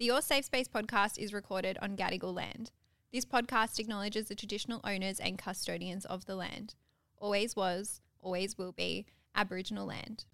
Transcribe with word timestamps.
The 0.00 0.06
Your 0.06 0.22
Safe 0.22 0.46
Space 0.46 0.66
podcast 0.66 1.18
is 1.18 1.34
recorded 1.34 1.76
on 1.82 1.94
Gadigal 1.94 2.34
land. 2.34 2.70
This 3.12 3.26
podcast 3.26 3.78
acknowledges 3.78 4.28
the 4.28 4.34
traditional 4.34 4.80
owners 4.82 5.20
and 5.20 5.36
custodians 5.36 6.06
of 6.06 6.24
the 6.24 6.36
land. 6.36 6.74
Always 7.18 7.54
was, 7.54 8.00
always 8.22 8.56
will 8.56 8.72
be 8.72 9.04
Aboriginal 9.34 9.84
land. 9.84 10.24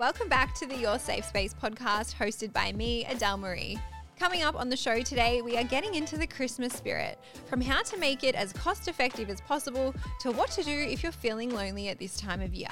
Welcome 0.00 0.30
back 0.30 0.54
to 0.54 0.66
the 0.66 0.78
Your 0.78 0.98
Safe 0.98 1.26
Space 1.26 1.52
podcast 1.52 2.14
hosted 2.14 2.54
by 2.54 2.72
me, 2.72 3.04
Adele 3.04 3.36
Marie. 3.36 3.78
Coming 4.18 4.42
up 4.42 4.58
on 4.58 4.70
the 4.70 4.76
show 4.78 5.02
today, 5.02 5.42
we 5.42 5.58
are 5.58 5.64
getting 5.64 5.94
into 5.94 6.16
the 6.16 6.26
Christmas 6.26 6.72
spirit 6.72 7.18
from 7.44 7.60
how 7.60 7.82
to 7.82 7.98
make 7.98 8.24
it 8.24 8.34
as 8.36 8.54
cost 8.54 8.88
effective 8.88 9.28
as 9.28 9.42
possible 9.42 9.94
to 10.20 10.32
what 10.32 10.50
to 10.52 10.62
do 10.62 10.72
if 10.72 11.02
you're 11.02 11.12
feeling 11.12 11.50
lonely 11.50 11.90
at 11.90 11.98
this 11.98 12.16
time 12.16 12.40
of 12.40 12.54
year. 12.54 12.70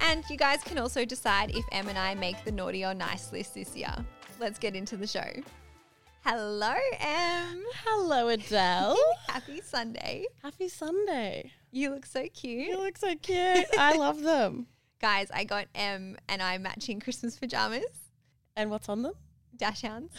And 0.00 0.24
you 0.30 0.36
guys 0.36 0.62
can 0.62 0.78
also 0.78 1.04
decide 1.04 1.50
if 1.54 1.64
Em 1.72 1.88
and 1.88 1.98
I 1.98 2.14
make 2.14 2.44
the 2.44 2.52
naughty 2.52 2.84
or 2.84 2.94
nice 2.94 3.32
list 3.32 3.54
this 3.54 3.76
year. 3.76 3.94
Let's 4.40 4.58
get 4.58 4.74
into 4.74 4.96
the 4.96 5.06
show. 5.06 5.28
Hello, 6.24 6.74
Em. 7.00 7.62
Hello, 7.84 8.28
Adele. 8.28 8.96
Happy 9.28 9.60
Sunday. 9.60 10.26
Happy 10.42 10.68
Sunday. 10.68 11.52
You 11.70 11.90
look 11.90 12.06
so 12.06 12.26
cute. 12.32 12.68
You 12.68 12.78
look 12.78 12.96
so 12.98 13.14
cute. 13.16 13.66
I 13.78 13.94
love 13.98 14.22
them. 14.22 14.66
Guys, 15.00 15.30
I 15.32 15.44
got 15.44 15.66
M 15.74 16.16
and 16.28 16.42
I 16.42 16.58
matching 16.58 17.00
Christmas 17.00 17.38
pajamas. 17.38 17.84
And 18.56 18.70
what's 18.70 18.88
on 18.88 19.02
them? 19.02 19.14
Dachshunds. 19.56 20.10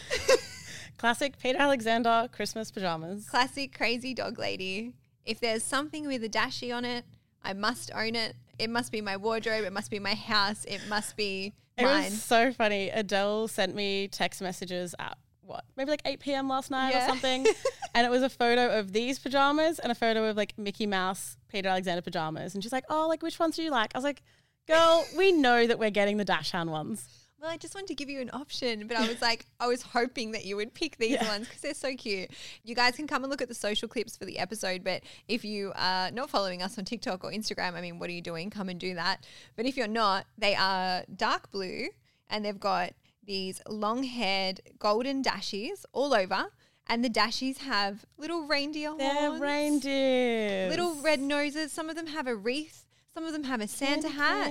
Classic 0.98 1.38
Peter 1.38 1.58
Alexander 1.58 2.28
Christmas 2.32 2.70
pajamas. 2.70 3.26
Classic 3.28 3.74
crazy 3.76 4.14
dog 4.14 4.38
lady. 4.38 4.94
If 5.24 5.40
there's 5.40 5.62
something 5.62 6.06
with 6.06 6.24
a 6.24 6.28
dashie 6.28 6.74
on 6.74 6.84
it, 6.84 7.04
I 7.42 7.52
must 7.52 7.90
own 7.94 8.16
it. 8.16 8.36
It 8.60 8.70
must 8.70 8.92
be 8.92 9.00
my 9.00 9.16
wardrobe. 9.16 9.64
It 9.64 9.72
must 9.72 9.90
be 9.90 9.98
my 9.98 10.14
house. 10.14 10.64
It 10.66 10.80
must 10.88 11.16
be 11.16 11.52
It 11.76 11.84
mine. 11.84 12.04
was 12.04 12.22
so 12.22 12.52
funny. 12.52 12.90
Adele 12.90 13.48
sent 13.48 13.74
me 13.74 14.08
text 14.08 14.40
messages 14.42 14.94
at 14.98 15.16
what, 15.42 15.64
maybe 15.76 15.90
like 15.90 16.02
8 16.04 16.20
p.m. 16.20 16.48
last 16.48 16.70
night 16.70 16.90
Yeah. 16.90 17.04
or 17.04 17.08
something. 17.08 17.46
and 17.94 18.06
it 18.06 18.10
was 18.10 18.22
a 18.22 18.28
photo 18.28 18.78
of 18.78 18.92
these 18.92 19.18
pajamas 19.18 19.78
and 19.78 19.90
a 19.90 19.94
photo 19.94 20.24
of 20.26 20.36
like 20.36 20.56
Mickey 20.56 20.86
Mouse, 20.86 21.36
Peter 21.48 21.68
Alexander 21.68 22.02
pajamas. 22.02 22.54
And 22.54 22.62
she's 22.62 22.72
like, 22.72 22.84
oh, 22.88 23.08
like 23.08 23.22
which 23.22 23.38
ones 23.38 23.56
do 23.56 23.62
you 23.62 23.70
like? 23.70 23.90
I 23.94 23.98
was 23.98 24.04
like, 24.04 24.22
girl, 24.68 25.04
we 25.16 25.32
know 25.32 25.66
that 25.66 25.78
we're 25.78 25.90
getting 25.90 26.18
the 26.18 26.24
Dachshund 26.24 26.70
ones. 26.70 27.08
Well, 27.40 27.50
I 27.50 27.56
just 27.56 27.74
wanted 27.74 27.88
to 27.88 27.94
give 27.94 28.10
you 28.10 28.20
an 28.20 28.30
option, 28.34 28.86
but 28.86 28.96
I 28.98 29.08
was 29.08 29.22
like, 29.28 29.46
I 29.58 29.66
was 29.66 29.80
hoping 29.82 30.32
that 30.32 30.44
you 30.44 30.56
would 30.56 30.74
pick 30.74 30.96
these 30.98 31.12
Yeah. 31.12 31.26
ones 31.28 31.46
because 31.48 31.62
they're 31.62 31.74
so 31.74 31.94
cute. 31.96 32.30
You 32.64 32.74
guys 32.74 32.96
can 32.96 33.06
come 33.06 33.24
and 33.24 33.30
look 33.30 33.40
at 33.40 33.48
the 33.48 33.54
social 33.54 33.88
clips 33.88 34.16
for 34.16 34.26
the 34.26 34.38
episode, 34.38 34.84
but 34.84 35.02
if 35.26 35.44
you 35.44 35.72
are 35.74 36.10
not 36.10 36.28
following 36.28 36.62
us 36.62 36.76
on 36.78 36.84
TikTok 36.84 37.24
or 37.24 37.30
Instagram, 37.32 37.74
I 37.74 37.80
mean, 37.80 37.98
what 37.98 38.10
are 38.10 38.12
you 38.12 38.20
doing? 38.22 38.50
Come 38.50 38.68
and 38.68 38.78
do 38.78 38.94
that. 38.94 39.26
But 39.56 39.64
if 39.64 39.76
you're 39.76 39.88
not, 39.88 40.26
they 40.36 40.54
are 40.54 41.04
dark 41.16 41.50
blue 41.50 41.88
and 42.28 42.44
they've 42.44 42.60
got 42.60 42.92
these 43.24 43.60
long 43.68 44.02
haired 44.02 44.60
golden 44.78 45.22
dashies 45.22 45.84
all 45.92 46.12
over. 46.14 46.48
And 46.86 47.04
the 47.04 47.10
dashies 47.10 47.58
have 47.58 48.04
little 48.18 48.42
reindeer 48.48 48.92
They're 48.98 49.28
horns, 49.28 49.40
reindeers. 49.40 50.70
little 50.70 50.96
red 51.00 51.20
noses. 51.20 51.72
Some 51.72 51.88
of 51.88 51.94
them 51.94 52.08
have 52.08 52.26
a 52.26 52.34
wreath. 52.34 52.84
Some 53.14 53.24
of 53.24 53.32
them 53.32 53.44
have 53.44 53.60
a 53.60 53.66
Santa 53.66 54.08
hat 54.08 54.50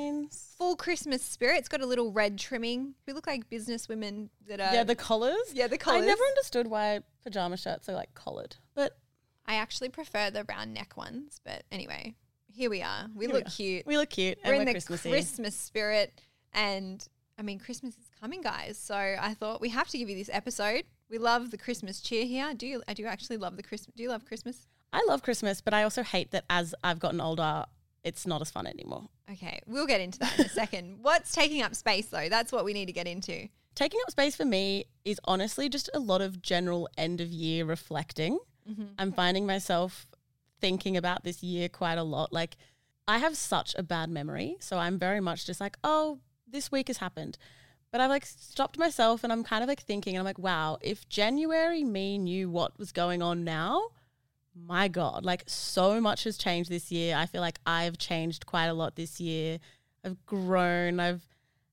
full 0.58 0.76
Christmas 0.76 1.24
spirit. 1.24 1.60
It's 1.60 1.70
got 1.70 1.82
a 1.82 1.86
little 1.86 2.12
red 2.12 2.38
trimming. 2.38 2.94
We 3.08 3.14
look 3.14 3.26
like 3.26 3.50
business 3.50 3.88
women 3.88 4.30
that 4.48 4.60
are. 4.60 4.74
Yeah, 4.74 4.84
the 4.84 4.96
collars. 4.96 5.54
yeah, 5.54 5.68
the 5.68 5.78
collars. 5.78 6.04
I 6.04 6.06
never 6.06 6.24
understood 6.24 6.68
why 6.68 7.00
pajama 7.24 7.56
shirts 7.58 7.88
are 7.88 7.94
like 7.94 8.14
collared, 8.16 8.58
but 8.76 8.98
I 9.46 9.56
actually 9.56 9.90
prefer 9.90 10.30
the 10.30 10.44
round 10.50 10.74
neck 10.74 10.98
ones, 10.98 11.40
but 11.46 11.64
anyway, 11.72 12.16
here 12.52 12.70
we 12.70 12.82
are. 12.82 13.08
We 13.16 13.26
Here 13.26 13.34
we 13.34 13.40
look 13.40 13.48
are. 13.48 13.52
cute. 13.52 13.86
we 13.86 13.98
look 13.98 14.10
cute 14.10 14.38
We're 14.44 14.52
and 14.54 14.54
in 14.56 14.60
we're 14.62 14.66
the 14.66 14.72
Christmassy. 14.74 15.10
Christmas 15.10 15.56
spirit, 15.56 16.22
and 16.54 17.08
I 17.38 17.42
mean, 17.42 17.60
Christmas 17.60 17.94
is 17.98 18.10
coming, 18.20 18.42
guys. 18.42 18.78
So 18.78 18.94
I 18.96 19.34
thought 19.34 19.62
we 19.62 19.70
have 19.70 19.88
to 19.88 19.98
give 19.98 20.10
you 20.10 20.16
this 20.18 20.30
episode. 20.34 20.84
We 21.10 21.18
love 21.18 21.52
the 21.52 21.58
Christmas 21.58 22.02
cheer 22.02 22.26
here. 22.26 22.54
Do 22.54 22.68
you? 22.68 22.84
I 22.90 22.94
do 22.94 23.06
actually 23.06 23.38
love 23.38 23.56
the 23.56 23.64
Christmas. 23.64 23.96
Do 23.96 24.04
you 24.04 24.10
love 24.10 24.26
Christmas? 24.26 24.68
I 24.92 25.04
love 25.08 25.24
Christmas, 25.24 25.62
but 25.62 25.74
I 25.74 25.84
also 25.84 26.04
hate 26.04 26.32
that 26.32 26.44
as 26.50 26.76
I've 26.84 27.00
gotten 27.00 27.22
older, 27.22 27.66
it's 28.04 28.26
not 28.26 28.42
as 28.42 28.52
fun 28.52 28.68
anymore. 28.68 29.08
Okay, 29.32 29.60
we'll 29.66 29.88
get 29.88 30.02
into 30.02 30.20
that 30.20 30.40
in 30.40 30.46
a 30.46 30.50
second. 30.64 31.00
What's 31.02 31.32
taking 31.34 31.62
up 31.62 31.76
space 31.76 32.08
though? 32.08 32.30
That's 32.30 32.52
what 32.52 32.66
we 32.66 32.74
need 32.74 32.88
to 32.88 32.94
get 32.94 33.08
into. 33.08 33.48
Taking 33.76 34.00
up 34.04 34.12
space 34.12 34.36
for 34.36 34.46
me 34.46 34.86
is 35.06 35.20
honestly 35.26 35.70
just 35.70 35.90
a 35.94 36.00
lot 36.00 36.22
of 36.22 36.42
general 36.42 36.90
end 36.98 37.22
of 37.22 37.30
year 37.30 37.66
reflecting. 37.66 38.40
Mm-hmm. 38.70 38.84
I'm 38.98 39.12
finding 39.12 39.46
myself 39.46 40.08
thinking 40.60 40.98
about 40.98 41.24
this 41.24 41.42
year 41.44 41.70
quite 41.70 41.98
a 41.98 42.04
lot. 42.04 42.34
Like, 42.34 42.58
I 43.08 43.20
have 43.20 43.38
such 43.38 43.76
a 43.78 43.84
bad 43.84 44.10
memory. 44.10 44.58
So 44.60 44.78
I'm 44.78 45.00
very 45.00 45.22
much 45.22 45.46
just 45.46 45.62
like, 45.62 45.78
oh, 45.84 46.20
this 46.48 46.72
week 46.72 46.88
has 46.88 46.98
happened. 46.98 47.38
But 47.92 48.02
I've 48.02 48.10
like 48.10 48.26
stopped 48.26 48.78
myself 48.78 49.24
and 49.24 49.34
I'm 49.34 49.44
kind 49.44 49.64
of 49.64 49.68
like 49.68 49.82
thinking, 49.82 50.16
and 50.16 50.20
I'm 50.20 50.26
like, 50.26 50.38
wow, 50.38 50.78
if 50.82 51.10
January 51.10 51.84
me 51.84 52.18
knew 52.18 52.50
what 52.50 52.78
was 52.78 52.92
going 52.92 53.22
on 53.22 53.44
now, 53.44 53.90
my 54.56 54.88
God, 54.88 55.26
like 55.26 55.44
so 55.48 56.02
much 56.02 56.24
has 56.26 56.38
changed 56.38 56.70
this 56.70 56.92
year. 56.92 57.16
I 57.16 57.26
feel 57.26 57.42
like 57.42 57.60
I've 57.66 57.98
changed 57.98 58.46
quite 58.46 58.66
a 58.66 58.74
lot 58.74 58.96
this 58.96 59.20
year. 59.20 59.60
I've 60.04 60.26
grown. 60.26 61.00
I've 61.00 61.26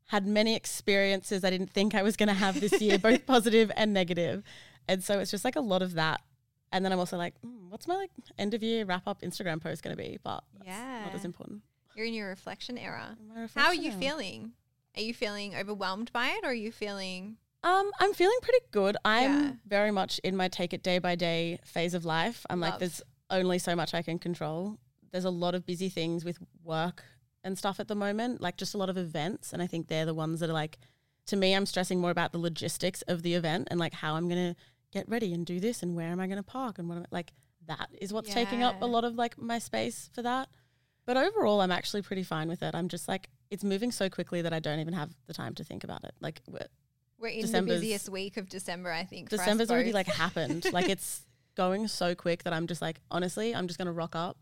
had 0.06 0.26
many 0.26 0.54
experiences 0.54 1.44
I 1.44 1.50
didn't 1.50 1.70
think 1.70 1.94
I 1.94 2.02
was 2.02 2.16
going 2.16 2.28
to 2.28 2.34
have 2.34 2.60
this 2.60 2.80
year, 2.80 2.98
both 2.98 3.26
positive 3.26 3.72
and 3.76 3.92
negative. 3.92 4.42
And 4.88 5.02
so 5.02 5.18
it's 5.18 5.30
just 5.30 5.44
like 5.44 5.56
a 5.56 5.60
lot 5.60 5.82
of 5.82 5.94
that. 5.94 6.20
And 6.72 6.84
then 6.84 6.92
I'm 6.92 6.98
also 6.98 7.16
like, 7.16 7.34
mm, 7.42 7.68
what's 7.70 7.88
my 7.88 7.96
like 7.96 8.10
end 8.38 8.54
of 8.54 8.62
year 8.62 8.84
wrap 8.84 9.06
up 9.06 9.20
Instagram 9.22 9.60
post 9.60 9.82
going 9.82 9.96
to 9.96 10.02
be? 10.02 10.18
But 10.22 10.44
that's 10.58 10.68
not 11.06 11.14
as 11.14 11.24
important. 11.24 11.62
You're 11.94 12.06
in 12.06 12.14
your 12.14 12.28
reflection 12.28 12.76
era. 12.76 13.16
My 13.26 13.48
How 13.54 13.68
are 13.68 13.74
you 13.74 13.90
now. 13.90 13.98
feeling? 13.98 14.52
Are 14.96 15.02
you 15.02 15.14
feeling 15.14 15.54
overwhelmed 15.54 16.12
by 16.12 16.28
it, 16.28 16.44
or 16.44 16.50
are 16.50 16.54
you 16.54 16.72
feeling? 16.72 17.36
Um, 17.66 17.90
I'm 17.98 18.14
feeling 18.14 18.38
pretty 18.42 18.64
good. 18.70 18.96
I'm 19.04 19.32
Yeah. 19.32 19.52
very 19.66 19.90
much 19.90 20.20
in 20.20 20.36
my 20.36 20.46
take 20.46 20.72
it 20.72 20.84
day 20.84 21.00
by 21.00 21.16
day 21.16 21.58
phase 21.64 21.94
of 21.94 22.04
life. 22.04 22.46
I'm 22.48 22.60
Love. 22.60 22.70
like, 22.70 22.78
there's 22.78 23.02
only 23.28 23.58
so 23.58 23.74
much 23.74 23.92
I 23.92 24.02
can 24.02 24.20
control. 24.20 24.78
There's 25.10 25.24
a 25.24 25.30
lot 25.30 25.56
of 25.56 25.66
busy 25.66 25.88
things 25.88 26.24
with 26.24 26.38
work 26.62 27.02
and 27.42 27.58
stuff 27.58 27.80
at 27.80 27.88
the 27.88 27.96
moment, 27.96 28.40
like 28.40 28.56
just 28.56 28.74
a 28.74 28.78
lot 28.78 28.88
of 28.88 28.96
events. 28.96 29.52
And 29.52 29.60
I 29.60 29.66
think 29.66 29.88
they're 29.88 30.06
the 30.06 30.14
ones 30.14 30.38
that 30.40 30.48
are 30.48 30.52
like, 30.52 30.78
to 31.26 31.34
me, 31.36 31.54
I'm 31.54 31.66
stressing 31.66 32.00
more 32.00 32.12
about 32.12 32.30
the 32.30 32.38
logistics 32.38 33.02
of 33.02 33.22
the 33.22 33.34
event 33.34 33.66
and 33.68 33.80
like 33.80 33.94
how 33.94 34.14
I'm 34.14 34.28
going 34.28 34.54
to 34.54 34.60
get 34.92 35.08
ready 35.08 35.34
and 35.34 35.44
do 35.44 35.58
this 35.58 35.82
and 35.82 35.96
where 35.96 36.12
am 36.12 36.20
I 36.20 36.28
going 36.28 36.36
to 36.36 36.44
park 36.44 36.78
and 36.78 36.88
what 36.88 36.98
am 36.98 37.02
I, 37.02 37.06
like 37.10 37.32
that 37.66 37.88
is 38.00 38.12
what's 38.12 38.32
taking 38.32 38.62
up 38.62 38.80
a 38.80 38.86
lot 38.86 39.02
of 39.02 39.16
like 39.16 39.36
my 39.38 39.58
space 39.58 40.08
for 40.14 40.22
that. 40.22 40.48
But 41.04 41.16
overall, 41.16 41.60
I'm 41.60 41.72
actually 41.72 42.02
pretty 42.02 42.22
fine 42.22 42.48
with 42.48 42.62
it. 42.62 42.76
I'm 42.76 42.86
just 42.88 43.08
like, 43.08 43.28
it's 43.50 43.64
moving 43.64 43.90
so 43.90 44.08
quickly 44.08 44.40
that 44.42 44.52
I 44.52 44.60
don't 44.60 44.78
even 44.78 44.94
have 44.94 45.16
the 45.26 45.34
time 45.34 45.54
to 45.56 45.64
think 45.64 45.82
about 45.82 46.04
it. 46.04 46.14
Like, 46.20 46.42
we're, 47.18 47.28
in 47.28 47.40
December's- 47.42 47.80
the 47.80 47.86
busiest 47.86 48.08
week 48.08 48.36
of 48.36 48.48
December, 48.48 48.92
I 48.92 49.04
think. 49.04 49.28
December's 49.28 49.70
already 49.70 49.92
like 49.92 50.06
happened. 50.06 50.66
like 50.72 50.88
it's 50.88 51.22
going 51.56 51.88
so 51.88 52.14
quick 52.14 52.44
that 52.44 52.52
I'm 52.52 52.66
just 52.66 52.82
like, 52.82 53.00
honestly, 53.10 53.54
I'm 53.54 53.66
just 53.66 53.78
gonna 53.78 53.92
rock 53.92 54.14
up, 54.14 54.36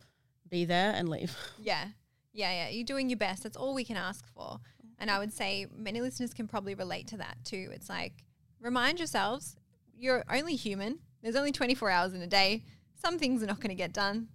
be 0.48 0.64
there, 0.64 0.92
and 0.94 1.08
leave. 1.08 1.36
yeah, 1.62 1.86
yeah, 2.32 2.50
yeah. 2.50 2.68
You're 2.70 2.84
doing 2.84 3.08
your 3.08 3.18
best. 3.18 3.42
That's 3.44 3.56
all 3.56 3.74
we 3.74 3.84
can 3.84 3.96
ask 3.96 4.26
for. 4.34 4.58
And 4.98 5.10
I 5.10 5.18
would 5.18 5.32
say 5.32 5.66
many 5.74 6.00
listeners 6.00 6.32
can 6.32 6.46
probably 6.46 6.74
relate 6.74 7.08
to 7.08 7.16
that 7.18 7.36
too. 7.44 7.70
It's 7.72 7.88
like 7.88 8.24
remind 8.60 8.98
yourselves 8.98 9.56
you're 9.96 10.24
only 10.30 10.56
human. 10.56 10.98
There's 11.22 11.36
only 11.36 11.52
24 11.52 11.90
hours 11.90 12.14
in 12.14 12.22
a 12.22 12.26
day. 12.26 12.64
Some 13.02 13.18
things 13.18 13.42
are 13.42 13.46
not 13.46 13.56
going 13.56 13.70
to 13.70 13.74
get 13.74 13.92
done. 13.92 14.28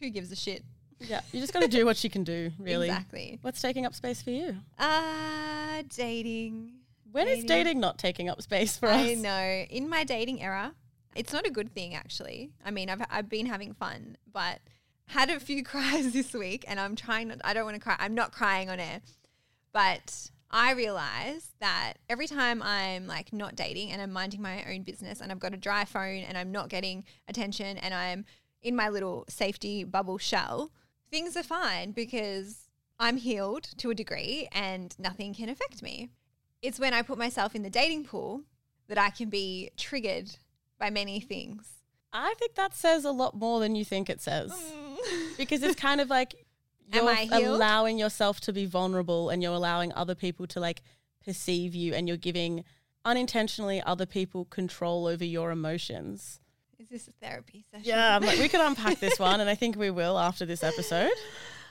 Who 0.00 0.10
gives 0.10 0.32
a 0.32 0.36
shit? 0.36 0.64
yeah, 1.00 1.20
you 1.32 1.40
just 1.40 1.52
gotta 1.52 1.68
do 1.68 1.86
what 1.86 2.02
you 2.04 2.10
can 2.10 2.24
do, 2.24 2.50
really. 2.58 2.88
Exactly. 2.90 3.38
What's 3.42 3.60
taking 3.62 3.86
up 3.86 3.94
space 3.94 4.22
for 4.22 4.30
you? 4.30 4.56
Ah, 4.78 5.80
dating. 5.88 6.72
When 7.12 7.28
is 7.28 7.44
Dating. 7.44 7.48
dating 7.48 7.80
not 7.80 7.98
taking 7.98 8.28
up 8.28 8.40
space 8.42 8.76
for 8.76 8.88
us? 8.88 9.06
I 9.06 9.14
know. 9.14 9.64
In 9.70 9.88
my 9.88 10.04
dating 10.04 10.42
era, 10.42 10.74
it's 11.16 11.32
not 11.32 11.46
a 11.46 11.50
good 11.50 11.72
thing 11.72 11.94
actually. 11.94 12.52
I 12.64 12.70
mean, 12.70 12.88
I've 12.88 13.02
I've 13.10 13.28
been 13.28 13.46
having 13.46 13.74
fun, 13.74 14.16
but 14.32 14.60
had 15.06 15.30
a 15.30 15.40
few 15.40 15.64
cries 15.64 16.12
this 16.12 16.32
week, 16.32 16.64
and 16.68 16.78
I'm 16.78 16.96
trying. 16.96 17.28
Not, 17.28 17.40
I 17.44 17.54
don't 17.54 17.64
want 17.64 17.74
to 17.74 17.80
cry. 17.80 17.96
I'm 17.98 18.14
not 18.14 18.32
crying 18.32 18.70
on 18.70 18.78
air, 18.78 19.00
but 19.72 20.30
I 20.50 20.72
realize 20.72 21.52
that 21.60 21.94
every 22.08 22.26
time 22.26 22.62
I'm 22.62 23.06
like 23.06 23.32
not 23.32 23.56
dating 23.56 23.92
and 23.92 24.02
I'm 24.02 24.12
minding 24.12 24.42
my 24.42 24.64
own 24.72 24.82
business, 24.82 25.20
and 25.20 25.32
I've 25.32 25.40
got 25.40 25.54
a 25.54 25.58
dry 25.58 25.84
phone, 25.84 26.22
and 26.22 26.38
I'm 26.38 26.52
not 26.52 26.68
getting 26.68 27.04
attention, 27.28 27.76
and 27.78 27.92
I'm 27.92 28.24
in 28.62 28.76
my 28.76 28.88
little 28.88 29.24
safety 29.28 29.84
bubble 29.84 30.18
shell, 30.18 30.70
things 31.10 31.36
are 31.36 31.42
fine 31.42 31.92
because 31.92 32.68
I'm 32.98 33.16
healed 33.16 33.64
to 33.78 33.90
a 33.90 33.94
degree, 33.94 34.48
and 34.52 34.94
nothing 34.98 35.34
can 35.34 35.48
affect 35.48 35.82
me 35.82 36.10
it's 36.62 36.78
when 36.78 36.94
I 36.94 37.02
put 37.02 37.18
myself 37.18 37.54
in 37.54 37.62
the 37.62 37.70
dating 37.70 38.04
pool 38.04 38.42
that 38.88 38.98
I 38.98 39.10
can 39.10 39.28
be 39.28 39.70
triggered 39.76 40.36
by 40.78 40.90
many 40.90 41.20
things. 41.20 41.68
I 42.12 42.34
think 42.38 42.54
that 42.56 42.74
says 42.74 43.04
a 43.04 43.12
lot 43.12 43.36
more 43.36 43.60
than 43.60 43.76
you 43.76 43.84
think 43.84 44.10
it 44.10 44.20
says. 44.20 44.50
Mm. 44.52 45.36
Because 45.36 45.62
it's 45.62 45.80
kind 45.80 46.00
of 46.00 46.10
like 46.10 46.34
you're 46.92 47.08
allowing 47.46 47.98
yourself 47.98 48.40
to 48.42 48.52
be 48.52 48.66
vulnerable 48.66 49.30
and 49.30 49.42
you're 49.42 49.54
allowing 49.54 49.92
other 49.94 50.14
people 50.14 50.46
to 50.48 50.60
like 50.60 50.82
perceive 51.24 51.74
you 51.74 51.94
and 51.94 52.08
you're 52.08 52.16
giving 52.16 52.64
unintentionally 53.04 53.80
other 53.82 54.06
people 54.06 54.44
control 54.46 55.06
over 55.06 55.24
your 55.24 55.50
emotions. 55.50 56.40
Is 56.78 56.88
this 56.88 57.08
a 57.08 57.12
therapy 57.12 57.64
session? 57.70 57.86
Yeah, 57.86 58.16
I'm 58.16 58.22
like, 58.22 58.38
we 58.38 58.48
could 58.48 58.60
unpack 58.66 59.00
this 59.00 59.18
one, 59.18 59.40
and 59.40 59.50
I 59.50 59.54
think 59.54 59.76
we 59.76 59.90
will 59.90 60.18
after 60.18 60.46
this 60.46 60.62
episode. 60.62 61.12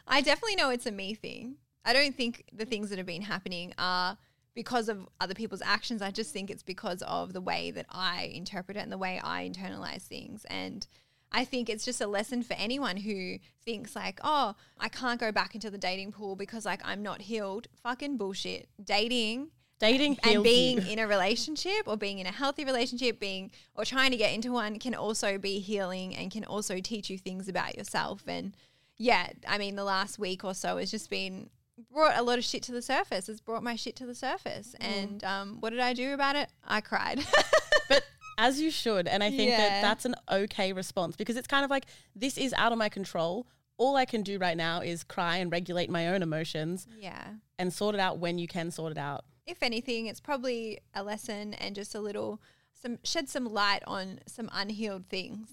I 0.07 0.21
definitely 0.21 0.56
know 0.56 0.69
it's 0.69 0.86
a 0.86 0.91
me 0.91 1.15
thing. 1.15 1.56
I 1.83 1.94
don't 1.94 2.15
think 2.15 2.45
the 2.53 2.65
things 2.65 2.89
that 2.89 2.97
have 2.97 3.07
been 3.07 3.24
happening 3.24 3.74
are 3.77 4.18
because 4.56 4.90
of 4.90 5.07
other 5.19 5.34
people's 5.34 5.62
actions. 5.62 6.01
I 6.01 6.12
just 6.12 6.34
think 6.34 6.50
it's 6.50 6.63
because 6.63 7.01
of 7.04 7.34
the 7.34 7.42
way 7.42 7.72
that 7.72 7.86
I 7.90 8.31
interpret 8.34 8.78
it 8.78 8.81
and 8.81 8.92
the 8.92 8.98
way 8.98 9.19
I 9.24 9.50
internalize 9.50 10.04
things. 10.04 10.46
And 10.50 10.86
I 11.31 11.46
think 11.46 11.69
it's 11.69 11.86
just 11.86 12.01
a 12.01 12.07
lesson 12.07 12.44
for 12.44 12.54
anyone 12.54 12.98
who 12.98 13.38
thinks 13.63 13.96
like, 13.96 14.19
oh, 14.24 14.56
I 14.80 14.90
can't 14.90 15.19
go 15.19 15.31
back 15.31 15.56
into 15.56 15.69
the 15.69 15.78
dating 15.78 16.12
pool 16.12 16.36
because 16.36 16.66
like 16.66 16.81
I'm 16.84 17.04
not 17.04 17.22
healed. 17.22 17.68
Fucking 17.84 18.18
bullshit. 18.18 18.69
Dating 18.84 19.51
Dating 19.80 20.18
and 20.24 20.31
heals 20.31 20.44
being 20.44 20.81
you. 20.81 20.92
in 20.92 21.00
a 21.00 21.07
relationship 21.07 21.88
or 21.88 21.96
being 21.96 22.19
in 22.19 22.28
a 22.28 22.31
healthy 22.31 22.66
relationship, 22.66 23.18
being 23.18 23.50
or 23.75 23.86
trying 23.86 24.12
to 24.12 24.18
get 24.18 24.34
into 24.34 24.51
one 24.51 24.78
can 24.78 24.94
also 24.94 25.38
be 25.38 25.60
healing 25.60 26.13
and 26.16 26.30
can 26.30 26.44
also 26.44 26.81
teach 26.81 27.10
you 27.10 27.18
things 27.18 27.48
about 27.48 27.78
yourself. 27.78 28.24
And 28.28 28.56
yeah, 28.98 29.30
I 29.48 29.57
mean, 29.57 29.75
the 29.75 29.86
last 29.86 30.19
week 30.19 30.44
or 30.44 30.54
so 30.54 30.78
has 30.78 30.92
just 30.92 31.10
been 31.10 31.50
brought 31.92 32.18
a 32.18 32.22
lot 32.24 32.38
of 32.38 32.44
shit 32.44 32.64
to 32.64 32.72
the 32.72 32.81
surface. 32.81 33.30
It's 33.30 33.42
brought 33.42 33.64
my 33.64 33.76
shit 33.76 33.96
to 33.98 34.06
the 34.06 34.16
surface. 34.16 34.76
Mm. 34.81 34.86
And 35.04 35.24
um, 35.24 35.58
what 35.60 35.72
did 35.72 35.80
I 35.80 35.94
do 35.94 36.14
about 36.14 36.36
it? 36.36 36.50
I 36.66 36.81
cried. 36.81 37.26
but 37.90 38.04
as 38.38 38.60
you 38.62 38.72
should. 38.72 39.08
And 39.08 39.24
I 39.24 39.30
think 39.30 39.52
Yeah. 39.52 39.58
that 39.58 39.81
that's 39.81 40.06
an 40.06 40.16
okay 40.31 40.74
response 40.74 41.16
because 41.16 41.36
it's 41.38 41.48
kind 41.48 41.64
of 41.66 41.70
like 41.72 41.86
this 42.16 42.38
is 42.38 42.54
out 42.54 42.72
of 42.72 42.78
my 42.78 42.90
control. 42.90 43.48
All 43.78 43.96
I 43.96 44.06
can 44.06 44.24
do 44.24 44.38
right 44.38 44.58
now 44.58 44.81
is 44.81 45.04
cry 45.04 45.38
and 45.38 45.52
regulate 45.52 45.90
my 45.90 46.10
own 46.10 46.22
emotions 46.22 46.86
yeah. 47.00 47.24
and 47.58 47.72
sort 47.74 47.96
it 47.96 48.02
out 48.02 48.18
when 48.20 48.38
you 48.38 48.48
can 48.48 48.72
sort 48.72 48.92
it 48.92 48.98
out. 48.98 49.24
if 49.46 49.64
anything, 49.64 50.06
it's 50.08 50.20
probably 50.20 50.80
a 50.94 51.02
lesson 51.04 51.54
and 51.56 51.75
just 51.75 51.96
a 51.96 52.00
little 52.00 52.42
some 52.74 52.98
shed 53.04 53.28
some 53.28 53.46
light 53.46 53.82
on 53.88 54.20
some 54.28 54.50
unhealed 54.54 55.08
things 55.10 55.50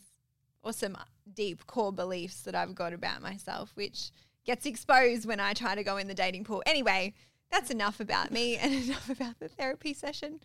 or 0.63 0.73
some 0.73 0.97
deep 1.33 1.67
core 1.67 1.93
beliefs 1.93 2.43
that 2.43 2.55
I've 2.55 2.75
got 2.75 2.93
about 2.93 3.23
myself, 3.23 3.71
which 3.75 4.11
gets 4.47 4.65
exposed 4.65 5.27
when 5.27 5.41
I 5.41 5.53
try 5.53 5.75
to 5.75 5.83
go 5.83 5.97
in 5.97 6.09
the 6.09 6.15
dating 6.15 6.45
pool. 6.45 6.63
Anyway, 6.65 7.15
that's 7.51 7.71
enough 7.71 8.01
about 8.01 8.31
me 8.31 8.57
and 8.57 8.73
enough 8.85 9.11
about 9.11 9.39
the 9.39 9.49
therapy 9.49 9.93
session. 9.93 10.41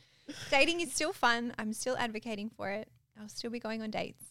Dating 0.49 0.81
is 0.81 0.91
still 0.91 1.13
fun. 1.13 1.53
I'm 1.57 1.73
still 1.73 1.95
advocating 1.97 2.49
for 2.49 2.69
it. 2.69 2.89
I'll 3.19 3.29
still 3.29 3.51
be 3.51 3.59
going 3.59 3.81
on 3.81 3.91
dates. 3.91 4.23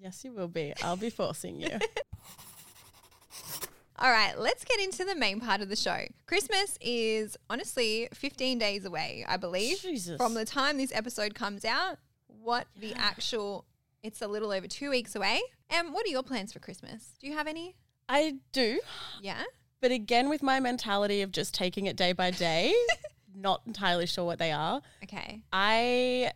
Yes, 0.00 0.24
you 0.24 0.32
will 0.32 0.48
be. 0.48 0.72
I'll 0.82 0.96
be 0.96 1.10
forcing 1.10 1.60
you. 1.60 1.68
All 3.96 4.10
right, 4.10 4.36
let's 4.36 4.64
get 4.64 4.80
into 4.80 5.04
the 5.04 5.14
main 5.14 5.40
part 5.40 5.60
of 5.60 5.68
the 5.68 5.76
show. 5.76 6.06
Christmas 6.26 6.76
is 6.80 7.36
honestly 7.48 8.08
15 8.12 8.58
days 8.58 8.84
away, 8.84 9.24
I 9.26 9.36
believe. 9.36 9.80
Jesus. 9.80 10.16
From 10.16 10.34
the 10.34 10.44
time 10.44 10.78
this 10.78 10.92
episode 10.92 11.34
comes 11.36 11.64
out, 11.64 11.98
what 12.26 12.66
the 12.78 12.92
actual, 12.94 13.66
it's 14.02 14.20
a 14.20 14.26
little 14.26 14.50
over 14.50 14.66
two 14.66 14.90
weeks 14.90 15.14
away. 15.14 15.40
And 15.70 15.94
what 15.94 16.04
are 16.06 16.10
your 16.10 16.24
plans 16.24 16.52
for 16.52 16.58
Christmas? 16.58 17.12
Do 17.20 17.28
you 17.28 17.34
have 17.34 17.46
any? 17.46 17.76
I 18.08 18.34
do. 18.52 18.80
Yeah. 19.20 19.42
But 19.80 19.90
again, 19.90 20.28
with 20.28 20.42
my 20.42 20.60
mentality 20.60 21.22
of 21.22 21.30
just 21.32 21.54
taking 21.54 21.86
it 21.86 21.96
day 21.96 22.12
by 22.12 22.30
day, 22.30 22.74
not 23.34 23.62
entirely 23.66 24.06
sure 24.06 24.24
what 24.24 24.38
they 24.38 24.52
are. 24.52 24.80
Okay. 25.02 25.42
I 25.52 26.32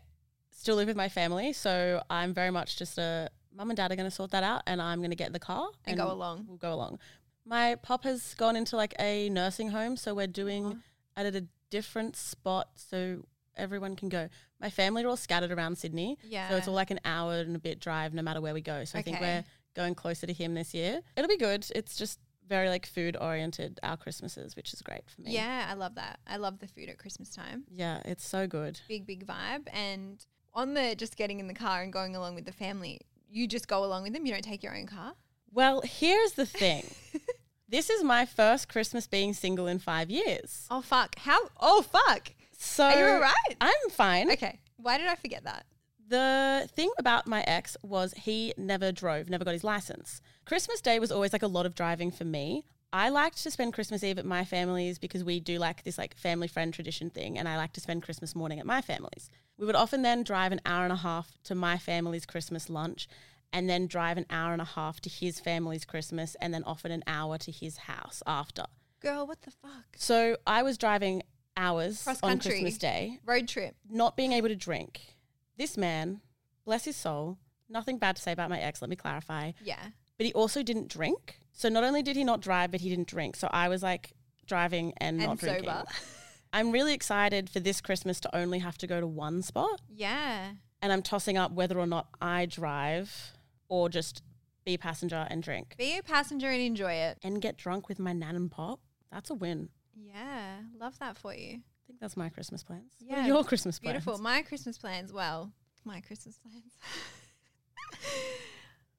still 0.51 0.77
live 0.77 0.89
with 0.89 0.97
my 0.97 1.09
family, 1.09 1.53
so 1.53 2.03
I'm 2.11 2.35
very 2.35 2.51
much 2.51 2.77
just 2.79 2.99
a 2.99 3.31
mum 3.55 3.71
and 3.71 3.77
dad 3.77 3.91
are 3.91 3.97
going 3.97 4.09
to 4.09 4.15
sort 4.15 4.31
that 4.33 4.43
out, 4.45 4.63
and 4.67 4.81
I'm 4.83 4.99
going 4.99 5.11
to 5.11 5.17
get 5.17 5.29
in 5.29 5.33
the 5.33 5.39
car 5.39 5.69
And 5.87 5.97
go 5.97 6.11
along. 6.13 6.45
We'll 6.49 6.59
go 6.59 6.73
along. 6.73 6.99
My 7.47 7.77
pop 7.77 8.05
has 8.05 8.35
gone 8.35 8.57
into 8.57 8.77
like 8.77 8.95
a 9.01 9.29
nursing 9.31 9.71
home, 9.71 9.97
so 9.97 10.15
we're 10.15 10.27
doing 10.27 10.83
at 11.17 11.27
a 11.35 11.47
different 11.71 12.15
spot 12.17 12.69
so 12.77 13.25
everyone 13.57 13.97
can 13.97 14.09
go. 14.09 14.29
My 14.61 14.71
family 14.71 15.05
are 15.05 15.09
all 15.09 15.17
scattered 15.17 15.51
around 15.51 15.79
Sydney, 15.79 16.19
Yeah. 16.25 16.49
so 16.51 16.57
it's 16.57 16.69
all 16.69 16.75
like 16.75 16.91
an 16.91 17.01
hour 17.05 17.35
and 17.41 17.57
a 17.57 17.59
bit 17.59 17.81
drive 17.81 18.13
no 18.15 18.23
matter 18.23 18.41
where 18.41 18.53
we 18.55 18.61
go. 18.61 18.85
So 18.85 18.99
I 18.99 19.03
think 19.03 19.21
we're 19.21 19.45
going 19.79 19.95
closer 19.95 20.27
to 20.27 20.33
him 20.33 20.55
this 20.55 20.75
year. 20.75 21.01
It'll 21.17 21.29
be 21.29 21.37
good. 21.39 21.65
It's 21.75 21.97
just 21.97 22.19
very 22.49 22.69
like 22.69 22.85
food 22.85 23.17
oriented 23.21 23.79
our 23.85 23.97
Christmases, 23.97 24.57
which 24.57 24.75
is 24.75 24.83
great 24.83 25.09
for 25.09 25.21
me. 25.21 25.33
Yeah, 25.33 25.67
I 25.71 25.75
love 25.75 25.95
that. 25.95 26.19
I 26.27 26.37
love 26.37 26.59
the 26.59 26.67
food 26.67 26.89
at 26.89 26.99
Christmas 26.99 27.31
time. 27.31 27.65
Yeah, 27.71 28.01
it's 28.05 28.27
so 28.27 28.47
good. 28.49 28.81
Big, 28.89 29.07
big 29.07 29.25
vibe. 29.25 29.69
And 29.73 30.25
on 30.53 30.75
the 30.75 30.97
just 30.97 31.17
getting 31.17 31.39
in 31.39 31.47
the 31.47 31.55
car 31.55 31.83
and 31.83 31.93
going 31.93 32.17
along 32.17 32.35
with 32.35 32.45
the 32.45 32.53
family, 32.53 33.01
you 33.31 33.47
just 33.47 33.69
go 33.69 33.85
along 33.85 34.03
with 34.03 34.15
them. 34.15 34.27
You 34.27 34.33
don't 34.33 34.43
take 34.43 34.63
your 34.65 34.77
own 34.77 34.87
car. 34.87 35.15
Well, 35.53 35.83
here's 35.85 36.33
the 36.33 36.47
thing. 36.47 36.85
this 37.69 37.89
is 37.89 38.03
my 38.03 38.27
first 38.27 38.69
Christmas 38.69 39.07
being 39.07 39.33
single 39.33 39.69
in 39.69 39.79
five 39.79 40.11
years. 40.11 40.67
Oh, 40.71 40.83
fuck. 40.83 41.17
How? 41.19 41.39
Oh, 41.61 41.83
fuck. 41.83 42.33
So 42.59 42.85
Are 42.85 42.99
you 42.99 43.05
all 43.05 43.21
right? 43.21 43.57
I'm 43.61 43.91
fine. 43.91 44.33
Okay. 44.33 44.59
Why 44.77 44.99
did 44.99 45.07
I 45.07 45.15
forget 45.15 45.45
that? 45.45 45.65
The 46.09 46.69
thing 46.75 46.91
about 46.99 47.27
my 47.27 47.43
ex 47.43 47.77
was 47.83 48.15
he 48.15 48.55
never 48.57 48.93
drove, 48.93 49.29
never 49.29 49.45
got 49.45 49.53
his 49.53 49.65
license. 49.65 50.23
Christmas 50.47 50.81
Day 50.81 50.99
was 50.99 51.13
always 51.13 51.35
like 51.35 51.43
a 51.43 51.49
lot 51.49 51.67
of 51.67 51.75
driving 51.75 52.11
for 52.11 52.25
me. 52.25 52.65
I 52.93 53.11
liked 53.11 53.43
to 53.43 53.51
spend 53.51 53.75
Christmas 53.75 54.03
Eve 54.03 54.19
at 54.19 54.25
my 54.25 54.47
family's 54.47 54.99
because 54.99 55.23
we 55.23 55.41
do 55.41 55.59
like 55.59 55.83
this 55.85 55.99
like 55.99 56.17
family 56.17 56.49
friend 56.49 56.73
tradition 56.73 57.11
thing, 57.11 57.39
and 57.39 57.47
I 57.47 57.59
like 57.59 57.75
to 57.75 57.81
spend 57.81 58.03
Christmas 58.03 58.35
morning 58.35 58.59
at 58.59 58.65
my 58.65 58.81
family's. 58.81 59.29
We 59.59 59.67
would 59.67 59.75
often 59.77 60.01
then 60.01 60.23
drive 60.23 60.53
an 60.53 60.63
hour 60.65 60.85
and 60.85 60.93
a 60.93 60.97
half 60.97 61.37
to 61.45 61.55
my 61.55 61.77
family's 61.77 62.25
Christmas 62.25 62.71
lunch, 62.71 63.07
and 63.53 63.69
then 63.69 63.87
drive 63.87 64.17
an 64.17 64.25
hour 64.31 64.55
and 64.55 64.63
a 64.63 64.67
half 64.67 65.01
to 65.03 65.11
his 65.11 65.39
family's 65.41 65.85
Christmas, 65.85 66.35
and 66.41 66.55
then 66.55 66.65
often 66.65 66.91
an 66.91 67.05
hour 67.07 67.37
to 67.37 67.53
his 67.53 67.77
house 67.77 68.23
after. 68.27 68.65
Girl, 69.01 69.27
what 69.27 69.43
the 69.43 69.51
fuck? 69.51 69.85
So 69.97 70.39
I 70.47 70.63
was 70.63 70.79
driving 70.79 71.23
hours 71.59 72.03
Cross 72.05 72.21
on 72.23 72.31
country. 72.31 72.53
Christmas 72.53 72.79
Day, 72.79 73.19
Road 73.27 73.47
trip. 73.49 73.77
not 73.91 74.17
being 74.17 74.33
able 74.33 74.49
to 74.49 74.57
drink. 74.57 75.18
This 75.59 75.77
man, 75.77 76.21
bless 76.65 76.85
his 76.85 76.97
soul, 76.97 77.39
nothing 77.69 77.99
bad 77.99 78.17
to 78.17 78.23
say 78.23 78.33
about 78.33 78.49
my 78.51 78.59
ex, 78.61 78.81
let 78.81 78.89
me 78.89 78.97
clarify, 78.97 79.53
Yeah. 79.63 79.89
but 80.17 80.25
he 80.27 80.33
also 80.33 80.63
didn't 80.63 80.89
drink. 80.89 81.41
So 81.53 81.69
not 81.69 81.85
only 81.85 82.03
did 82.03 82.17
he 82.17 82.25
not 82.25 82.41
drive, 82.41 82.71
but 82.71 82.81
he 82.81 82.89
didn't 82.89 83.09
drink. 83.09 83.37
So 83.37 83.49
I 83.53 83.69
was 83.69 83.83
like 83.83 84.13
driving 84.47 84.95
and, 84.99 85.19
not 85.19 85.31
And 85.31 85.39
drinking. 85.41 85.65
sober. 85.69 85.85
I'm 86.53 86.71
really 86.73 86.95
excited 86.95 87.51
for 87.51 87.61
this 87.61 87.81
Christmas 87.83 88.21
to 88.21 88.35
only 88.35 88.61
have 88.61 88.79
to 88.79 88.87
go 88.87 89.01
to 89.01 89.07
one 89.07 89.43
spot. 89.43 89.81
yeah. 89.89 90.53
And 90.81 90.93
I'm 90.93 91.03
tossing 91.03 91.37
up 91.37 91.51
whether 91.51 91.77
or 91.77 91.89
not 91.89 92.07
I 92.21 92.47
drive 92.47 93.33
or 93.69 93.89
just 93.89 94.23
be 94.65 94.75
a 94.75 94.79
passenger 94.79 95.27
and 95.29 95.43
drink 95.43 95.75
Be 95.77 95.99
a 95.99 96.05
passenger 96.05 96.49
and 96.51 96.63
enjoy 96.63 96.93
it. 96.93 97.19
and 97.25 97.43
get 97.43 97.57
drunk 97.57 97.89
with 97.89 97.99
my 97.99 98.13
nan 98.13 98.37
and 98.37 98.49
pop. 98.49 98.79
That's 99.11 99.29
a 99.29 99.35
win. 99.35 99.71
Yeah. 99.97 100.59
Love 100.79 100.97
that 101.01 101.19
for 101.19 101.35
you. 101.35 101.63
I 101.89 101.91
think 101.91 102.01
that's 102.01 102.17
my 102.19 102.29
Christmas 102.29 102.63
plans. 102.63 102.93
What 103.01 103.17
Yeah, 103.17 103.25
are 103.25 103.27
your 103.29 103.45
Christmas 103.45 103.79
plans? 103.79 104.05
Beautiful. 104.05 104.19
My 104.23 104.43
Christmas 104.43 104.77
plans, 104.77 105.11
well, 105.11 105.51
my 105.87 106.01
Christmas 106.03 106.39
plans. 106.39 106.73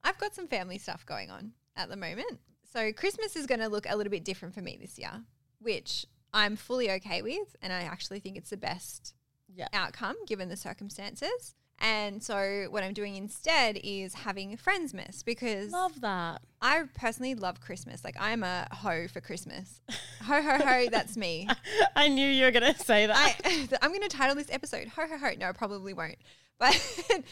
I've 0.04 0.18
got 0.18 0.34
some 0.34 0.48
family 0.48 0.80
stuff 0.80 1.06
going 1.06 1.30
on 1.30 1.52
at 1.76 1.90
the 1.90 1.96
moment. 1.96 2.40
So 2.72 2.92
Christmas 2.94 3.36
is 3.36 3.46
going 3.46 3.60
to 3.60 3.68
look 3.68 3.86
a 3.88 3.96
little 3.96 4.10
bit 4.10 4.24
different 4.24 4.54
for 4.56 4.62
me 4.62 4.78
this 4.82 4.98
year, 4.98 5.24
which 5.60 6.06
I'm 6.34 6.56
fully 6.56 6.90
okay 6.92 7.22
with. 7.22 7.56
And 7.62 7.72
I 7.72 7.82
actually 7.84 8.20
think 8.20 8.38
it's 8.38 8.50
the 8.50 8.58
best 8.58 9.14
Yeah. 9.54 9.68
outcome 9.74 10.16
given 10.26 10.50
the 10.50 10.58
circumstances. 10.58 11.56
And 11.82 12.22
so 12.22 12.68
what 12.70 12.84
I'm 12.84 12.94
doing 12.94 13.16
instead 13.16 13.80
is 13.84 14.14
having 14.14 14.58
Friendsmas 14.58 15.24
because 15.24 15.72
Love 15.72 16.02
that. 16.02 16.42
I 16.62 16.84
personally 16.94 17.36
love 17.36 17.62
Christmas. 17.62 18.04
Like 18.04 18.18
I'm 18.20 18.44
a 18.44 18.68
ho 18.72 19.08
for 19.08 19.22
Christmas. 19.22 19.82
ho 20.24 20.42
ho 20.42 20.58
ho, 20.58 20.88
that's 20.92 21.16
me. 21.16 21.48
I 21.96 22.10
knew 22.10 22.28
you 22.28 22.46
were 22.46 22.52
going 22.52 22.74
to 22.74 22.80
say 22.80 23.06
that. 23.08 23.16
I, 23.46 23.70
I'm 23.82 23.92
going 23.92 24.02
to 24.02 24.10
title 24.10 24.36
this 24.36 24.52
episode 24.52 24.90
"Ho 24.90 25.08
Ho 25.08 25.18
Ho." 25.18 25.30
No, 25.38 25.50
I 25.50 25.52
probably 25.54 25.94
won't. 25.94 26.18
But 26.60 26.78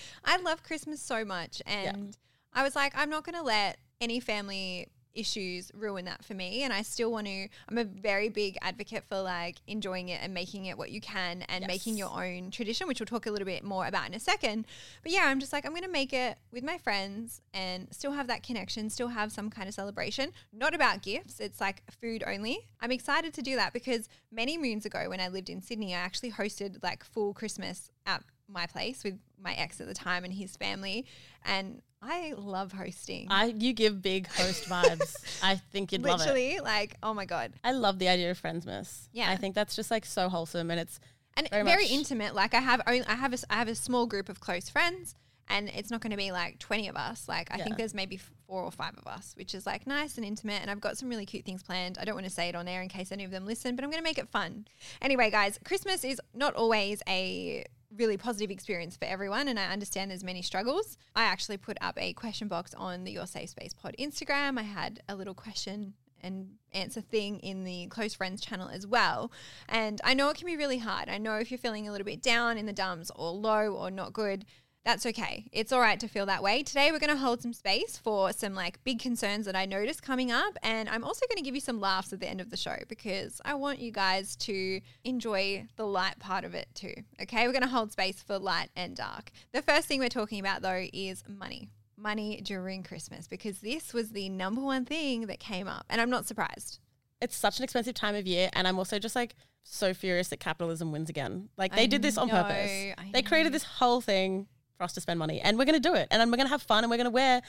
I 0.25 0.37
love 0.37 0.63
Christmas 0.63 1.01
so 1.01 1.25
much, 1.25 1.61
and 1.65 2.15
I 2.53 2.63
was 2.63 2.75
like, 2.75 2.93
I'm 2.95 3.09
not 3.09 3.25
going 3.25 3.35
to 3.35 3.43
let 3.43 3.77
any 3.99 4.21
family 4.21 4.87
issues 5.17 5.71
ruin 5.73 6.05
that 6.05 6.23
for 6.23 6.33
me. 6.33 6.63
And 6.63 6.71
I 6.71 6.81
still 6.81 7.11
want 7.11 7.27
to. 7.27 7.47
I'm 7.67 7.77
a 7.77 7.83
very 7.83 8.29
big 8.29 8.57
advocate 8.61 9.03
for 9.09 9.21
like 9.21 9.57
enjoying 9.67 10.09
it 10.09 10.21
and 10.21 10.33
making 10.33 10.65
it 10.65 10.77
what 10.77 10.91
you 10.91 11.01
can, 11.01 11.41
and 11.43 11.65
making 11.67 11.97
your 11.97 12.09
own 12.09 12.51
tradition, 12.51 12.87
which 12.87 12.99
we'll 12.99 13.07
talk 13.07 13.25
a 13.25 13.31
little 13.31 13.45
bit 13.45 13.63
more 13.63 13.87
about 13.87 14.07
in 14.07 14.13
a 14.13 14.19
second. 14.19 14.65
But 15.03 15.11
yeah, 15.11 15.23
I'm 15.25 15.39
just 15.39 15.51
like 15.53 15.65
I'm 15.65 15.71
going 15.71 15.83
to 15.83 15.89
make 15.89 16.13
it 16.13 16.37
with 16.51 16.63
my 16.63 16.77
friends 16.77 17.41
and 17.53 17.87
still 17.91 18.11
have 18.11 18.27
that 18.27 18.43
connection, 18.43 18.89
still 18.89 19.09
have 19.09 19.31
some 19.31 19.49
kind 19.49 19.67
of 19.67 19.73
celebration. 19.73 20.31
Not 20.53 20.73
about 20.73 21.01
gifts. 21.01 21.39
It's 21.39 21.59
like 21.59 21.83
food 21.91 22.23
only. 22.25 22.67
I'm 22.79 22.91
excited 22.91 23.33
to 23.33 23.41
do 23.41 23.55
that 23.55 23.73
because 23.73 24.07
many 24.31 24.57
moons 24.57 24.85
ago 24.85 25.09
when 25.09 25.19
I 25.19 25.27
lived 25.27 25.49
in 25.49 25.61
Sydney, 25.61 25.93
I 25.93 25.99
actually 25.99 26.31
hosted 26.31 26.83
like 26.83 27.03
full 27.03 27.33
Christmas 27.33 27.91
at 28.05 28.23
my 28.49 28.65
place 28.67 29.03
with 29.03 29.19
my 29.41 29.53
ex 29.53 29.79
at 29.81 29.87
the 29.87 29.93
time 29.93 30.23
and 30.23 30.33
his 30.33 30.55
family. 30.55 31.05
And 31.45 31.81
I 32.01 32.33
love 32.37 32.71
hosting. 32.71 33.27
I 33.29 33.45
you 33.57 33.73
give 33.73 34.01
big 34.01 34.27
host 34.27 34.65
vibes. 34.69 35.15
I 35.43 35.55
think 35.55 35.91
you'd 35.91 36.03
love 36.03 36.19
it. 36.21 36.23
Literally, 36.23 36.59
like, 36.59 36.95
oh 37.03 37.13
my 37.13 37.25
God. 37.25 37.53
I 37.63 37.71
love 37.71 37.99
the 37.99 38.07
idea 38.09 38.31
of 38.31 38.41
Friendsmas. 38.41 39.07
Yeah. 39.13 39.29
I 39.29 39.35
think 39.35 39.55
that's 39.55 39.75
just 39.75 39.91
like 39.91 40.05
so 40.05 40.29
wholesome 40.29 40.71
and 40.71 40.79
it's 40.79 40.99
and 41.35 41.47
Very 41.51 41.63
very, 41.63 41.85
intimate. 41.85 42.33
Like 42.33 42.55
I 42.55 42.59
have, 42.61 42.81
only, 42.87 43.03
I 43.05 43.13
have, 43.13 43.31
a, 43.31 43.37
I 43.51 43.55
have 43.57 43.67
a 43.67 43.75
small 43.75 44.07
group 44.07 44.27
of 44.27 44.39
close 44.39 44.69
friends, 44.69 45.13
and 45.47 45.69
it's 45.69 45.91
not 45.91 46.01
going 46.01 46.09
to 46.09 46.17
be 46.17 46.31
like 46.31 46.57
twenty 46.57 46.87
of 46.87 46.95
us. 46.95 47.27
Like 47.29 47.51
I 47.53 47.57
Yeah. 47.57 47.63
think 47.65 47.77
there's 47.77 47.93
maybe 47.93 48.17
four 48.47 48.63
or 48.63 48.71
five 48.71 48.97
of 48.97 49.05
us, 49.05 49.33
which 49.37 49.53
is 49.53 49.67
like 49.67 49.85
nice 49.85 50.17
and 50.17 50.25
intimate. 50.25 50.63
And 50.63 50.71
I've 50.71 50.81
got 50.81 50.97
some 50.97 51.09
really 51.09 51.27
cute 51.27 51.45
things 51.45 51.61
planned. 51.61 51.99
I 52.01 52.05
don't 52.05 52.15
want 52.15 52.25
to 52.25 52.31
say 52.31 52.49
it 52.49 52.55
on 52.55 52.67
air 52.67 52.81
in 52.81 52.89
case 52.89 53.11
any 53.11 53.23
of 53.23 53.29
them 53.29 53.45
listen, 53.45 53.75
but 53.75 53.83
I'm 53.83 53.91
going 53.91 54.01
to 54.01 54.03
make 54.03 54.17
it 54.17 54.29
fun. 54.29 54.65
Anyway, 54.99 55.29
guys, 55.29 55.59
Christmas 55.63 56.03
is 56.03 56.19
not 56.33 56.55
always 56.55 57.03
a 57.07 57.65
really 57.97 58.17
positive 58.17 58.51
experience 58.51 58.95
for 58.95 59.05
everyone 59.05 59.47
and 59.47 59.59
I 59.59 59.65
understand 59.65 60.11
there's 60.11 60.23
many 60.23 60.41
struggles. 60.41 60.97
I 61.15 61.23
actually 61.23 61.57
put 61.57 61.77
up 61.81 61.97
a 61.97 62.13
question 62.13 62.47
box 62.47 62.73
on 62.73 63.03
the 63.03 63.11
Your 63.11 63.27
Safe 63.27 63.49
Space 63.49 63.73
Pod 63.73 63.95
Instagram. 63.99 64.57
I 64.57 64.63
had 64.63 65.01
a 65.09 65.15
little 65.15 65.33
question 65.33 65.93
and 66.21 66.49
answer 66.73 67.01
thing 67.01 67.39
in 67.39 67.63
the 67.63 67.87
close 67.87 68.13
friends 68.13 68.41
channel 68.41 68.69
as 68.69 68.87
well. 68.87 69.31
And 69.69 70.01
I 70.03 70.13
know 70.13 70.29
it 70.29 70.37
can 70.37 70.47
be 70.47 70.57
really 70.57 70.79
hard. 70.79 71.09
I 71.09 71.17
know 71.17 71.35
if 71.35 71.51
you're 71.51 71.57
feeling 71.57 71.87
a 71.87 71.91
little 71.91 72.05
bit 72.05 72.21
down 72.21 72.57
in 72.57 72.65
the 72.65 72.73
dumps 72.73 73.11
or 73.15 73.31
low 73.31 73.73
or 73.73 73.91
not 73.91 74.13
good, 74.13 74.45
that's 74.87 75.05
okay. 75.05 75.49
It's 75.51 75.73
all 75.73 75.81
right 75.81 75.99
to 75.99 76.07
feel 76.07 76.25
that 76.27 76.41
way. 76.41 76.63
Today, 76.63 76.93
we're 76.93 76.99
going 76.99 77.09
to 77.09 77.17
hold 77.17 77.41
some 77.41 77.51
space 77.51 77.97
for 77.97 78.31
some 78.31 78.55
like 78.55 78.81
big 78.85 78.99
concerns 78.99 79.45
that 79.45 79.53
I 79.53 79.65
noticed 79.65 80.01
coming 80.01 80.31
up. 80.31 80.57
And 80.63 80.87
I'm 80.87 81.03
also 81.03 81.25
going 81.27 81.35
to 81.35 81.43
give 81.43 81.53
you 81.53 81.59
some 81.59 81.81
laughs 81.81 82.13
at 82.13 82.21
the 82.21 82.27
end 82.29 82.39
of 82.39 82.51
the 82.51 82.55
show 82.55 82.77
because 82.87 83.41
I 83.43 83.55
want 83.55 83.79
you 83.79 83.91
guys 83.91 84.37
to 84.37 84.79
enjoy 85.03 85.65
the 85.75 85.85
light 85.85 86.19
part 86.19 86.45
of 86.45 86.55
it 86.55 86.69
too. 86.73 86.93
Okay. 87.21 87.45
We're 87.45 87.51
going 87.51 87.63
to 87.63 87.67
hold 87.67 87.91
space 87.91 88.23
for 88.23 88.39
light 88.39 88.69
and 88.77 88.95
dark. 88.95 89.31
The 89.51 89.61
first 89.61 89.89
thing 89.89 89.99
we're 89.99 90.07
talking 90.07 90.39
about 90.39 90.61
though 90.61 90.85
is 90.93 91.21
money. 91.27 91.69
Money 91.97 92.39
during 92.41 92.81
Christmas 92.83 93.27
because 93.27 93.59
this 93.59 93.93
was 93.93 94.11
the 94.11 94.29
number 94.29 94.61
one 94.61 94.85
thing 94.85 95.27
that 95.27 95.41
came 95.41 95.67
up. 95.67 95.85
And 95.89 95.99
I'm 95.99 96.09
not 96.09 96.25
surprised. 96.25 96.79
It's 97.21 97.35
such 97.35 97.57
an 97.57 97.65
expensive 97.65 97.95
time 97.95 98.15
of 98.15 98.25
year. 98.25 98.49
And 98.53 98.65
I'm 98.65 98.77
also 98.77 98.99
just 98.99 99.17
like 99.17 99.35
so 99.63 99.93
furious 99.93 100.29
that 100.29 100.39
capitalism 100.39 100.93
wins 100.93 101.09
again. 101.09 101.49
Like 101.57 101.75
they 101.75 101.83
I 101.83 101.87
did 101.87 102.01
this 102.01 102.17
on 102.17 102.29
know, 102.29 102.35
purpose. 102.35 102.93
I 102.97 103.09
They 103.11 103.21
created 103.21 103.51
this 103.51 103.65
whole 103.65 103.99
thing 103.99 104.47
for 104.77 104.83
us 104.83 104.93
to 104.93 105.01
spend 105.01 105.19
money. 105.19 105.41
And 105.41 105.57
we're 105.57 105.65
going 105.65 105.81
to 105.81 105.89
do 105.89 105.95
it. 105.95 106.07
And 106.11 106.19
then 106.21 106.29
we're 106.31 106.37
going 106.37 106.47
to 106.47 106.51
have 106.51 106.61
fun 106.61 106.83
and 106.83 106.91
we're 106.91 106.97
going 106.97 107.05
to 107.05 107.11
wear 107.11 107.41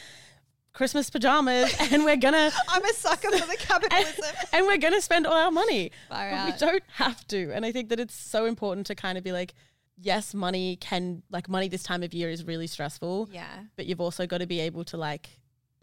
Christmas 0.72 1.10
pajamas 1.10 1.74
and 1.92 2.04
we're 2.04 2.16
going 2.16 2.34
to. 2.50 2.52
I'm 2.68 2.84
a 2.84 2.92
sucker 2.94 3.30
for 3.30 3.46
the 3.46 3.50
and, 3.50 3.58
capitalism. 3.58 4.24
and 4.52 4.66
we're 4.66 4.78
going 4.78 4.94
to 4.94 5.00
spend 5.02 5.26
all 5.26 5.34
our 5.34 5.50
money. 5.50 5.90
We 6.10 6.52
don't 6.58 6.82
have 6.94 7.26
to. 7.28 7.52
And 7.52 7.64
I 7.64 7.72
think 7.72 7.90
that 7.90 8.00
it's 8.00 8.14
so 8.14 8.46
important 8.46 8.86
to 8.88 8.94
kind 8.94 9.18
of 9.18 9.24
be 9.24 9.32
like, 9.32 9.54
yes, 10.00 10.32
money 10.34 10.76
can, 10.76 11.22
like, 11.30 11.48
money 11.48 11.68
this 11.68 11.82
time 11.82 12.02
of 12.02 12.14
year 12.14 12.30
is 12.30 12.44
really 12.44 12.68
stressful, 12.68 13.28
Yeah. 13.32 13.46
but 13.76 13.86
you've 13.86 14.00
also 14.00 14.26
got 14.26 14.38
to 14.38 14.46
be 14.46 14.60
able 14.60 14.84
to, 14.84 14.96
like, 14.96 15.28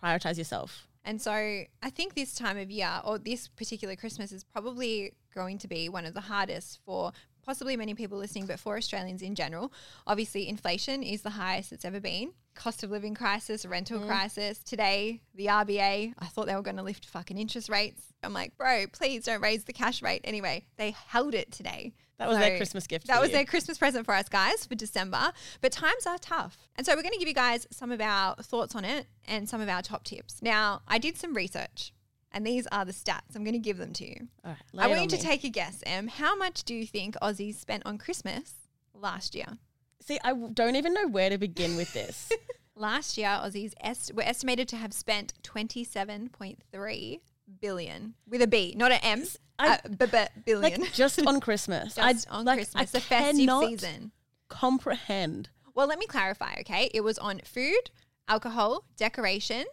prioritize 0.02 0.38
yourself. 0.38 0.88
And 1.04 1.22
so 1.22 1.32
I 1.34 1.90
think 1.94 2.16
this 2.16 2.34
time 2.34 2.58
of 2.58 2.72
year 2.72 2.90
or 3.04 3.20
this 3.20 3.48
particular 3.50 3.96
Christmas 3.98 4.32
is 4.32 4.44
probably 4.44 5.12
going 5.36 5.58
to 5.60 5.68
be 5.68 5.90
one 5.90 6.06
of 6.06 6.14
the 6.14 6.22
hardest 6.22 6.80
for 6.86 7.12
possibly 7.46 7.78
many 7.78 7.94
people 7.94 8.18
listening, 8.18 8.46
but 8.46 8.60
for 8.60 8.78
Australians 8.78 9.22
in 9.22 9.36
general. 9.36 9.72
Obviously, 10.08 10.48
inflation 10.48 11.04
is 11.04 11.22
the 11.22 11.32
highest 11.32 11.72
it's 11.72 11.86
ever 11.86 12.00
been. 12.00 12.32
Cost 12.56 12.84
of 12.84 12.92
living 12.92 13.14
crisis, 13.14 13.66
rental 13.66 14.00
mm. 14.00 14.08
crisis. 14.08 14.60
Today, 14.60 15.22
the 15.36 15.48
RBA, 15.48 16.14
I 16.18 16.26
thought 16.26 16.48
they 16.48 16.56
were 16.56 16.62
going 16.62 16.78
to 16.78 16.84
lift 16.84 17.06
fucking 17.06 17.38
interest 17.38 17.70
rates. 17.70 18.02
I'm 18.24 18.34
like, 18.34 18.58
bro, 18.58 18.86
please 18.92 19.26
don't 19.26 19.42
raise 19.42 19.66
the 19.66 19.74
cash 19.74 20.02
rate. 20.02 20.22
Anyway, 20.24 20.66
they 20.78 20.96
held 21.08 21.36
it 21.36 21.52
today. 21.52 21.94
That 22.18 22.30
was 22.30 22.38
their 22.38 22.56
Christmas 22.56 22.88
gift. 22.88 23.08
That 23.08 23.20
was 23.20 23.30
you. 23.30 23.36
their 23.36 23.46
Christmas 23.46 23.78
present 23.78 24.06
for 24.06 24.14
us 24.14 24.30
guys 24.30 24.66
for 24.66 24.76
December. 24.76 25.34
But 25.62 25.74
times 25.74 26.06
are 26.08 26.18
tough. 26.18 26.58
And 26.78 26.86
so 26.86 26.94
we're 26.96 27.02
going 27.02 27.14
to 27.14 27.20
give 27.20 27.28
you 27.28 27.34
guys 27.34 27.68
some 27.72 27.92
of 27.92 28.00
our 28.00 28.36
thoughts 28.36 28.74
on 28.74 28.86
it 28.86 29.08
and 29.28 29.50
some 29.50 29.60
of 29.60 29.68
our 29.68 29.82
top 29.82 30.06
tips. 30.06 30.42
Now, 30.42 30.82
I 30.88 30.98
did 30.98 31.18
some 31.18 31.34
research 31.34 31.92
and 32.36 32.46
these 32.46 32.68
are 32.72 32.86
the 32.86 32.92
stats. 32.92 33.36
I'm 33.36 33.44
going 33.44 33.54
to 33.54 33.60
give 33.60 33.78
them 33.80 33.94
to 33.94 34.06
you. 34.08 34.28
Right, 34.44 34.56
I 34.78 34.88
want 34.88 35.02
you 35.02 35.08
to 35.08 35.16
me. 35.16 35.22
take 35.24 35.44
a 35.44 35.50
guess, 35.50 35.82
Em. 35.88 36.08
How 36.08 36.36
much 36.36 36.64
do 36.64 36.76
you 36.76 36.86
think 36.86 37.16
Aussies 37.22 37.56
spent 37.56 37.82
on 37.88 37.98
Christmas 37.98 38.54
last 38.94 39.34
year? 39.34 39.58
See, 40.02 40.20
I 40.24 40.30
w- 40.30 40.52
don't 40.54 40.76
even 40.76 40.94
know 40.94 41.08
where 41.08 41.32
to 41.32 41.40
begin 41.40 41.76
with 41.76 41.92
this. 41.94 42.30
Last 42.78 43.18
year, 43.18 43.30
Aussies 43.30 43.72
est- 43.82 44.14
were 44.14 44.22
estimated 44.22 44.68
to 44.68 44.76
have 44.76 44.92
spent 44.94 45.34
27.3 45.44 47.20
billion 47.62 48.14
with 48.28 48.42
a 48.42 48.48
B, 48.48 48.74
not 48.78 48.92
an 48.92 49.00
M. 49.02 49.24
I- 49.58 49.76
uh, 49.76 49.78
b- 49.98 50.06
b- 50.06 50.42
billion. 50.46 50.82
like 50.82 50.94
just 50.94 51.26
on 51.26 51.40
Christmas. 51.48 51.98
I- 51.98 52.14
Just 52.14 52.30
on 52.30 52.46
like, 52.46 52.58
Christmas, 52.58 52.94
I 52.94 53.00
the 53.00 53.02
festive 53.02 53.50
season. 53.70 54.12
Comprehend. 54.50 55.50
Well, 55.74 55.88
let 55.88 56.00
me 56.00 56.06
clarify, 56.06 56.56
okay? 56.60 56.90
It 56.94 57.02
was 57.02 57.18
on 57.18 57.42
food, 57.46 57.90
alcohol, 58.28 58.84
decorations, 58.98 59.68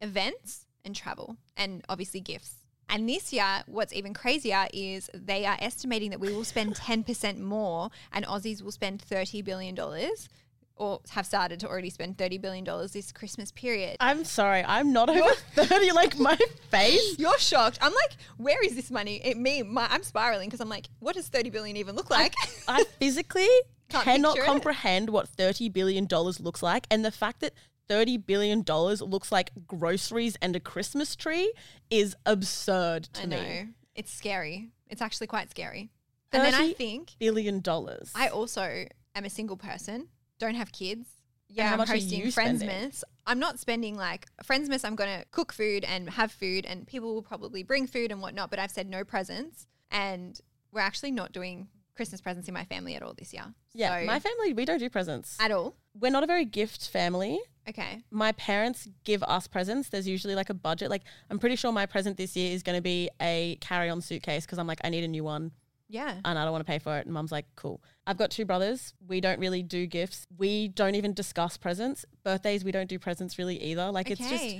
events, 0.00 0.61
and 0.84 0.94
travel, 0.94 1.36
and 1.56 1.84
obviously 1.88 2.20
gifts. 2.20 2.56
And 2.88 3.08
this 3.08 3.32
year, 3.32 3.62
what's 3.66 3.92
even 3.94 4.12
crazier 4.12 4.66
is 4.74 5.08
they 5.14 5.46
are 5.46 5.56
estimating 5.60 6.10
that 6.10 6.20
we 6.20 6.32
will 6.32 6.44
spend 6.44 6.74
10% 6.76 7.38
more 7.38 7.88
and 8.12 8.26
Aussies 8.26 8.62
will 8.62 8.72
spend 8.72 9.02
$30 9.02 9.42
billion 9.42 9.78
or 10.76 11.00
have 11.10 11.24
started 11.24 11.58
to 11.60 11.68
already 11.68 11.88
spend 11.88 12.18
$30 12.18 12.40
billion 12.40 12.64
this 12.92 13.10
Christmas 13.12 13.50
period. 13.52 13.96
I'm 14.00 14.24
sorry, 14.24 14.62
I'm 14.66 14.92
not 14.92 15.08
over 15.08 15.32
thirty. 15.54 15.92
Like 15.92 16.18
my 16.18 16.36
face. 16.70 17.14
You're 17.18 17.38
shocked. 17.38 17.78
I'm 17.80 17.92
like, 17.94 18.12
where 18.36 18.62
is 18.64 18.74
this 18.74 18.90
money? 18.90 19.20
It, 19.24 19.38
me, 19.38 19.62
my, 19.62 19.86
I'm 19.88 20.02
spiraling 20.02 20.48
because 20.48 20.60
I'm 20.60 20.68
like, 20.68 20.88
what 20.98 21.14
does 21.14 21.28
30 21.28 21.50
billion 21.50 21.76
even 21.76 21.94
look 21.94 22.10
like? 22.10 22.34
I 22.68 22.84
physically 22.98 23.48
cannot 23.88 24.34
picture 24.34 24.44
it. 24.44 24.46
comprehend 24.46 25.10
what 25.10 25.28
thirty 25.28 25.68
billion 25.68 26.06
dollars 26.06 26.40
looks 26.40 26.62
like, 26.62 26.86
and 26.90 27.04
the 27.04 27.10
fact 27.10 27.40
that 27.40 27.52
thirty 27.88 28.16
billion 28.16 28.62
dollars 28.62 29.00
looks 29.02 29.30
like 29.32 29.50
groceries 29.66 30.36
and 30.42 30.56
a 30.56 30.60
Christmas 30.60 31.16
tree 31.16 31.52
is 31.90 32.16
absurd 32.26 33.04
to 33.14 33.26
me. 33.26 33.36
I 33.36 33.40
know. 33.40 33.48
me. 33.48 33.68
It's 33.94 34.12
scary. 34.12 34.70
It's 34.88 35.02
actually 35.02 35.26
quite 35.26 35.50
scary. 35.50 35.90
And 36.32 36.44
then 36.44 36.54
I 36.54 36.72
think 36.72 37.10
Billion 37.18 37.60
dollars. 37.60 38.10
I 38.14 38.28
also 38.28 38.86
am 39.14 39.24
a 39.24 39.30
single 39.30 39.56
person, 39.56 40.08
don't 40.38 40.54
have 40.54 40.72
kids. 40.72 41.08
Yeah, 41.48 41.66
how 41.66 41.72
I'm 41.72 41.78
much 41.78 41.90
are 41.90 41.94
hosting 41.94 42.20
you 42.24 42.30
spending? 42.30 42.68
Friendsmas. 42.68 43.02
I'm 43.26 43.38
not 43.38 43.58
spending 43.58 43.94
like 43.96 44.26
Friendsmas. 44.42 44.86
I'm 44.86 44.96
going 44.96 45.20
to 45.20 45.26
cook 45.30 45.52
food 45.52 45.84
and 45.84 46.08
have 46.08 46.32
food, 46.32 46.64
and 46.64 46.86
people 46.86 47.14
will 47.14 47.22
probably 47.22 47.62
bring 47.62 47.86
food 47.86 48.10
and 48.10 48.22
whatnot. 48.22 48.48
But 48.48 48.58
I've 48.58 48.70
said 48.70 48.88
no 48.88 49.04
presents, 49.04 49.66
and 49.90 50.40
we're 50.72 50.80
actually 50.80 51.10
not 51.10 51.32
doing 51.32 51.68
Christmas 51.94 52.20
presents 52.20 52.48
in 52.48 52.54
my 52.54 52.64
family 52.64 52.94
at 52.94 53.02
all 53.02 53.14
this 53.14 53.32
year. 53.32 53.44
yeah, 53.74 54.00
So- 54.00 54.06
my 54.06 54.18
family 54.18 54.52
we 54.54 54.64
don't 54.64 54.78
do 54.78 54.88
presents. 54.90 55.36
at 55.40 55.50
all. 55.50 55.76
We're 55.94 56.10
not 56.10 56.22
a 56.24 56.26
very 56.26 56.44
gift 56.46 56.88
family. 56.88 57.38
Okay, 57.68 58.02
my 58.10 58.32
parents 58.32 58.88
give 59.04 59.22
us 59.22 59.46
presents. 59.46 59.88
There's 59.90 60.08
usually 60.08 60.34
like 60.34 60.50
a 60.50 60.54
budget. 60.54 60.90
Like 60.90 61.02
I'm 61.30 61.38
pretty 61.38 61.56
sure 61.56 61.70
my 61.72 61.86
present 61.86 62.16
this 62.16 62.34
year 62.34 62.52
is 62.52 62.62
going 62.62 62.76
to 62.78 62.82
be 62.82 63.08
a 63.20 63.56
carry-on 63.60 64.00
suitcase 64.00 64.44
because 64.46 64.58
I'm 64.58 64.66
like 64.66 64.80
I 64.82 64.88
need 64.88 65.04
a 65.04 65.08
new 65.08 65.22
one 65.24 65.52
yeah, 65.88 66.16
and 66.24 66.38
I 66.38 66.44
don't 66.44 66.52
want 66.52 66.64
to 66.66 66.70
pay 66.72 66.78
for 66.78 66.96
it. 66.98 67.04
And 67.04 67.12
mum's 67.12 67.30
like, 67.30 67.44
cool. 67.54 67.82
I've 68.06 68.16
got 68.16 68.30
two 68.30 68.46
brothers. 68.46 68.94
We 69.06 69.20
don't 69.20 69.38
really 69.38 69.62
do 69.62 69.86
gifts. 69.86 70.26
We 70.38 70.68
don't 70.68 70.94
even 70.94 71.12
discuss 71.12 71.58
presents. 71.58 72.06
Birthdays, 72.24 72.64
we 72.64 72.72
don't 72.72 72.88
do 72.88 72.98
presents 72.98 73.36
really 73.38 73.62
either. 73.62 73.90
Like 73.92 74.06
okay, 74.10 74.14
it's 74.14 74.28
just 74.30 74.56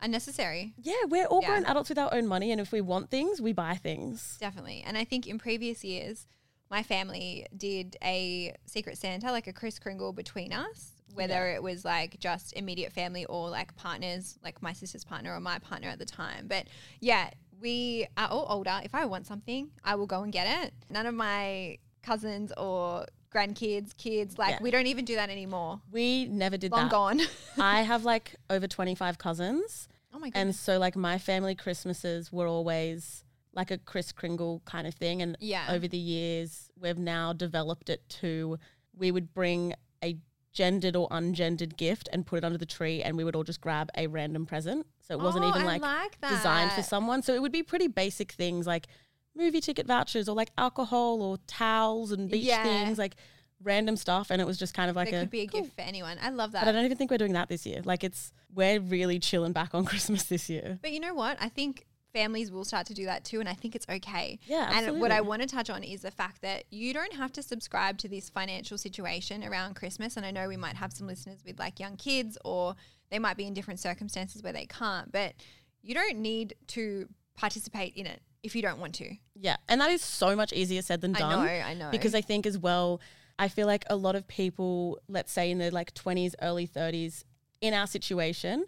unnecessary. 0.00 0.74
yeah, 0.78 0.94
we're 1.08 1.26
all 1.26 1.40
Yeah. 1.42 1.48
grown 1.48 1.64
adults 1.64 1.88
with 1.88 1.98
our 1.98 2.14
own 2.14 2.26
money, 2.28 2.52
and 2.52 2.60
if 2.60 2.70
we 2.72 2.80
want 2.80 3.10
things, 3.10 3.40
we 3.40 3.52
buy 3.52 3.74
things. 3.74 4.36
Definitely. 4.40 4.82
And 4.86 4.96
I 4.96 5.04
think 5.04 5.26
in 5.26 5.38
previous 5.38 5.82
years, 5.84 6.26
my 6.70 6.82
family 6.82 7.46
did 7.56 7.96
a 8.02 8.54
Secret 8.66 8.98
Santa, 8.98 9.30
like 9.30 9.46
a 9.46 9.52
Kris 9.52 9.78
Kringle 9.78 10.12
between 10.12 10.52
us, 10.52 10.92
whether 11.14 11.48
it 11.48 11.62
was 11.62 11.84
like 11.84 12.18
just 12.18 12.52
immediate 12.54 12.92
family 12.92 13.24
or 13.26 13.48
like 13.48 13.74
partners, 13.76 14.38
like 14.42 14.60
my 14.62 14.72
sister's 14.72 15.04
partner 15.04 15.34
or 15.34 15.40
my 15.40 15.58
partner 15.60 15.88
at 15.88 15.98
the 15.98 16.04
time. 16.04 16.46
But 16.48 16.66
yeah, 17.00 17.30
we 17.60 18.06
are 18.16 18.28
all 18.28 18.46
older. 18.50 18.80
If 18.84 18.94
I 18.94 19.06
want 19.06 19.26
something, 19.26 19.70
I 19.84 19.94
will 19.94 20.06
go 20.06 20.22
and 20.22 20.32
get 20.32 20.64
it. 20.64 20.74
None 20.90 21.06
of 21.06 21.14
my 21.14 21.78
cousins 22.02 22.52
or 22.56 23.06
grandkids, 23.34 23.96
kids, 23.96 24.38
like 24.38 24.52
Yeah. 24.52 24.58
we 24.62 24.70
don't 24.70 24.86
even 24.86 25.04
do 25.04 25.14
that 25.16 25.30
anymore. 25.30 25.80
We 25.90 26.26
never 26.26 26.56
did 26.56 26.72
Long 26.72 26.84
that. 26.84 26.90
gone. 26.90 27.20
I 27.58 27.82
have 27.82 28.04
like 28.04 28.34
over 28.50 28.66
25 28.66 29.18
cousins. 29.18 29.88
oh 30.14 30.18
my 30.18 30.30
god. 30.30 30.38
And 30.40 30.54
so 30.54 30.78
like 30.78 30.96
my 30.96 31.18
family 31.18 31.54
Christmases 31.54 32.32
were 32.32 32.46
always 32.46 33.24
like 33.56 33.70
a 33.72 33.78
Kris 33.78 34.12
Kringle 34.12 34.62
kind 34.66 34.86
of 34.86 34.94
thing. 34.94 35.22
And 35.22 35.36
Yeah. 35.40 35.66
over 35.70 35.88
the 35.88 35.98
years, 35.98 36.70
we've 36.78 36.98
now 36.98 37.32
developed 37.32 37.88
it 37.88 38.08
to 38.20 38.58
we 38.96 39.10
would 39.10 39.32
bring 39.34 39.74
a 40.04 40.16
gendered 40.52 40.94
or 40.96 41.08
ungendered 41.10 41.76
gift 41.76 42.08
and 42.12 42.24
put 42.24 42.38
it 42.38 42.44
under 42.44 42.56
the 42.58 42.64
tree 42.66 43.02
and 43.02 43.16
we 43.16 43.24
would 43.24 43.34
all 43.36 43.42
just 43.44 43.60
grab 43.60 43.90
a 43.96 44.06
random 44.06 44.46
present. 44.46 44.86
So 45.00 45.14
it 45.14 45.20
wasn't 45.20 45.44
Oh, 45.44 45.48
even 45.48 45.64
like, 45.64 45.82
like 45.82 46.18
designed 46.28 46.72
for 46.72 46.82
someone. 46.82 47.22
So 47.22 47.34
it 47.34 47.42
would 47.42 47.52
be 47.52 47.62
pretty 47.62 47.88
basic 47.88 48.32
things 48.32 48.66
like 48.66 48.86
movie 49.34 49.60
ticket 49.60 49.86
vouchers 49.86 50.28
or 50.28 50.34
like 50.36 50.50
alcohol 50.56 51.20
or 51.22 51.36
towels 51.46 52.12
and 52.12 52.30
beach 52.30 52.44
Yeah. 52.44 52.62
things, 52.62 52.96
like 52.98 53.16
random 53.62 53.96
stuff. 53.96 54.30
And 54.30 54.40
it 54.40 54.46
was 54.46 54.58
just 54.58 54.72
kind 54.74 54.88
of 54.90 54.96
like 54.96 55.08
a 55.08 55.20
could 55.20 55.30
be 55.30 55.40
a 55.42 55.46
cool. 55.46 55.62
gift 55.62 55.74
for 55.74 55.82
anyone. 55.82 56.18
I 56.22 56.30
love 56.30 56.52
that. 56.52 56.62
But 56.64 56.68
I 56.68 56.72
don't 56.72 56.84
even 56.86 56.96
think 56.96 57.10
we're 57.10 57.18
doing 57.18 57.34
that 57.34 57.48
this 57.48 57.66
year. 57.66 57.80
Like 57.84 58.02
it's 58.04 58.32
we're 58.54 58.80
really 58.80 59.18
chilling 59.18 59.52
back 59.52 59.74
on 59.74 59.84
Christmas 59.90 60.24
this 60.24 60.48
year. 60.48 60.78
But 60.82 60.92
you 60.92 61.00
know 61.00 61.14
what? 61.14 61.36
I 61.40 61.48
think 61.50 61.84
families 62.16 62.50
will 62.50 62.64
start 62.64 62.86
to 62.86 62.94
do 62.94 63.04
that 63.04 63.24
too, 63.24 63.40
and 63.40 63.48
I 63.48 63.52
think 63.52 63.76
it's 63.76 63.86
okay. 63.88 64.38
Yeah, 64.46 64.68
Absolutely. 64.70 64.88
And 64.88 65.00
what 65.00 65.12
I 65.12 65.20
want 65.20 65.42
to 65.42 65.48
touch 65.48 65.68
on 65.68 65.82
is 65.82 66.00
the 66.00 66.10
fact 66.10 66.40
that 66.40 66.64
you 66.70 66.94
don't 66.94 67.12
have 67.12 67.30
to 67.32 67.42
subscribe 67.42 67.98
to 67.98 68.08
this 68.08 68.30
financial 68.30 68.78
situation 68.78 69.44
around 69.44 69.76
Christmas. 69.76 70.16
And 70.16 70.24
I 70.24 70.30
know 70.30 70.48
we 70.48 70.56
might 70.56 70.76
have 70.76 70.92
some 70.92 71.06
listeners 71.06 71.40
with 71.44 71.58
like 71.58 71.78
young 71.78 71.96
kids, 71.96 72.38
or 72.42 72.74
they 73.10 73.18
might 73.18 73.36
be 73.36 73.46
in 73.46 73.52
different 73.52 73.80
circumstances 73.80 74.42
where 74.42 74.52
they 74.52 74.64
can't. 74.64 75.12
But 75.12 75.34
you 75.82 75.94
don't 75.94 76.16
need 76.16 76.54
to 76.68 77.06
participate 77.36 77.94
in 77.96 78.06
it 78.06 78.22
if 78.42 78.56
you 78.56 78.62
don't 78.62 78.78
want 78.78 78.94
to. 78.94 79.14
Yeah, 79.34 79.56
and 79.68 79.78
that 79.82 79.90
is 79.90 80.00
so 80.00 80.34
much 80.34 80.54
easier 80.54 80.80
said 80.80 81.02
than 81.02 81.12
done. 81.12 81.40
I 81.40 81.44
know, 81.44 81.66
I 81.66 81.74
know. 81.74 81.90
Because 81.90 82.14
I 82.14 82.22
think 82.22 82.46
as 82.46 82.56
well, 82.56 83.00
I 83.38 83.48
feel 83.48 83.66
like 83.66 83.84
a 83.90 83.96
lot 83.96 84.16
of 84.16 84.26
people, 84.26 84.98
let's 85.06 85.32
say 85.32 85.50
in 85.50 85.58
their 85.58 85.70
like 85.70 85.92
20s, 85.92 86.32
early 86.40 86.66
30s, 86.66 87.24
in 87.60 87.74
our 87.74 87.86
situation, 87.86 88.64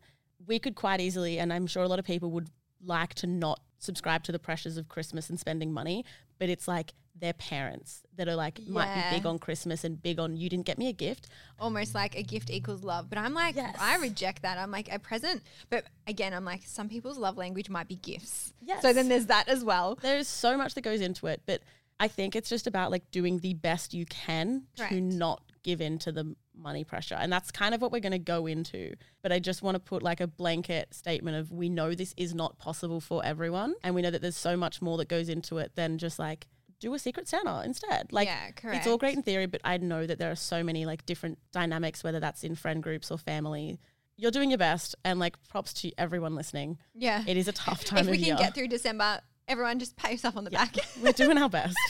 we 0.46 0.58
could 0.58 0.74
quite 0.74 1.00
easily, 1.00 1.38
and 1.38 1.50
I'm 1.50 1.66
sure 1.66 1.82
a 1.82 1.88
lot 1.88 1.98
of 1.98 2.04
people 2.04 2.30
would 2.32 2.50
like 2.84 3.14
to 3.14 3.26
not 3.26 3.60
subscribe 3.78 4.22
to 4.24 4.32
the 4.32 4.38
pressures 4.38 4.76
of 4.76 4.88
Christmas 4.88 5.30
and 5.30 5.38
spending 5.38 5.72
money, 5.72 6.04
but 6.38 6.48
it's 6.48 6.66
like 6.68 6.92
their 7.20 7.32
parents 7.32 8.02
that 8.16 8.28
are 8.28 8.36
like 8.36 8.60
might 8.68 8.94
be 8.94 9.16
big 9.16 9.26
on 9.26 9.40
Christmas 9.40 9.82
and 9.82 10.00
big 10.00 10.20
on 10.20 10.36
you 10.36 10.48
didn't 10.48 10.66
get 10.66 10.78
me 10.78 10.88
a 10.88 10.92
gift. 10.92 11.28
almost 11.58 11.92
like 11.92 12.16
a 12.16 12.22
gift 12.22 12.48
equals 12.48 12.84
love. 12.84 13.08
But 13.08 13.18
I'm 13.18 13.34
like, 13.34 13.56
Yes. 13.56 13.76
I 13.80 13.96
reject 13.96 14.42
that. 14.42 14.56
I'm 14.56 14.70
like 14.70 14.92
a 14.92 15.00
present. 15.00 15.42
But 15.68 15.84
again, 16.06 16.32
I'm 16.32 16.44
like, 16.44 16.62
some 16.64 16.88
people's 16.88 17.18
love 17.18 17.36
language 17.36 17.68
might 17.68 17.88
be 17.88 17.96
gifts. 17.96 18.52
Yes. 18.60 18.82
So 18.82 18.92
then 18.92 19.08
there's 19.08 19.26
that 19.26 19.48
as 19.48 19.64
well. 19.64 19.98
There's 20.00 20.28
so 20.28 20.56
much 20.56 20.74
that 20.74 20.82
goes 20.82 21.00
into 21.00 21.26
it, 21.26 21.42
but 21.44 21.60
I 21.98 22.06
think 22.06 22.36
it's 22.36 22.48
just 22.48 22.68
about 22.68 22.92
like 22.92 23.10
doing 23.10 23.38
the 23.40 23.54
best 23.54 23.92
you 23.94 24.06
can 24.06 24.62
Correct. 24.76 24.92
to 24.92 25.00
not 25.00 25.42
give 25.64 25.80
in 25.80 25.98
to 25.98 26.12
the 26.12 26.36
money 26.58 26.84
pressure. 26.84 27.14
And 27.14 27.32
that's 27.32 27.50
kind 27.50 27.74
of 27.74 27.80
what 27.80 27.92
we're 27.92 28.00
going 28.00 28.12
to 28.12 28.18
go 28.18 28.46
into. 28.46 28.94
But 29.22 29.32
I 29.32 29.38
just 29.38 29.62
want 29.62 29.74
to 29.76 29.80
put 29.80 30.02
like 30.02 30.20
a 30.20 30.26
blanket 30.26 30.94
statement 30.94 31.36
of 31.36 31.52
we 31.52 31.68
know 31.68 31.94
this 31.94 32.14
is 32.16 32.34
not 32.34 32.58
possible 32.58 33.00
for 33.00 33.24
everyone. 33.24 33.74
And 33.82 33.94
we 33.94 34.02
know 34.02 34.10
that 34.10 34.22
there's 34.22 34.36
so 34.36 34.56
much 34.56 34.82
more 34.82 34.96
that 34.98 35.08
goes 35.08 35.28
into 35.28 35.58
it 35.58 35.72
than 35.74 35.98
just 35.98 36.18
like 36.18 36.46
do 36.80 36.94
a 36.94 36.98
secret 36.98 37.28
Santa 37.28 37.62
instead. 37.64 38.12
Like 38.12 38.28
yeah, 38.28 38.50
correct. 38.52 38.78
it's 38.78 38.86
all 38.86 38.98
great 38.98 39.16
in 39.16 39.22
theory, 39.22 39.46
but 39.46 39.60
I 39.64 39.76
know 39.78 40.06
that 40.06 40.18
there 40.18 40.30
are 40.30 40.36
so 40.36 40.62
many 40.62 40.86
like 40.86 41.04
different 41.06 41.38
dynamics, 41.52 42.04
whether 42.04 42.20
that's 42.20 42.44
in 42.44 42.54
friend 42.54 42.82
groups 42.82 43.10
or 43.10 43.18
family. 43.18 43.80
You're 44.16 44.30
doing 44.32 44.50
your 44.50 44.58
best 44.58 44.96
and 45.04 45.20
like 45.20 45.36
props 45.48 45.72
to 45.74 45.92
everyone 45.96 46.34
listening. 46.34 46.78
Yeah. 46.94 47.22
It 47.26 47.36
is 47.36 47.48
a 47.48 47.52
tough 47.52 47.84
time 47.84 48.00
if 48.00 48.10
we 48.10 48.18
can 48.18 48.26
year. 48.26 48.36
get 48.36 48.54
through 48.54 48.68
December, 48.68 49.20
everyone 49.48 49.78
just 49.78 49.96
pat 49.96 50.12
yourself 50.12 50.36
on 50.36 50.44
the 50.44 50.50
Yeah. 50.50 50.64
back. 50.66 50.76
We're 51.02 51.12
doing 51.12 51.38
our 51.38 51.48
best. 51.48 51.76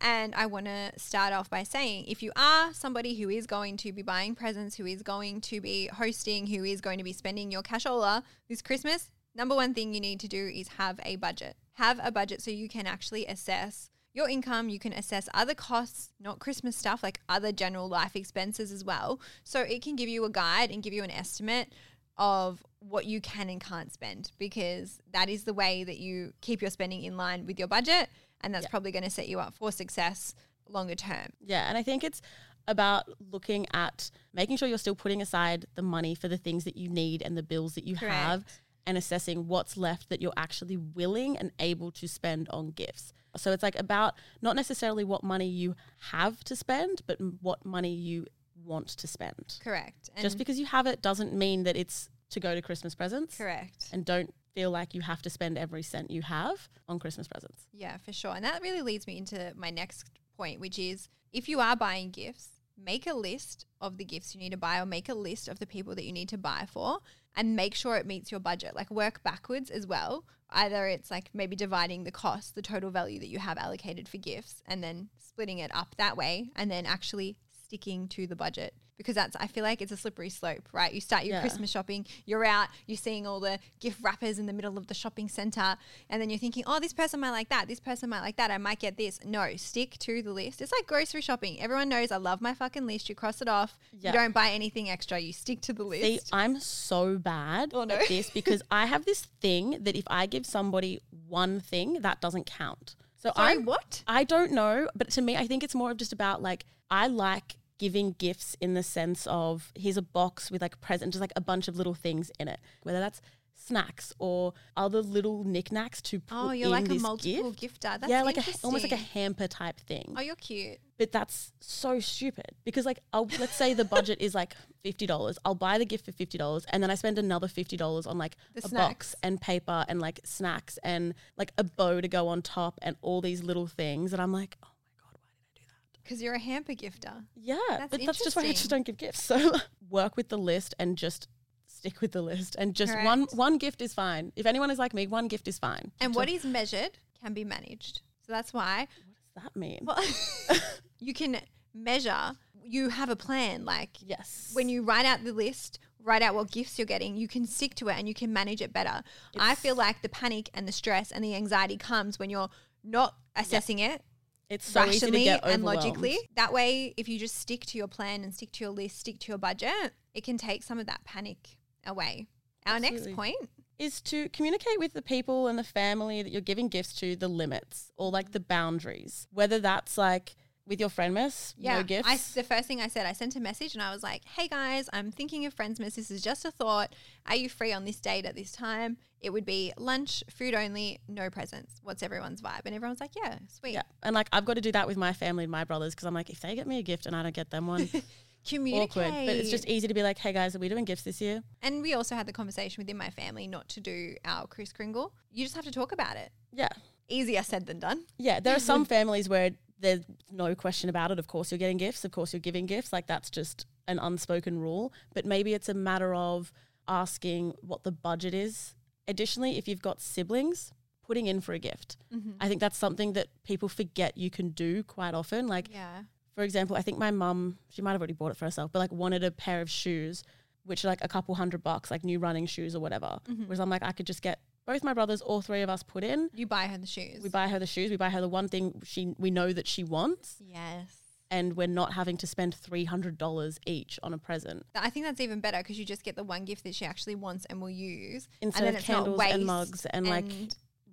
And 0.00 0.32
I 0.36 0.46
want 0.46 0.66
to 0.66 0.92
start 0.96 1.32
off 1.32 1.50
by 1.50 1.64
saying 1.64 2.04
if 2.06 2.22
you 2.22 2.30
are 2.36 2.72
somebody 2.72 3.16
who 3.16 3.28
is 3.28 3.48
going 3.48 3.76
to 3.78 3.90
be 3.92 4.02
buying 4.02 4.36
presents, 4.36 4.76
who 4.76 4.86
is 4.86 5.02
going 5.02 5.40
to 5.40 5.60
be 5.60 5.88
hosting, 5.88 6.46
who 6.46 6.62
is 6.62 6.80
going 6.80 6.98
to 6.98 7.04
be 7.04 7.12
spending 7.12 7.50
your 7.50 7.62
cashola 7.64 8.22
this 8.48 8.62
Christmas, 8.62 9.10
number 9.34 9.56
one 9.56 9.74
thing 9.74 9.92
you 9.92 10.00
need 10.00 10.20
to 10.20 10.28
do 10.28 10.46
is 10.54 10.68
have 10.78 11.00
a 11.04 11.16
budget. 11.16 11.56
Have 11.74 11.98
a 12.00 12.12
budget 12.12 12.40
so 12.40 12.52
you 12.52 12.68
can 12.68 12.86
actually 12.86 13.26
assess 13.26 13.90
your 14.14 14.28
income, 14.28 14.68
you 14.68 14.78
can 14.78 14.92
assess 14.92 15.28
other 15.34 15.54
costs, 15.54 16.10
not 16.20 16.38
Christmas 16.38 16.76
stuff, 16.76 17.02
like 17.02 17.20
other 17.28 17.50
general 17.50 17.88
life 17.88 18.14
expenses 18.14 18.70
as 18.70 18.84
well. 18.84 19.20
So 19.42 19.62
it 19.62 19.82
can 19.82 19.96
give 19.96 20.08
you 20.08 20.24
a 20.24 20.30
guide 20.30 20.70
and 20.70 20.80
give 20.82 20.92
you 20.92 21.02
an 21.02 21.10
estimate 21.10 21.72
of 22.18 22.62
what 22.80 23.06
you 23.06 23.20
can 23.20 23.48
and 23.48 23.60
can't 23.60 23.92
spend 23.92 24.30
because 24.38 24.98
that 25.12 25.28
is 25.28 25.44
the 25.44 25.54
way 25.54 25.84
that 25.84 25.98
you 25.98 26.32
keep 26.40 26.60
your 26.60 26.70
spending 26.70 27.02
in 27.04 27.16
line 27.16 27.46
with 27.46 27.58
your 27.58 27.68
budget 27.68 28.08
and 28.40 28.54
that's 28.54 28.64
Yeah. 28.64 28.70
probably 28.70 28.92
going 28.92 29.04
to 29.04 29.10
set 29.10 29.28
you 29.28 29.40
up 29.40 29.54
for 29.54 29.70
success 29.72 30.34
longer 30.68 30.94
term. 30.94 31.28
Yeah, 31.40 31.68
and 31.68 31.76
I 31.78 31.82
think 31.82 32.04
it's 32.04 32.20
about 32.66 33.08
looking 33.32 33.66
at 33.72 34.10
making 34.34 34.56
sure 34.58 34.68
you're 34.68 34.76
still 34.78 34.94
putting 34.94 35.22
aside 35.22 35.64
the 35.74 35.82
money 35.82 36.14
for 36.14 36.28
the 36.28 36.36
things 36.36 36.64
that 36.64 36.76
you 36.76 36.88
need 36.88 37.22
and 37.22 37.36
the 37.36 37.42
bills 37.42 37.74
that 37.74 37.84
you 37.84 37.96
have 37.96 38.44
and 38.86 38.96
assessing 38.98 39.48
what's 39.48 39.76
left 39.76 40.08
that 40.08 40.20
you're 40.20 40.32
actually 40.36 40.76
willing 40.76 41.36
and 41.36 41.50
able 41.58 41.90
to 41.92 42.06
spend 42.06 42.48
on 42.50 42.70
gifts. 42.70 43.12
So 43.36 43.52
it's 43.52 43.62
like 43.62 43.78
about 43.78 44.14
not 44.42 44.56
necessarily 44.56 45.04
what 45.04 45.22
money 45.22 45.46
you 45.48 45.74
have 46.10 46.42
to 46.44 46.56
spend, 46.56 47.02
but 47.06 47.18
what 47.40 47.64
money 47.64 47.92
you 47.94 48.26
want 48.68 48.88
to 48.88 49.06
spend. 49.06 49.58
Correct. 49.62 50.10
And 50.14 50.22
Just 50.22 50.38
because 50.38 50.58
you 50.60 50.66
have 50.66 50.86
it 50.86 51.02
doesn't 51.02 51.32
mean 51.32 51.64
that 51.64 51.76
it's 51.76 52.08
to 52.30 52.40
go 52.40 52.54
to 52.54 52.62
Christmas 52.62 52.94
presents. 52.94 53.36
correct. 53.36 53.88
And 53.92 54.04
don't 54.04 54.32
feel 54.54 54.70
like 54.70 54.94
you 54.94 55.00
have 55.00 55.22
to 55.22 55.30
spend 55.30 55.56
every 55.58 55.82
cent 55.82 56.10
you 56.10 56.22
have 56.22 56.68
on 56.88 56.98
Christmas 56.98 57.26
presents. 57.26 57.66
Yeah, 57.72 57.96
for 57.98 58.12
sure. 58.12 58.34
And 58.34 58.44
that 58.44 58.60
really 58.62 58.82
leads 58.82 59.06
me 59.06 59.16
into 59.18 59.52
my 59.56 59.70
next 59.70 60.10
point, 60.36 60.60
which 60.60 60.78
is 60.78 61.08
if 61.32 61.48
you 61.48 61.58
are 61.60 61.74
buying 61.76 62.10
gifts, 62.10 62.50
make 62.76 63.06
a 63.06 63.14
list 63.14 63.66
of 63.80 63.96
the 63.98 64.04
gifts 64.04 64.34
you 64.34 64.40
need 64.40 64.50
to 64.52 64.56
buy 64.58 64.78
or 64.80 64.86
make 64.86 65.08
a 65.08 65.14
list 65.14 65.48
of 65.48 65.58
the 65.58 65.66
people 65.66 65.94
that 65.94 66.04
you 66.04 66.12
need 66.12 66.28
to 66.28 66.38
buy 66.38 66.66
for 66.70 66.98
and 67.36 67.56
make 67.56 67.74
sure 67.74 67.96
it 67.96 68.06
meets 68.06 68.30
your 68.30 68.40
budget. 68.40 68.74
Like 68.76 68.90
work 68.90 69.22
backwards 69.22 69.70
as 69.70 69.86
well. 69.86 70.24
Either 70.50 70.86
it's 70.86 71.10
like 71.10 71.30
maybe 71.34 71.56
dividing 71.56 72.04
the 72.04 72.10
cost, 72.10 72.54
the 72.54 72.62
total 72.62 72.90
value 72.90 73.18
that 73.20 73.28
you 73.28 73.38
have 73.38 73.58
allocated 73.58 74.08
for 74.08 74.16
gifts, 74.16 74.62
and 74.66 74.82
then 74.82 75.08
splitting 75.18 75.58
it 75.58 75.70
up 75.74 75.94
that 75.98 76.16
way, 76.16 76.50
and 76.56 76.70
then 76.70 76.86
actually 76.86 77.36
sticking 77.68 78.08
to 78.08 78.26
the 78.26 78.34
budget 78.34 78.72
because 78.96 79.14
that's 79.14 79.36
I 79.36 79.46
feel 79.46 79.62
like 79.62 79.80
it's 79.80 79.92
a 79.92 79.96
slippery 79.96 80.30
slope, 80.30 80.68
right? 80.72 80.92
You 80.92 81.00
start 81.00 81.24
your 81.24 81.34
Yeah. 81.36 81.40
Christmas 81.42 81.70
shopping, 81.70 82.04
you're 82.24 82.44
out, 82.44 82.68
you're 82.86 82.96
seeing 82.96 83.26
all 83.28 83.38
the 83.40 83.60
gift 83.78 83.98
wrappers 84.02 84.38
in 84.40 84.46
the 84.46 84.52
middle 84.54 84.76
of 84.78 84.86
the 84.88 84.94
shopping 84.94 85.28
center, 85.28 85.76
and 86.10 86.20
then 86.20 86.30
you're 86.30 86.38
thinking, 86.38 86.64
"Oh, 86.66 86.80
this 86.80 86.92
person 86.94 87.20
might 87.20 87.30
like 87.30 87.48
that. 87.50 87.68
This 87.68 87.78
person 87.78 88.08
might 88.10 88.22
like 88.22 88.36
that. 88.38 88.50
I 88.50 88.58
might 88.58 88.80
get 88.80 88.96
this." 88.96 89.20
No, 89.24 89.54
stick 89.56 89.98
to 90.00 90.20
the 90.22 90.32
list. 90.32 90.60
It's 90.62 90.72
like 90.72 90.86
grocery 90.88 91.20
shopping. 91.20 91.60
Everyone 91.60 91.88
knows 91.90 92.10
I 92.10 92.16
love 92.16 92.40
my 92.40 92.54
fucking 92.54 92.86
list. 92.88 93.08
You 93.08 93.14
cross 93.14 93.40
it 93.40 93.46
off. 93.48 93.78
Yeah. 93.92 94.10
You 94.10 94.18
don't 94.18 94.32
buy 94.34 94.48
anything 94.50 94.88
extra. 94.90 95.18
You 95.20 95.32
stick 95.32 95.60
to 95.60 95.72
the 95.72 95.84
See, 95.92 96.14
list. 96.14 96.30
I'm 96.32 96.58
so 96.58 97.18
bad 97.18 97.70
Oh, 97.74 97.84
no. 97.84 97.94
at 97.94 98.08
this 98.08 98.30
because 98.30 98.62
I 98.70 98.86
have 98.86 99.04
this 99.04 99.26
thing 99.40 99.76
that 99.82 99.94
if 99.94 100.04
I 100.08 100.26
give 100.26 100.44
somebody 100.46 101.00
one 101.28 101.60
thing, 101.60 102.00
that 102.00 102.20
doesn't 102.20 102.46
count. 102.46 102.96
So 103.18 103.32
Sorry, 103.34 103.52
I'm 103.52 103.64
what? 103.64 104.04
I 104.06 104.24
don't 104.24 104.52
know, 104.52 104.88
but 104.94 105.10
to 105.10 105.22
me, 105.22 105.36
I 105.36 105.46
think 105.46 105.62
it's 105.62 105.74
more 105.74 105.90
of 105.90 105.96
just 105.96 106.12
about 106.12 106.40
like 106.40 106.64
I 106.90 107.08
like 107.08 107.56
giving 107.78 108.14
gifts 108.18 108.56
in 108.60 108.74
the 108.74 108.82
sense 108.82 109.26
of 109.28 109.72
here's 109.74 109.96
a 109.96 110.02
box 110.02 110.50
with 110.50 110.62
like 110.62 110.80
present, 110.80 111.12
just 111.12 111.20
like 111.20 111.32
a 111.36 111.40
bunch 111.40 111.68
of 111.68 111.76
little 111.76 111.94
things 111.94 112.30
in 112.38 112.48
it, 112.48 112.60
whether 112.82 113.00
that's 113.00 113.20
snacks 113.60 114.12
or 114.18 114.54
other 114.76 115.02
little 115.02 115.42
knickknacks 115.44 116.00
to 116.00 116.20
put 116.20 116.36
Oh, 116.36 116.50
you're 116.52 116.66
in 116.66 116.70
like 116.70 116.84
a 116.86 116.88
this 116.88 117.02
multiple 117.02 117.50
gift. 117.52 117.80
gifter. 117.82 118.00
That's 118.00 118.08
yeah, 118.08 118.22
like 118.22 118.36
a 118.38 118.44
almost 118.62 118.84
like 118.84 118.92
a 118.92 118.96
hamper 118.96 119.48
type 119.48 119.80
thing. 119.80 120.14
Oh, 120.16 120.20
you're 120.20 120.36
cute. 120.36 120.78
But 120.96 121.12
that's 121.12 121.52
so 121.60 122.00
stupid 122.00 122.46
because, 122.64 122.84
like, 122.86 122.98
I'll, 123.12 123.28
let's 123.38 123.54
say 123.54 123.74
the 123.74 123.84
budget 123.84 124.20
is 124.20 124.34
like 124.34 124.54
fifty 124.82 125.06
dollars. 125.06 125.38
I'll 125.44 125.54
buy 125.54 125.78
the 125.78 125.84
gift 125.84 126.04
for 126.04 126.12
fifty 126.12 126.38
dollars, 126.38 126.64
and 126.70 126.82
then 126.82 126.90
I 126.90 126.94
spend 126.94 127.18
another 127.18 127.48
fifty 127.48 127.76
dollars 127.76 128.06
on 128.06 128.16
like 128.18 128.36
The 128.54 128.64
a 128.64 128.68
snacks. 128.68 128.88
box 128.88 129.14
and 129.22 129.40
paper 129.40 129.84
and 129.88 130.00
like 130.00 130.20
snacks 130.24 130.78
and 130.82 131.14
like 131.36 131.52
a 131.58 131.64
bow 131.64 132.00
to 132.00 132.08
go 132.08 132.28
on 132.28 132.42
top 132.42 132.78
and 132.82 132.96
all 133.02 133.20
these 133.20 133.42
little 133.42 133.66
things. 133.66 134.12
And 134.12 134.22
I'm 134.22 134.32
like, 134.32 134.56
oh 134.62 134.68
my 134.68 135.02
god, 135.02 135.18
why 135.20 135.28
did 135.36 135.44
I 135.44 135.60
do 135.60 135.64
that? 135.68 136.02
Because 136.02 136.22
you're 136.22 136.34
a 136.34 136.38
hamper 136.40 136.72
gifter. 136.72 137.24
Yeah, 137.36 137.58
That's 137.68 137.90
but 137.90 138.00
that's 138.06 138.22
just 138.24 138.34
why 138.36 138.42
I 138.42 138.52
just 138.52 138.70
don't 138.70 138.86
give 138.86 138.96
gifts. 138.96 139.22
So 139.28 139.52
work 139.90 140.16
with 140.16 140.28
the 140.30 140.38
list 140.38 140.74
and 140.78 140.96
just 140.98 141.28
stick 141.78 142.00
with 142.00 142.12
the 142.12 142.22
list, 142.22 142.56
and 142.58 142.74
just 142.74 142.94
one 143.04 143.26
Correct. 143.26 143.34
one 143.34 143.58
gift 143.58 143.80
is 143.80 143.94
fine. 143.94 144.32
If 144.36 144.46
anyone 144.46 144.70
is 144.70 144.78
like 144.78 144.94
me, 144.94 145.06
one 145.06 145.28
gift 145.28 145.48
is 145.48 145.58
fine. 145.58 145.92
And 146.00 146.14
So 146.14 146.20
what 146.20 146.28
is 146.28 146.44
measured 146.44 146.98
can 147.22 147.34
be 147.34 147.44
managed. 147.44 148.02
So 148.26 148.32
that's 148.32 148.52
why 148.52 148.88
what 149.34 149.42
does 149.42 149.44
that 149.44 149.56
mean? 149.56 149.80
well, 149.82 150.02
you 151.00 151.14
can 151.14 151.38
measure. 151.74 152.32
You 152.62 152.90
have 152.90 153.08
a 153.08 153.16
plan. 153.16 153.64
Like 153.64 153.90
yes, 154.00 154.50
when 154.52 154.68
you 154.68 154.82
write 154.82 155.06
out 155.06 155.24
the 155.24 155.32
list, 155.32 155.78
write 156.02 156.22
out 156.22 156.34
what 156.34 156.50
gifts 156.50 156.78
you're 156.78 156.86
getting, 156.86 157.16
you 157.16 157.28
can 157.28 157.46
stick 157.46 157.74
to 157.76 157.88
it 157.88 157.96
and 157.98 158.06
you 158.06 158.14
can 158.14 158.32
manage 158.32 158.60
it 158.60 158.72
better. 158.72 159.02
I 159.38 159.54
feel 159.54 159.74
like 159.74 160.02
the 160.02 160.08
panic 160.08 160.50
and 160.52 160.68
the 160.68 160.72
stress 160.72 161.10
and 161.10 161.24
the 161.24 161.34
anxiety 161.34 161.76
comes 161.76 162.18
when 162.18 162.28
you're 162.30 162.50
not 162.84 163.14
assessing 163.36 163.78
it 163.78 164.02
it's 164.50 164.66
so 164.66 164.84
easy 164.84 165.00
to 165.00 165.06
rationally 165.06 165.24
get 165.24 165.44
and 165.44 165.64
logically. 165.64 166.18
That 166.36 166.52
way, 166.52 166.94
if 166.96 167.08
you 167.08 167.18
just 167.18 167.36
stick 167.36 167.66
to 167.66 167.78
your 167.78 167.88
plan 167.88 168.24
and 168.24 168.32
stick 168.34 168.50
to 168.52 168.64
your 168.64 168.72
list, 168.72 169.00
stick 169.00 169.18
to 169.20 169.28
your 169.28 169.38
budget, 169.38 169.92
it 170.14 170.24
can 170.24 170.38
take 170.38 170.62
some 170.62 170.78
of 170.78 170.86
that 170.86 171.04
panic 171.04 171.58
away. 171.86 172.26
Our 172.66 172.76
Absolutely. 172.76 173.00
next 173.06 173.16
point, 173.16 173.36
is 173.78 174.00
to 174.00 174.28
communicate 174.30 174.78
with 174.78 174.92
the 174.92 175.02
people 175.02 175.46
and 175.46 175.58
the 175.58 175.64
family 175.64 176.22
that 176.22 176.30
you're 176.30 176.40
giving 176.40 176.68
gifts 176.68 176.92
to 176.94 177.16
the 177.16 177.28
limits 177.28 177.92
or 177.96 178.10
like 178.10 178.32
the 178.32 178.40
boundaries. 178.40 179.28
Whether 179.32 179.60
that's 179.60 179.96
like 179.96 180.34
with 180.66 180.80
your 180.80 180.90
Friendsmas, 180.90 181.54
yeah, 181.56 181.78
no 181.78 181.82
gifts. 181.82 182.08
I, 182.08 182.40
the 182.40 182.44
first 182.44 182.68
thing 182.68 182.80
I 182.80 182.88
said, 182.88 183.06
I 183.06 183.12
sent 183.12 183.36
a 183.36 183.40
message 183.40 183.74
and 183.74 183.82
I 183.82 183.92
was 183.92 184.02
like, 184.02 184.24
"Hey 184.24 184.48
guys, 184.48 184.90
I'm 184.92 185.10
thinking 185.10 185.46
of 185.46 185.54
Friendsmas. 185.54 185.94
This 185.94 186.10
is 186.10 186.22
just 186.22 186.44
a 186.44 186.50
thought. 186.50 186.94
Are 187.26 187.36
you 187.36 187.48
free 187.48 187.72
on 187.72 187.84
this 187.84 188.00
date 188.00 188.26
at 188.26 188.36
this 188.36 188.52
time? 188.52 188.98
It 189.20 189.30
would 189.30 189.44
be 189.44 189.72
lunch, 189.76 190.22
food 190.30 190.54
only, 190.54 191.00
no 191.08 191.30
presents. 191.30 191.80
What's 191.82 192.02
everyone's 192.02 192.42
vibe?" 192.42 192.62
And 192.66 192.74
everyone's 192.74 193.00
like, 193.00 193.12
"Yeah, 193.16 193.38
sweet." 193.48 193.74
yeah, 193.74 193.82
and 194.02 194.14
like 194.14 194.28
I've 194.32 194.44
got 194.44 194.54
to 194.54 194.60
do 194.60 194.72
that 194.72 194.86
with 194.86 194.96
my 194.96 195.12
family 195.12 195.44
and 195.44 195.50
my 195.50 195.64
brothers 195.64 195.94
because 195.94 196.06
I'm 196.06 196.14
like, 196.14 196.30
if 196.30 196.40
they 196.40 196.54
get 196.54 196.66
me 196.66 196.78
a 196.78 196.82
gift 196.82 197.06
and 197.06 197.16
I 197.16 197.22
don't 197.22 197.34
get 197.34 197.50
them 197.50 197.66
one, 197.66 197.88
Communicate. 198.46 198.90
awkward. 199.06 199.26
But 199.26 199.36
it's 199.36 199.50
just 199.50 199.66
easy 199.66 199.88
to 199.88 199.94
be 199.94 200.02
like, 200.02 200.18
hey 200.18 200.32
guys, 200.32 200.54
are 200.54 200.58
we 200.58 200.68
doing 200.68 200.84
gifts 200.84 201.02
this 201.02 201.20
year? 201.20 201.42
and 201.62 201.82
we 201.82 201.94
also 201.94 202.14
had 202.14 202.26
the 202.26 202.32
conversation 202.32 202.80
within 202.82 202.96
my 202.96 203.10
family 203.10 203.46
not 203.46 203.68
to 203.70 203.80
do 203.80 204.14
our 204.24 204.46
Kris 204.46 204.72
Kringle. 204.72 205.12
You 205.30 205.44
just 205.44 205.54
have 205.56 205.64
to 205.64 205.70
talk 205.72 205.92
about 205.92 206.16
it. 206.16 206.30
Yeah, 206.52 206.68
Easier 207.08 207.42
said 207.42 207.66
than 207.66 207.78
done. 207.78 208.04
yeah. 208.18 208.40
There 208.40 208.54
are 208.54 208.60
some 208.72 208.84
families 208.84 209.28
where 209.28 209.50
there's 209.80 210.00
no 210.30 210.54
question 210.54 210.90
about 210.90 211.10
it. 211.10 211.18
Of 211.18 211.26
course, 211.26 211.50
you're 211.52 211.58
getting 211.58 211.76
gifts. 211.76 212.04
Of 212.04 212.10
course, 212.10 212.32
you're 212.32 212.40
giving 212.40 212.66
gifts. 212.66 212.92
Like 212.92 213.06
that's 213.06 213.30
just 213.30 213.64
an 213.86 213.98
unspoken 213.98 214.58
rule. 214.58 214.92
But 215.14 215.24
maybe 215.24 215.54
it's 215.54 215.68
a 215.68 215.74
matter 215.74 216.14
of 216.14 216.52
asking 216.86 217.54
what 217.60 217.82
the 217.84 217.92
budget 217.92 218.34
is. 218.34 218.74
Additionally, 219.06 219.56
if 219.56 219.68
you've 219.68 219.82
got 219.82 220.00
siblings, 220.00 220.72
putting 221.06 221.26
in 221.26 221.40
for 221.40 221.52
a 221.54 221.58
gift. 221.58 221.96
Mm-hmm. 222.14 222.32
I 222.40 222.48
think 222.48 222.60
that's 222.60 222.76
something 222.76 223.12
that 223.14 223.28
people 223.44 223.68
forget 223.68 224.18
you 224.18 224.30
can 224.30 224.50
do 224.50 224.82
quite 224.82 225.14
often. 225.14 225.46
Like, 225.46 225.68
Yeah. 225.72 226.02
For 226.38 226.44
example, 226.44 226.76
I 226.76 226.82
think 226.82 226.98
my 226.98 227.10
mum, 227.10 227.58
she 227.68 227.82
might 227.82 227.90
have 227.90 228.00
already 228.00 228.12
bought 228.12 228.30
it 228.30 228.36
for 228.36 228.44
herself, 228.44 228.70
but 228.72 228.78
like 228.78 228.92
wanted 228.92 229.24
a 229.24 229.32
pair 229.32 229.60
of 229.60 229.68
shoes, 229.68 230.22
which 230.62 230.84
are 230.84 230.88
like 230.88 231.02
a 231.02 231.08
couple 231.08 231.34
hundred 231.34 231.64
bucks, 231.64 231.90
like 231.90 232.04
new 232.04 232.20
running 232.20 232.46
shoes 232.46 232.76
or 232.76 232.78
whatever. 232.80 233.18
Mm-hmm. 233.28 233.46
Whereas 233.46 233.58
I'm 233.58 233.68
like, 233.68 233.82
I 233.82 233.90
could 233.90 234.06
just 234.06 234.22
get 234.22 234.38
both 234.64 234.84
my 234.84 234.94
brothers, 234.94 235.20
all 235.20 235.42
three 235.42 235.62
of 235.62 235.68
us 235.68 235.82
put 235.82 236.04
in. 236.04 236.30
You 236.32 236.46
buy 236.46 236.68
her 236.68 236.78
the 236.78 236.86
shoes. 236.86 237.24
We 237.24 237.28
buy 237.28 237.48
her 237.48 237.58
the 237.58 237.66
shoes. 237.66 237.90
We 237.90 237.96
buy 237.96 238.10
her 238.10 238.20
the 238.20 238.28
one 238.28 238.46
thing 238.46 238.80
she 238.84 239.16
we 239.18 239.32
know 239.32 239.52
that 239.52 239.66
she 239.66 239.82
wants, 239.82 240.36
Yes. 240.38 240.86
and 241.28 241.56
we're 241.56 241.66
not 241.66 241.94
having 241.94 242.16
to 242.18 242.26
spend 242.28 242.54
three 242.54 242.84
hundred 242.84 243.18
dollars 243.18 243.58
each 243.66 243.98
on 244.04 244.14
a 244.14 244.18
present 244.18 244.64
I 244.76 244.90
think 244.90 245.06
that's 245.06 245.20
even 245.20 245.40
better 245.40 245.58
because 245.58 245.76
you 245.76 245.84
just 245.84 246.04
get 246.04 246.14
the 246.14 246.22
one 246.22 246.44
gift 246.44 246.62
that 246.62 246.76
she 246.76 246.84
actually 246.84 247.16
wants 247.16 247.46
and 247.46 247.60
will 247.60 247.68
use. 247.68 248.28
instead 248.40 248.62
and 248.62 248.76
then 248.76 248.80
of 248.80 248.86
candles 248.86 249.20
and 249.20 249.44
mugs 249.44 249.86
and, 249.86 250.06
like 250.06 250.26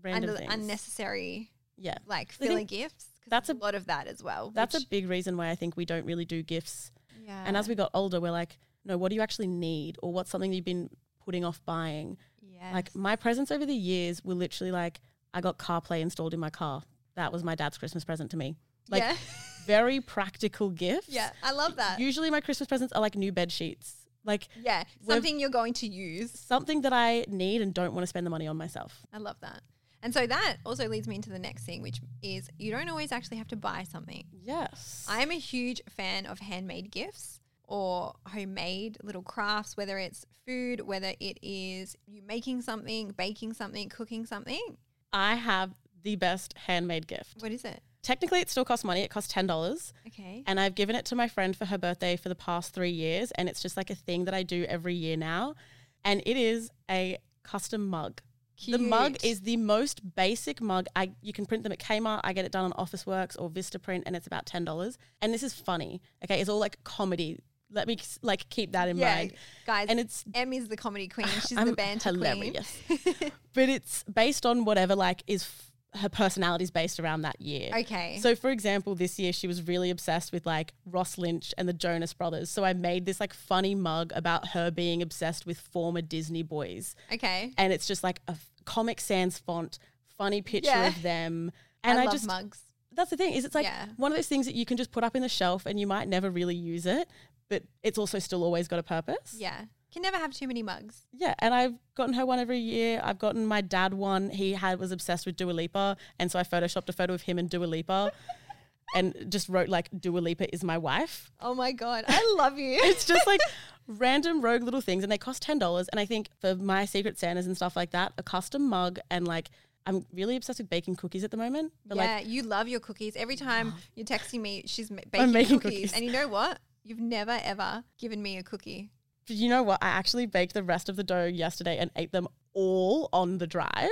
random 0.02 0.38
unnecessary 0.50 1.52
yeah, 1.78 1.98
like 2.08 2.32
filler 2.32 2.64
gifts. 2.64 3.06
That's 3.28 3.50
a 3.50 3.54
a- 3.54 3.56
lot 3.56 3.76
of 3.76 3.88
that 3.88 4.08
as 4.08 4.24
well. 4.24 4.52
That's 4.52 4.76
a 4.76 4.86
big 4.90 5.08
reason 5.10 5.38
why 5.38 5.50
I 5.50 5.56
think 5.56 5.76
we 5.78 5.86
don't 5.86 6.06
really 6.06 6.26
do 6.26 6.42
gifts. 6.44 6.92
yeah. 7.24 7.44
And 7.46 7.56
as 7.58 7.68
we 7.68 7.76
got 7.76 7.92
older, 7.94 8.20
we're 8.22 8.32
like, 8.32 8.58
no, 8.86 8.98
what 8.98 9.10
do 9.10 9.16
you 9.16 9.22
actually 9.22 9.48
need? 9.48 9.98
Or 10.04 10.12
what's 10.14 10.30
something 10.30 10.54
you've 10.54 10.66
been 10.66 10.90
putting 11.24 11.44
off 11.44 11.60
buying? 11.66 12.18
yes. 12.42 12.74
Like 12.74 12.96
my 12.96 13.16
presents 13.16 13.52
over 13.52 13.66
the 13.66 13.74
years 13.76 14.24
were 14.24 14.36
literally 14.36 14.72
like, 14.72 15.00
I 15.34 15.42
got 15.42 15.58
CarPlay 15.58 16.02
installed 16.02 16.34
in 16.34 16.40
my 16.40 16.50
car. 16.50 16.84
That 17.16 17.32
was 17.34 17.44
my 17.44 17.56
dad's 17.56 17.78
Christmas 17.78 18.04
present 18.06 18.32
to 18.32 18.38
me. 18.38 18.56
Like 18.90 19.02
yeah, 19.02 19.16
very 19.66 20.00
practical 20.02 20.70
gifts. 20.70 21.10
yeah, 21.10 21.32
I 21.42 21.52
love 21.52 21.76
that. 21.78 22.00
Usually 22.00 22.30
my 22.30 22.42
Christmas 22.42 22.68
presents 22.68 22.94
are 22.94 23.02
like 23.02 23.16
new 23.16 23.32
bed 23.32 23.52
sheets. 23.52 24.06
Like 24.24 24.48
yeah, 24.64 24.84
something 25.08 25.40
you're 25.40 25.50
going 25.50 25.74
to 25.74 25.88
use. 25.88 26.32
something 26.32 26.82
that 26.82 26.94
I 26.94 27.26
need 27.28 27.62
and 27.62 27.74
don't 27.74 27.94
want 27.94 28.04
to 28.04 28.08
spend 28.08 28.26
the 28.26 28.30
money 28.32 28.48
on 28.48 28.58
myself. 28.58 29.06
I 29.14 29.18
love 29.18 29.38
that. 29.42 29.62
And 30.06 30.14
so 30.14 30.28
that 30.28 30.58
also 30.64 30.88
leads 30.88 31.08
me 31.08 31.16
into 31.16 31.32
the 31.32 31.40
next 31.40 31.64
thing, 31.64 31.82
which 31.82 32.00
is 32.22 32.48
you 32.60 32.70
don't 32.70 32.88
always 32.90 33.12
actually 33.12 33.38
have 33.38 33.48
to 33.48 33.56
buy 33.56 33.84
something. 33.92 34.24
Yes. 34.32 35.04
I'm 35.10 35.32
a 35.32 35.40
huge 35.40 35.82
fan 35.90 36.28
of 36.28 36.38
handmade 36.38 36.92
gifts 36.92 37.40
or 37.64 38.14
homemade 38.28 39.00
little 39.02 39.24
crafts, 39.24 39.76
whether 39.76 39.98
it's 39.98 40.24
food, 40.46 40.82
whether 40.82 41.14
it 41.20 41.40
is 41.42 41.96
you 42.06 42.22
making 42.22 42.62
something, 42.62 43.16
baking 43.18 43.54
something, 43.54 43.90
cooking 43.90 44.28
something. 44.28 44.78
I 45.12 45.34
have 45.34 45.72
the 46.04 46.16
best 46.18 46.54
handmade 46.68 47.08
gift. 47.08 47.42
What 47.42 47.52
is 47.52 47.66
it? 47.66 47.82
Technically, 48.04 48.42
it 48.42 48.52
still 48.52 48.64
costs 48.64 48.86
money. 48.86 49.02
It 49.02 49.10
costs 49.10 49.34
ten 49.34 49.48
dollars, 49.48 49.92
Okay. 50.06 50.44
and 50.46 50.60
I've 50.60 50.76
given 50.76 50.96
it 50.96 51.06
to 51.06 51.16
my 51.16 51.28
friend 51.28 51.56
for 51.58 51.66
her 51.66 51.80
birthday 51.80 52.16
for 52.16 52.30
the 52.30 52.36
past 52.36 52.76
three 52.76 52.92
years, 52.92 53.32
and 53.32 53.50
it's 53.50 53.60
just 53.60 53.76
like 53.76 53.90
a 53.90 53.96
thing 53.96 54.26
that 54.26 54.36
I 54.36 54.44
do 54.44 54.66
every 54.70 54.94
year 54.94 55.18
now, 55.18 55.56
and 56.04 56.22
it 56.28 56.38
is 56.38 56.70
a 56.92 57.18
custom 57.42 57.88
mug. 57.88 58.22
The 58.68 58.78
mug 58.78 59.18
is 59.24 59.42
the 59.42 59.58
most 59.58 60.16
basic 60.16 60.62
mug. 60.62 60.88
I 60.96 61.12
you 61.22 61.34
can 61.34 61.46
print 61.46 61.64
them 61.64 61.72
at 61.72 61.80
Kmart. 61.80 62.22
I 62.24 62.34
get 62.34 62.46
it 62.46 62.52
done 62.52 62.72
on 62.72 62.72
Officeworks 62.74 63.36
or 63.40 63.50
Vistaprint, 63.50 64.04
and 64.06 64.16
it's 64.16 64.28
about 64.28 64.46
ten 64.46 64.66
dollars. 64.66 64.98
And 65.22 65.34
this 65.34 65.44
is 65.44 65.54
funny. 65.54 66.02
Okay, 66.24 66.40
it's 66.40 66.50
all 66.50 66.60
like 66.60 66.84
comedy. 66.84 67.40
Let 67.72 67.88
me 67.88 67.98
like 68.22 68.48
keep 68.50 68.72
that 68.74 68.88
in 68.88 68.98
yeah, 68.98 69.16
mind. 69.16 69.34
guys. 69.66 69.88
And 69.90 70.00
it's 70.00 70.24
Em 70.34 70.54
is 70.54 70.70
the 70.70 70.78
comedy 70.78 71.08
queen. 71.08 71.28
She's 71.42 71.50
the 71.50 71.60
I'm 71.60 71.74
banter 71.74 72.10
hilarious. 72.12 72.82
queen. 72.88 73.32
but 73.54 73.70
it's 73.70 74.04
based 74.04 74.46
on 74.46 74.66
whatever 74.66 74.96
like 74.96 75.24
is 75.28 75.44
f- 75.44 75.72
her 75.96 76.10
personality 76.10 76.64
is 76.64 76.72
based 76.72 77.00
around 77.00 77.22
that 77.22 77.40
year. 77.42 77.72
okay. 77.80 78.20
So, 78.22 78.36
for 78.36 78.50
example, 78.50 78.96
this 78.96 79.18
year 79.20 79.32
she 79.34 79.48
was 79.48 79.66
really 79.68 79.90
obsessed 79.90 80.32
with 80.32 80.46
like 80.46 80.74
Ross 80.86 81.18
Lynch 81.18 81.54
and 81.58 81.68
the 81.68 81.74
Jonas 81.74 82.14
Brothers. 82.14 82.50
So 82.50 82.64
I 82.66 82.74
made 82.74 83.06
this 83.06 83.20
like 83.20 83.34
funny 83.34 83.76
mug 83.76 84.12
about 84.16 84.50
her 84.50 84.72
being 84.72 85.02
obsessed 85.02 85.46
with 85.46 85.60
former 85.60 86.02
Disney 86.02 86.44
boys, 86.44 86.96
okay. 87.14 87.52
and 87.58 87.72
it's 87.74 87.88
just 87.88 88.04
like 88.04 88.22
a 88.28 88.36
Comic 88.66 89.00
Sans 89.00 89.38
font, 89.38 89.80
funny 90.18 90.42
picture 90.42 90.70
Yeah. 90.70 90.88
of 90.88 91.02
them. 91.02 91.52
And 91.84 92.00
I, 92.00 92.02
I, 92.02 92.06
love 92.06 92.14
just 92.14 92.28
mugs. 92.28 92.60
that's 92.94 93.10
the 93.12 93.18
thing 93.18 93.34
is 93.34 93.46
it's 93.46 93.56
like 93.56 93.66
Yeah. 93.66 93.88
one 93.98 94.12
of 94.12 94.16
those 94.18 94.28
things 94.28 94.46
that 94.48 94.56
you 94.56 94.66
can 94.66 94.76
just 94.78 94.92
put 94.92 95.04
up 95.04 95.16
in 95.16 95.22
the 95.22 95.30
shelf 95.30 95.66
and 95.66 95.80
you 95.80 95.86
might 95.88 96.08
never 96.08 96.30
really 96.32 96.56
use 96.56 96.86
it, 96.86 97.08
but 97.50 97.64
it's 97.84 97.98
also 97.98 98.18
still 98.20 98.44
always 98.44 98.68
got 98.68 98.80
a 98.80 98.84
purpose. 98.84 99.36
Yeah. 99.38 99.66
Can 99.96 100.02
never 100.02 100.18
have 100.18 100.34
too 100.34 100.46
many 100.46 100.62
mugs. 100.62 101.08
Yeah, 101.14 101.36
and 101.40 101.54
I've 101.54 101.76
gotten 101.96 102.16
her 102.16 102.26
one 102.26 102.38
every 102.38 102.60
year. 102.60 103.00
I've 103.02 103.18
gotten 103.18 103.48
my 103.48 103.62
dad 103.62 103.94
one. 103.94 104.30
He 104.30 104.52
had 104.52 104.78
was 104.78 104.92
obsessed 104.92 105.26
with 105.26 105.38
Dua 105.38 105.52
Lipa, 105.52 105.96
and 106.20 106.30
so 106.30 106.38
I 106.38 106.44
photoshopped 106.44 106.90
a 106.90 106.92
photo 106.92 107.14
of 107.14 107.22
him 107.22 107.40
and 107.40 107.50
Dua 107.50 107.64
Lipa, 107.64 108.12
and 108.94 109.16
just 109.30 109.48
wrote 109.48 109.70
like 109.70 109.88
Dua 109.98 110.20
Lipa 110.20 110.54
is 110.54 110.66
my 110.66 110.78
wife. 110.78 111.32
Oh 111.40 111.56
my 111.56 111.72
god, 111.72 112.04
I 112.10 112.36
love 112.38 112.60
you. 112.60 112.78
It's 112.84 113.06
just 113.06 113.26
like 113.26 113.40
random 113.88 114.42
rogue 114.42 114.64
little 114.64 114.82
things, 114.82 115.02
and 115.02 115.10
they 115.10 115.18
cost 115.18 115.42
ten 115.42 115.60
dollars. 115.60 115.88
And 115.88 115.98
I 115.98 116.06
think 116.06 116.28
for 116.42 116.56
my 116.56 116.84
Secret 116.84 117.18
Santas 117.18 117.46
and 117.46 117.56
stuff 117.56 117.78
like 117.78 117.92
that, 117.92 118.12
a 118.18 118.24
custom 118.24 118.68
mug 118.68 119.00
and 119.10 119.26
like 119.26 119.50
I'm 119.88 120.06
really 120.12 120.36
obsessed 120.36 120.60
with 120.60 120.70
baking 120.70 120.98
cookies 120.98 121.24
at 121.24 121.32
the 121.32 121.38
moment. 121.38 121.72
But 121.86 121.96
yeah, 122.00 122.16
like 122.18 122.28
you 122.28 122.44
love 122.44 122.68
your 122.68 122.82
cookies. 122.82 123.16
Every 123.16 123.38
time 123.38 123.76
you're 123.96 124.06
texting 124.06 124.42
me, 124.42 124.64
she's 124.66 124.90
baking 124.90 125.22
I'm 125.22 125.32
making 125.32 125.60
cookies. 125.62 125.92
cookies. 125.92 125.94
And 125.94 126.04
you 126.04 126.12
know 126.12 126.28
what? 126.28 126.60
You've 126.84 127.00
never 127.00 127.40
ever 127.42 127.86
given 127.98 128.22
me 128.22 128.38
a 128.38 128.44
cookie. 128.44 128.92
You 129.28 129.50
know 129.50 129.64
what? 129.64 129.80
I 129.82 129.88
actually 129.88 130.26
baked 130.26 130.54
the 130.54 130.64
rest 130.64 130.90
of 130.90 130.96
the 130.96 131.04
dough 131.04 131.26
yesterday 131.26 131.78
and 131.78 131.92
ate 131.96 132.12
them 132.12 132.28
all 132.54 133.10
on 133.12 133.38
the 133.38 133.48
drive. 133.48 133.90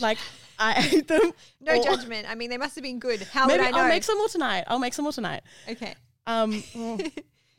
Like 0.00 0.18
I 0.58 0.88
ate 0.92 1.08
them. 1.08 1.32
No 1.60 1.74
all- 1.74 1.84
judgment. 1.84 2.26
I 2.28 2.34
mean, 2.34 2.50
they 2.50 2.58
must 2.58 2.74
have 2.76 2.82
been 2.84 2.98
good. 2.98 3.22
How 3.22 3.46
Maybe 3.46 3.58
would 3.60 3.66
I 3.68 3.70
know? 3.70 3.78
I'll 3.78 3.88
make 3.88 4.02
some 4.04 4.18
more 4.18 4.28
tonight. 4.28 4.64
I'll 4.66 4.78
make 4.78 4.94
some 4.94 5.04
more 5.04 5.12
tonight. 5.12 5.42
okay. 5.68 5.94
Um, 6.26 6.62
oh, 6.76 6.98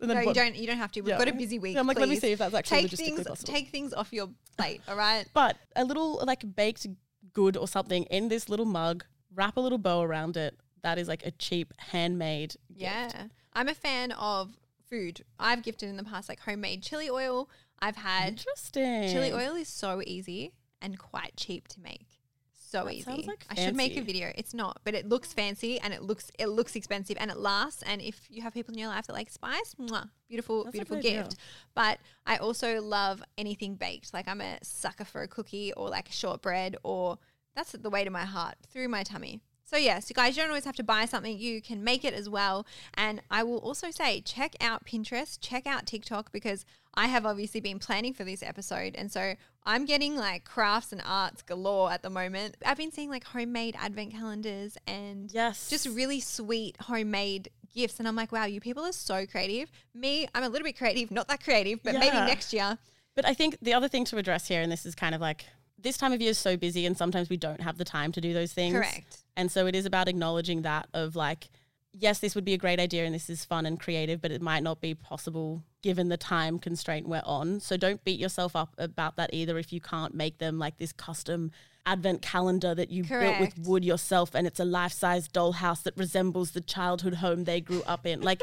No, 0.02 0.20
you 0.20 0.34
don't. 0.34 0.56
You 0.56 0.68
don't 0.68 0.78
have 0.78 0.92
to. 0.94 1.02
We've 1.02 1.10
Yeah. 1.12 1.18
got 1.18 1.28
a 1.30 1.34
busy 1.34 1.60
week. 1.60 1.76
Yeah, 1.76 1.80
I'm 1.82 1.88
like, 1.88 1.98
let 2.00 2.10
me 2.10 2.18
see 2.18 2.32
if 2.32 2.40
that's 2.40 2.54
actually 2.54 2.82
Take 2.84 2.92
logistically 2.92 2.98
things. 3.16 3.28
possible. 3.28 3.54
Take 3.54 3.70
things 3.70 3.94
off 3.94 4.12
your 4.12 4.30
plate. 4.58 4.82
All 4.88 4.96
right. 4.98 5.26
but 5.34 5.58
a 5.76 5.84
little 5.86 6.22
like 6.26 6.44
baked 6.56 6.88
good 7.34 7.56
or 7.58 7.68
something 7.68 8.04
in 8.06 8.28
this 8.30 8.50
little 8.50 8.66
mug, 8.66 9.06
wrap 9.34 9.56
a 9.58 9.60
little 9.62 9.78
bow 9.78 10.02
around 10.02 10.36
it. 10.38 10.56
That 10.82 10.98
is 10.98 11.08
like 11.08 11.26
a 11.26 11.32
cheap 11.32 11.74
handmade. 11.78 12.56
Yeah. 12.76 13.06
gift. 13.08 13.18
I'm 13.54 13.70
a 13.70 13.74
fan 13.74 14.12
of 14.14 14.50
food. 14.94 15.24
I've 15.40 15.64
gifted 15.64 15.90
in 15.90 15.98
the 15.98 16.04
past 16.04 16.30
like 16.30 16.40
homemade 16.42 16.84
chili 16.84 17.10
oil. 17.10 17.50
I've 17.80 17.96
had 17.96 18.30
Interesting. 18.30 19.10
chili 19.12 19.32
oil 19.34 19.56
is 19.56 19.68
so 19.68 20.02
easy 20.06 20.54
and 20.82 20.98
quite 21.00 21.36
cheap 21.36 21.68
to 21.70 21.82
make. 21.82 22.08
So 22.54 22.86
That 22.86 22.94
easy. 22.94 23.04
sounds 23.04 23.28
like 23.28 23.46
I 23.50 23.56
should 23.56 23.76
make 23.76 23.98
a 23.98 24.02
video. 24.02 24.32
It's 24.36 24.54
not, 24.54 24.80
but 24.84 24.96
it 24.96 25.08
looks 25.08 25.32
fancy 25.32 25.80
and 25.80 25.94
it 25.94 26.02
looks 26.02 26.32
it 26.40 26.48
looks 26.48 26.76
expensive 26.76 27.18
and 27.20 27.30
it 27.30 27.38
lasts. 27.38 27.84
And 27.84 28.02
if 28.02 28.28
you 28.30 28.42
have 28.42 28.54
people 28.54 28.74
in 28.74 28.80
your 28.80 28.90
life 28.90 29.06
that 29.08 29.14
like 29.14 29.30
spice, 29.30 29.76
mwah, 29.80 30.10
beautiful, 30.28 30.64
That's 30.64 30.74
beautiful 30.74 31.00
gift. 31.00 31.36
But 31.76 32.00
I 32.26 32.38
also 32.38 32.82
love 32.82 33.24
anything 33.38 33.76
baked. 33.76 34.14
Like 34.14 34.28
I'm 34.28 34.42
a 34.42 34.58
sucker 34.64 35.06
for 35.06 35.22
a 35.22 35.28
cookie 35.28 35.72
or 35.74 35.90
like 35.90 36.10
a 36.10 36.14
shortbread 36.14 36.76
or 36.84 37.20
that's 37.56 37.74
the 37.74 37.90
way 37.92 38.04
to 38.04 38.10
my 38.10 38.26
heart 38.26 38.56
through 38.68 38.88
my 38.88 39.04
tummy. 39.04 39.42
So 39.66 39.78
yeah, 39.78 40.00
so 40.00 40.14
guys, 40.14 40.36
you 40.36 40.44
don't 40.44 40.50
always 40.50 40.66
have 40.66 40.76
to 40.76 40.84
buy 40.84 41.06
something. 41.06 41.38
You 41.40 41.62
can 41.62 41.84
make 41.84 42.04
it 42.06 42.14
as 42.14 42.30
well. 42.30 42.66
And 42.94 43.22
I 43.32 43.44
will 43.44 43.58
also 43.60 43.90
say, 43.92 44.22
check 44.22 44.56
out 44.62 44.86
Pinterest, 44.86 45.38
check 45.42 45.66
out 45.66 45.86
TikTok 45.88 46.32
because 46.32 46.66
I 46.96 47.08
have 47.08 47.26
obviously 47.26 47.60
been 47.60 47.80
planning 47.80 48.14
for 48.14 48.24
this 48.24 48.44
episode, 48.44 48.94
and 48.96 49.12
so 49.12 49.34
I'm 49.66 49.86
getting 49.86 50.16
like 50.16 50.44
crafts 50.46 50.92
and 50.92 51.02
arts 51.04 51.42
galore 51.42 51.92
at 51.92 52.04
the 52.04 52.10
moment. 52.12 52.56
I've 52.64 52.78
been 52.78 52.92
seeing 52.92 53.10
like 53.10 53.24
homemade 53.24 53.76
advent 53.80 54.12
calendars 54.12 54.78
and 54.86 55.32
Yes. 55.34 55.70
just 55.72 55.88
really 55.88 56.20
sweet 56.20 56.78
homemade 56.82 57.50
gifts, 57.74 57.98
and 57.98 58.08
I'm 58.08 58.16
like, 58.16 58.32
wow, 58.32 58.46
you 58.46 58.60
people 58.62 58.84
are 58.84 58.92
so 58.92 59.26
creative. 59.26 59.72
Me, 59.96 60.28
I'm 60.36 60.44
a 60.44 60.50
little 60.50 60.66
bit 60.66 60.78
creative, 60.78 61.10
not 61.10 61.28
that 61.30 61.44
creative, 61.44 61.82
but 61.82 61.94
maybe 61.96 62.16
next 62.18 62.54
year. 62.54 62.78
But 63.16 63.26
I 63.26 63.34
think 63.34 63.58
the 63.60 63.74
other 63.74 63.88
thing 63.88 64.06
to 64.06 64.18
address 64.18 64.48
here, 64.48 64.62
and 64.62 64.72
this 64.72 64.86
is 64.86 64.94
kind 64.94 65.16
of 65.16 65.22
like 65.22 65.46
this 65.84 65.98
time 65.98 66.14
of 66.14 66.22
year 66.22 66.32
is 66.32 66.38
so 66.38 66.58
busy, 66.58 66.86
and 66.86 66.98
sometimes 66.98 67.30
we 67.30 67.38
don't 67.38 67.62
have 67.62 67.78
the 67.78 67.86
time 67.86 68.12
to 68.14 68.22
do 68.22 68.34
those 68.34 68.54
things. 68.54 68.74
Correct. 68.74 69.18
And 69.36 69.52
so 69.52 69.68
it 69.68 69.76
is 69.76 69.86
about 69.86 70.08
acknowledging 70.08 70.64
that 70.64 70.88
of 70.94 71.16
like, 71.16 71.50
yes, 71.94 72.20
this 72.20 72.34
would 72.34 72.46
be 72.46 72.54
a 72.54 72.58
great 72.58 72.80
idea 72.80 73.06
and 73.06 73.14
this 73.14 73.30
is 73.30 73.46
fun 73.46 73.66
and 73.66 73.80
creative, 73.80 74.22
but 74.22 74.32
it 74.32 74.42
might 74.42 74.64
not 74.64 74.82
be 74.82 74.96
possible 74.96 75.64
given 75.84 76.10
the 76.10 76.18
time 76.18 76.58
constraint 76.58 77.08
we're 77.08 77.22
on. 77.26 77.60
So 77.60 77.78
don't 77.78 78.04
beat 78.04 78.20
yourself 78.20 78.56
up 78.56 78.74
about 78.78 79.16
that 79.18 79.32
either 79.34 79.58
if 79.58 79.72
you 79.72 79.80
can't 79.80 80.16
make 80.16 80.40
them 80.40 80.58
like 80.58 80.78
this 80.78 80.92
custom 80.92 81.52
advent 81.86 82.22
calendar 82.22 82.74
that 82.74 82.90
you 82.90 83.04
built 83.04 83.40
with 83.40 83.60
wood 83.60 83.84
yourself 83.84 84.34
and 84.34 84.48
it's 84.48 84.60
a 84.60 84.66
life-size 84.66 85.28
dollhouse 85.28 85.84
that 85.84 85.98
resembles 85.98 86.52
the 86.52 86.62
childhood 86.62 87.16
home 87.16 87.44
they 87.44 87.60
grew 87.60 87.84
up 87.84 88.08
in. 88.08 88.22
Like 88.22 88.42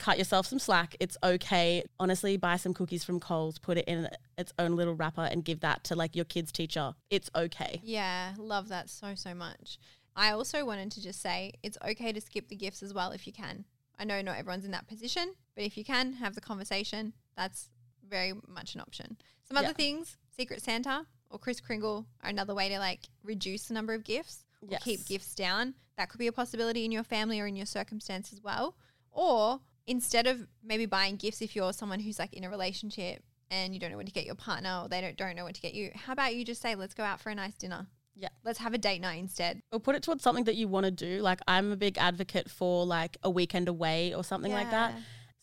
cut 0.00 0.18
yourself 0.18 0.46
some 0.46 0.58
slack. 0.58 0.96
It's 0.98 1.16
okay. 1.22 1.84
Honestly, 2.00 2.36
buy 2.36 2.56
some 2.56 2.72
cookies 2.74 3.04
from 3.04 3.20
Coles, 3.20 3.58
put 3.58 3.76
it 3.78 3.84
in 3.86 4.08
its 4.38 4.52
own 4.58 4.74
little 4.74 4.94
wrapper 4.94 5.22
and 5.30 5.44
give 5.44 5.60
that 5.60 5.84
to 5.84 5.94
like 5.94 6.16
your 6.16 6.24
kid's 6.24 6.50
teacher. 6.50 6.94
It's 7.10 7.30
okay. 7.36 7.80
Yeah, 7.84 8.32
love 8.38 8.68
that 8.68 8.88
so, 8.88 9.14
so 9.14 9.34
much. 9.34 9.78
I 10.16 10.30
also 10.30 10.64
wanted 10.64 10.90
to 10.92 11.02
just 11.02 11.20
say 11.20 11.52
it's 11.62 11.78
okay 11.86 12.12
to 12.12 12.20
skip 12.20 12.48
the 12.48 12.56
gifts 12.56 12.82
as 12.82 12.92
well 12.94 13.12
if 13.12 13.26
you 13.26 13.32
can. 13.32 13.64
I 13.98 14.04
know 14.04 14.22
not 14.22 14.38
everyone's 14.38 14.64
in 14.64 14.70
that 14.70 14.88
position, 14.88 15.34
but 15.54 15.64
if 15.64 15.76
you 15.76 15.84
can 15.84 16.14
have 16.14 16.34
the 16.34 16.40
conversation, 16.40 17.12
that's 17.36 17.68
very 18.08 18.32
much 18.48 18.74
an 18.74 18.80
option. 18.80 19.18
Some 19.44 19.56
other 19.58 19.68
Yeah. 19.68 19.72
things, 19.74 20.16
Secret 20.34 20.62
Santa 20.62 21.06
or 21.28 21.38
Kris 21.38 21.60
Kringle 21.60 22.06
are 22.22 22.30
another 22.30 22.54
way 22.54 22.70
to 22.70 22.78
like 22.78 23.08
reduce 23.22 23.66
the 23.66 23.74
number 23.74 23.92
of 23.92 24.02
gifts 24.04 24.44
or 24.62 24.78
keep 24.78 25.06
gifts 25.06 25.34
down. 25.34 25.74
That 25.98 26.08
could 26.08 26.18
be 26.18 26.26
a 26.26 26.32
possibility 26.32 26.84
in 26.86 26.90
your 26.92 27.04
family 27.04 27.38
or 27.38 27.46
in 27.46 27.54
your 27.56 27.66
circumstance 27.66 28.32
as 28.32 28.40
well. 28.42 28.76
Or 29.12 29.60
instead 29.86 30.26
of 30.26 30.46
maybe 30.62 30.86
buying 30.86 31.16
gifts 31.16 31.42
if 31.42 31.56
you're 31.56 31.72
someone 31.72 32.00
who's 32.00 32.18
like 32.18 32.32
in 32.32 32.44
a 32.44 32.50
relationship 32.50 33.22
and 33.50 33.74
you 33.74 33.80
don't 33.80 33.90
know 33.90 33.96
what 33.96 34.06
to 34.06 34.12
get 34.12 34.26
your 34.26 34.34
partner 34.34 34.80
or 34.82 34.88
they 34.88 35.00
don't, 35.00 35.16
don't 35.16 35.36
know 35.36 35.44
what 35.44 35.54
to 35.54 35.60
get 35.60 35.74
you, 35.74 35.90
how 35.94 36.12
about 36.12 36.34
you 36.34 36.44
just 36.44 36.62
say, 36.62 36.74
let's 36.74 36.94
go 36.94 37.02
out 37.02 37.20
for 37.20 37.30
a 37.30 37.34
nice 37.34 37.54
dinner? 37.54 37.86
Yeah. 38.14 38.28
Let's 38.44 38.58
have 38.58 38.74
a 38.74 38.78
date 38.78 39.00
night 39.00 39.18
instead. 39.18 39.62
or 39.72 39.80
put 39.80 39.94
it 39.94 40.02
towards 40.02 40.22
something 40.22 40.44
that 40.44 40.56
you 40.56 40.68
want 40.68 40.84
to 40.84 40.90
do. 40.90 41.20
Like 41.22 41.40
I'm 41.48 41.72
a 41.72 41.76
big 41.76 41.96
advocate 41.98 42.50
for 42.50 42.84
like 42.84 43.16
a 43.22 43.30
weekend 43.30 43.68
away 43.68 44.14
or 44.14 44.22
something 44.22 44.52
like 44.52 44.70
that. 44.70 44.94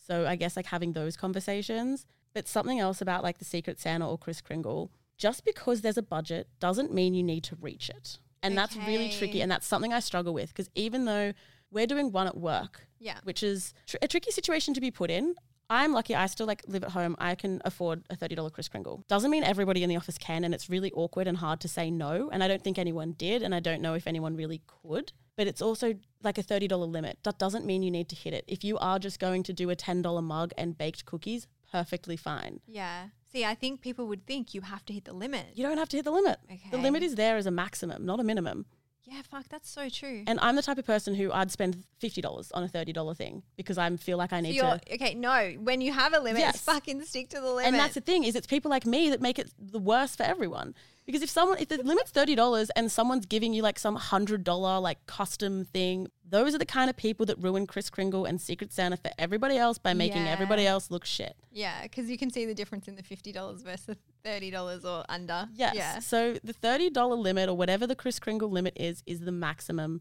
So 0.06 0.26
I 0.26 0.36
guess 0.36 0.56
like 0.56 0.66
having 0.66 0.92
those 0.92 1.16
conversations. 1.16 2.06
But 2.34 2.46
something 2.46 2.78
else 2.78 3.00
about 3.00 3.22
like 3.22 3.38
the 3.38 3.44
Secret 3.44 3.80
Santa 3.80 4.08
or 4.08 4.16
Kris 4.16 4.40
Kringle, 4.40 4.90
just 5.16 5.44
because 5.44 5.80
there's 5.80 5.98
a 5.98 6.02
budget 6.02 6.48
doesn't 6.60 6.92
mean 6.92 7.14
you 7.14 7.22
need 7.22 7.42
to 7.44 7.56
reach 7.60 7.90
it. 7.90 8.18
And 8.42 8.56
that's 8.56 8.76
really 8.76 9.10
tricky. 9.10 9.40
And 9.40 9.50
that's 9.50 9.66
something 9.66 9.92
I 9.92 10.00
struggle 10.00 10.32
with 10.32 10.50
because 10.50 10.70
even 10.74 11.04
though 11.04 11.32
we're 11.70 11.86
doing 11.86 12.12
one 12.12 12.26
at 12.26 12.36
work, 12.36 12.87
Yeah. 13.00 13.18
which 13.24 13.42
is 13.42 13.74
tr- 13.86 13.96
a 14.02 14.08
tricky 14.08 14.30
situation 14.30 14.74
to 14.74 14.80
be 14.80 14.90
put 14.90 15.10
in, 15.10 15.34
I'm 15.70 15.92
lucky 15.92 16.14
I 16.14 16.26
still 16.26 16.46
like 16.46 16.62
live 16.66 16.82
at 16.82 16.90
home. 16.92 17.14
I 17.18 17.34
can 17.34 17.60
afford 17.64 18.02
a 18.08 18.16
$30 18.16 18.50
Kris 18.52 18.68
Kringle. 18.68 19.04
Doesn't 19.06 19.30
mean 19.30 19.44
everybody 19.44 19.82
in 19.82 19.90
the 19.90 19.96
office 19.96 20.16
can 20.16 20.44
and 20.44 20.54
it's 20.54 20.70
really 20.70 20.90
awkward 20.92 21.26
and 21.26 21.36
hard 21.36 21.60
to 21.60 21.68
say 21.68 21.90
no 21.90 22.30
and 22.32 22.42
I 22.42 22.48
don't 22.48 22.64
think 22.64 22.78
anyone 22.78 23.12
did 23.12 23.42
and 23.42 23.54
I 23.54 23.60
don't 23.60 23.82
know 23.82 23.94
if 23.94 24.06
anyone 24.06 24.34
really 24.34 24.62
could. 24.66 25.12
But 25.36 25.46
it's 25.46 25.62
also 25.62 25.94
like 26.22 26.38
a 26.38 26.42
$30 26.42 26.90
limit. 26.90 27.18
That 27.22 27.38
doesn't 27.38 27.64
mean 27.66 27.82
you 27.82 27.90
need 27.90 28.08
to 28.08 28.16
hit 28.16 28.32
it. 28.34 28.44
If 28.48 28.64
you 28.64 28.78
are 28.78 28.98
just 28.98 29.20
going 29.20 29.42
to 29.44 29.52
do 29.52 29.70
a 29.70 29.76
$10 29.76 30.22
mug 30.22 30.52
and 30.58 30.76
baked 30.76 31.04
cookies, 31.04 31.46
perfectly 31.70 32.16
fine. 32.16 32.60
Yeah. 32.66 33.08
See, 33.30 33.44
I 33.44 33.54
think 33.54 33.82
people 33.82 34.06
would 34.08 34.26
think 34.26 34.54
you 34.54 34.62
have 34.62 34.84
to 34.86 34.92
hit 34.92 35.04
the 35.04 35.12
limit. 35.12 35.48
You 35.54 35.62
don't 35.62 35.76
have 35.76 35.90
to 35.90 35.96
hit 35.98 36.04
the 36.06 36.10
limit. 36.10 36.38
Okay. 36.50 36.70
The 36.70 36.78
limit 36.78 37.02
is 37.02 37.14
there 37.16 37.36
as 37.36 37.46
a 37.46 37.50
maximum, 37.50 38.06
not 38.06 38.20
a 38.20 38.24
minimum. 38.24 38.64
Yeah, 39.10 39.22
fuck, 39.30 39.48
that's 39.48 39.70
so 39.70 39.88
true. 39.88 40.24
And 40.26 40.38
I'm 40.42 40.54
the 40.56 40.62
type 40.62 40.76
of 40.78 40.84
person 40.84 41.14
who 41.14 41.32
I'd 41.32 41.50
spend 41.50 41.82
$50 42.02 42.50
on 42.52 42.62
a 42.62 42.68
$30 42.68 43.16
thing 43.16 43.42
because 43.56 43.78
I 43.78 43.96
feel 43.96 44.18
like 44.18 44.32
I 44.34 44.40
need 44.40 44.54
you're, 44.54 44.78
to 44.78 44.94
okay, 44.94 45.14
no, 45.14 45.54
when 45.60 45.80
you 45.80 45.92
have 45.92 46.12
a 46.12 46.18
limit, 46.20 46.40
Yes. 46.40 46.60
fucking 46.60 47.02
stick 47.04 47.30
to 47.30 47.40
the 47.40 47.46
limit. 47.50 47.66
And 47.66 47.76
that's 47.76 47.94
the 47.94 48.00
thing 48.02 48.24
is 48.24 48.36
it's 48.36 48.46
people 48.46 48.70
like 48.70 48.84
me 48.84 49.08
that 49.10 49.20
make 49.22 49.38
it 49.38 49.50
the 49.58 49.78
worst 49.78 50.18
for 50.18 50.24
everyone. 50.24 50.74
Because 51.06 51.22
if 51.22 51.30
someone 51.30 51.56
if 51.58 51.68
the 51.68 51.78
limit's 51.82 52.10
thirty 52.10 52.34
dollars 52.34 52.68
and 52.76 52.92
someone's 52.92 53.24
giving 53.24 53.54
you 53.54 53.62
like 53.62 53.78
some 53.78 53.94
hundred 53.96 54.44
dollar 54.44 54.78
like 54.78 55.06
custom 55.06 55.64
thing, 55.64 56.08
those 56.28 56.54
are 56.54 56.58
the 56.58 56.66
kind 56.66 56.90
of 56.90 56.96
people 56.96 57.24
that 57.26 57.38
ruin 57.38 57.66
Kris 57.66 57.88
Kringle 57.90 58.24
and 58.24 58.40
Secret 58.40 58.72
Santa 58.72 58.96
for 58.96 59.10
everybody 59.18 59.56
else 59.56 59.78
by 59.78 59.94
making 59.94 60.24
Yeah. 60.24 60.30
everybody 60.32 60.66
else 60.66 60.90
look 60.90 61.04
shit. 61.04 61.36
yeah, 61.50 61.82
because 61.82 62.10
you 62.10 62.18
can 62.18 62.30
see 62.30 62.44
the 62.44 62.54
difference 62.54 62.86
in 62.88 62.96
the 62.96 63.02
$50 63.02 63.62
versus 63.62 63.96
$30 64.24 64.84
or 64.84 65.04
under. 65.08 65.48
Yes. 65.54 65.74
Yeah. 65.74 65.98
So 66.00 66.36
the 66.44 66.52
thirty 66.52 66.90
dollar 66.90 67.16
limit 67.16 67.48
or 67.48 67.54
whatever 67.54 67.86
the 67.86 67.94
Kris 67.96 68.18
Kringle 68.18 68.50
limit 68.50 68.74
is 68.76 69.02
is 69.06 69.20
the 69.20 69.32
maximum. 69.32 70.00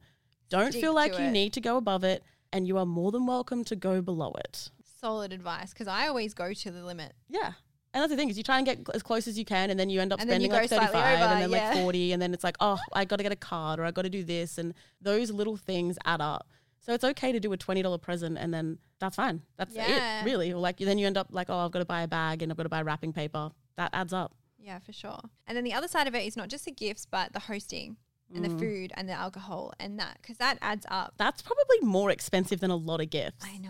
Don't 0.50 0.72
Stick 0.72 0.82
feel 0.82 0.94
like 0.94 1.18
you 1.18 1.26
it. 1.26 1.32
need 1.32 1.54
to 1.54 1.62
go 1.62 1.78
above 1.78 2.04
it, 2.04 2.24
and 2.54 2.68
you 2.68 2.78
are 2.78 2.86
more 2.86 3.12
than 3.12 3.26
welcome 3.26 3.64
to 3.66 3.76
go 3.76 4.02
below 4.02 4.34
it. 4.40 4.70
Solid 5.00 5.32
advice 5.32 5.72
because 5.74 5.88
I 5.88 6.08
always 6.08 6.34
go 6.34 6.54
to 6.54 6.72
the 6.72 6.84
limit. 6.86 7.14
Yeah. 7.30 7.54
And 7.94 8.02
that's 8.02 8.12
the 8.12 8.18
thing 8.18 8.30
is 8.30 8.38
you 8.38 8.44
try 8.44 8.58
and 8.58 8.66
get 8.66 8.80
as 8.94 9.02
close 9.02 9.28
as 9.28 9.38
you 9.40 9.46
can 9.46 9.70
and 9.70 9.80
then 9.80 9.90
you 9.90 10.00
end 10.02 10.14
up 10.14 10.20
And 10.20 10.30
spending 10.30 10.52
like 10.52 10.70
35 10.70 10.90
over, 10.90 10.98
and 10.98 11.42
then 11.42 11.50
yeah. 11.50 11.70
like 11.70 11.78
40 11.82 12.12
and 12.12 12.22
then 12.22 12.34
it's 12.34 12.44
like, 12.44 12.58
oh, 12.60 12.78
I 12.94 13.06
got 13.06 13.18
to 13.18 13.24
get 13.24 13.32
a 13.32 13.36
card 13.38 13.80
or 13.80 13.86
I 13.86 13.92
got 13.92 14.04
to 14.04 14.10
do 14.10 14.24
this. 14.24 14.58
And 14.58 14.74
those 15.02 15.32
little 15.32 15.58
things 15.58 15.98
add 16.06 16.22
up. 16.22 16.48
So 16.80 16.94
it's 16.94 17.04
okay 17.04 17.32
to 17.32 17.40
do 17.40 17.52
a 17.54 17.58
$20 17.58 18.02
present 18.02 18.38
and 18.38 18.54
then 18.54 18.78
that's 19.00 19.16
fine. 19.16 19.42
That's 19.58 19.74
Yeah. 19.76 20.22
it, 20.22 20.26
really. 20.26 20.52
Or 20.54 20.58
like 20.60 20.78
then 20.78 20.98
you 20.98 21.08
end 21.08 21.18
up 21.18 21.28
like, 21.32 21.50
oh, 21.50 21.58
I've 21.58 21.72
got 21.72 21.80
to 21.80 21.86
buy 21.86 22.02
a 22.02 22.08
bag 22.08 22.42
and 22.42 22.52
I've 22.52 22.58
got 22.58 22.64
to 22.64 22.70
buy 22.70 22.82
wrapping 22.82 23.14
paper. 23.14 23.52
That 23.78 23.90
adds 23.94 24.14
up. 24.14 24.34
Yeah, 24.60 24.80
for 24.80 24.92
sure. 24.94 25.20
And 25.48 25.56
then 25.56 25.64
the 25.64 25.74
other 25.74 25.88
side 25.88 26.08
of 26.08 26.16
it 26.16 26.26
is 26.26 26.36
not 26.36 26.50
just 26.50 26.66
the 26.66 26.72
gifts, 26.72 27.06
but 27.06 27.32
the 27.34 27.40
hosting 27.40 27.98
and 28.34 28.44
Mm. 28.46 28.50
the 28.52 28.58
food 28.58 28.92
and 28.96 29.08
the 29.08 29.14
alcohol 29.14 29.74
and 29.80 29.98
that 30.00 30.18
because 30.22 30.38
that 30.38 30.58
adds 30.62 30.86
up. 30.90 31.14
That's 31.18 31.42
probably 31.42 31.80
more 31.82 32.12
expensive 32.12 32.60
than 32.60 32.70
a 32.72 32.76
lot 32.76 33.00
of 33.00 33.10
gifts. 33.10 33.46
I 33.46 33.58
know, 33.58 33.70